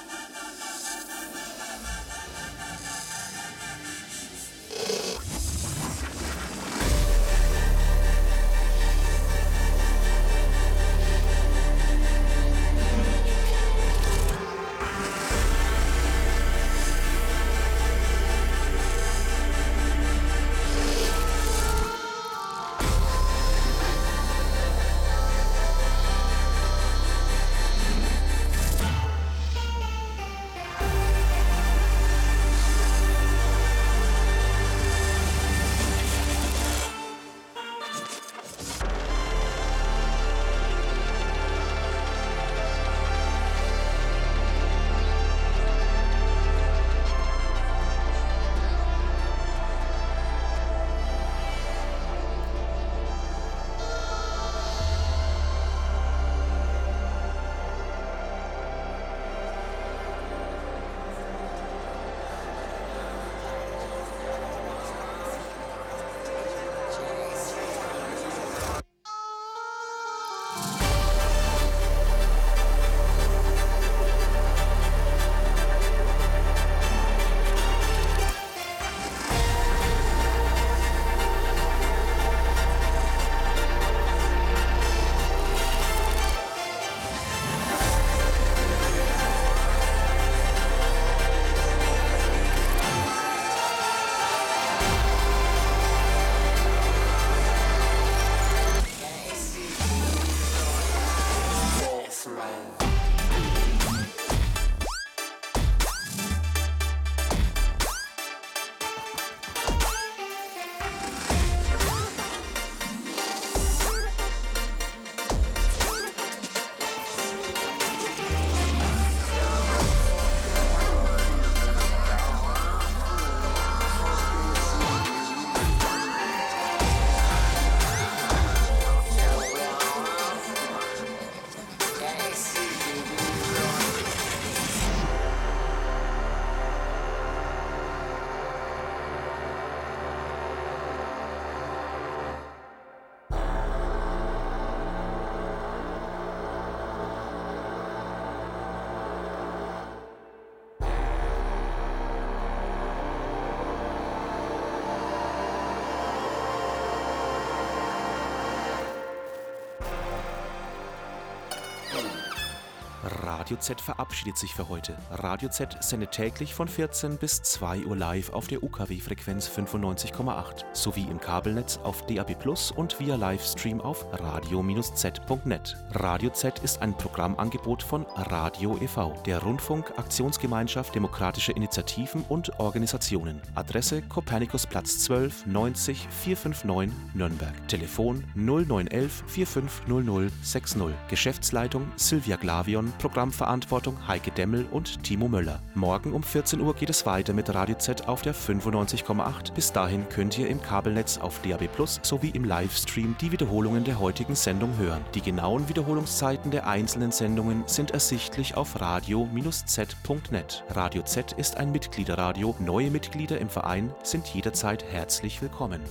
Radio 163.51 163.59
Z 163.59 163.81
verabschiedet 163.81 164.37
sich 164.37 164.53
für 164.53 164.69
heute. 164.69 164.95
Radio 165.09 165.49
Z 165.49 165.75
sendet 165.83 166.11
täglich 166.11 166.53
von 166.53 166.69
14 166.69 167.17
bis 167.17 167.41
2 167.41 167.85
Uhr 167.85 167.97
live 167.97 168.29
auf 168.29 168.47
der 168.47 168.63
UKW-Frequenz 168.63 169.49
95,8 169.49 170.63
sowie 170.71 171.05
im 171.11 171.19
Kabelnetz 171.19 171.77
auf 171.83 172.05
DAB 172.05 172.39
Plus 172.39 172.71
und 172.71 172.97
via 172.97 173.17
Livestream 173.17 173.81
auf 173.81 174.05
radio-z.net. 174.13 175.77
Radio 175.91 176.29
Z 176.29 176.59
ist 176.59 176.81
ein 176.81 176.97
Programmangebot 176.97 177.83
von 177.83 178.05
Radio 178.15 178.77
e.V., 178.81 179.21
der 179.25 179.39
Rundfunk-Aktionsgemeinschaft 179.39 180.95
Demokratische 180.95 181.51
Initiativen 181.51 182.23
und 182.29 182.57
Organisationen. 182.57 183.41
Adresse 183.55 184.01
Kopernikusplatz 184.03 184.99
12 184.99 185.47
90 185.47 186.07
459 186.09 187.15
Nürnberg. 187.15 187.67
Telefon 187.67 188.23
0911 188.35 189.23
4500 189.27 190.31
60. 190.41 190.83
Geschäftsleitung 191.09 191.91
Silvia 191.97 192.37
Glavion, 192.37 192.93
Programmverantwortung 193.41 194.07
Heike 194.07 194.29
Demmel 194.29 194.67
und 194.69 195.03
Timo 195.03 195.27
Möller. 195.27 195.61
Morgen 195.73 196.13
um 196.13 196.21
14 196.21 196.61
Uhr 196.61 196.75
geht 196.75 196.91
es 196.91 197.07
weiter 197.07 197.33
mit 197.33 197.51
Radio 197.53 197.75
Z 197.75 198.07
auf 198.07 198.21
der 198.21 198.35
95,8. 198.35 199.53
Bis 199.53 199.71
dahin 199.71 200.07
könnt 200.09 200.37
ihr 200.37 200.47
im 200.47 200.61
Kabelnetz 200.61 201.17
auf 201.17 201.41
DAB 201.41 201.67
Plus 201.67 201.99
sowie 202.03 202.29
im 202.29 202.43
Livestream 202.43 203.15
die 203.19 203.31
Wiederholungen 203.31 203.83
der 203.83 203.99
heutigen 203.99 204.35
Sendung 204.35 204.77
hören. 204.77 205.03
Die 205.15 205.21
genauen 205.21 205.67
Wiederholungszeiten 205.67 206.51
der 206.51 206.67
einzelnen 206.67 207.11
Sendungen 207.11 207.63
sind 207.65 207.91
ersichtlich 207.91 208.55
auf 208.55 208.79
radio-z.net. 208.79 210.63
Radio 210.69 211.01
Z 211.01 211.31
ist 211.33 211.57
ein 211.57 211.71
Mitgliederradio. 211.71 212.55
Neue 212.59 212.91
Mitglieder 212.91 213.39
im 213.39 213.49
Verein 213.49 213.91
sind 214.03 214.27
jederzeit 214.27 214.83
herzlich 214.83 215.41
willkommen. 215.41 215.81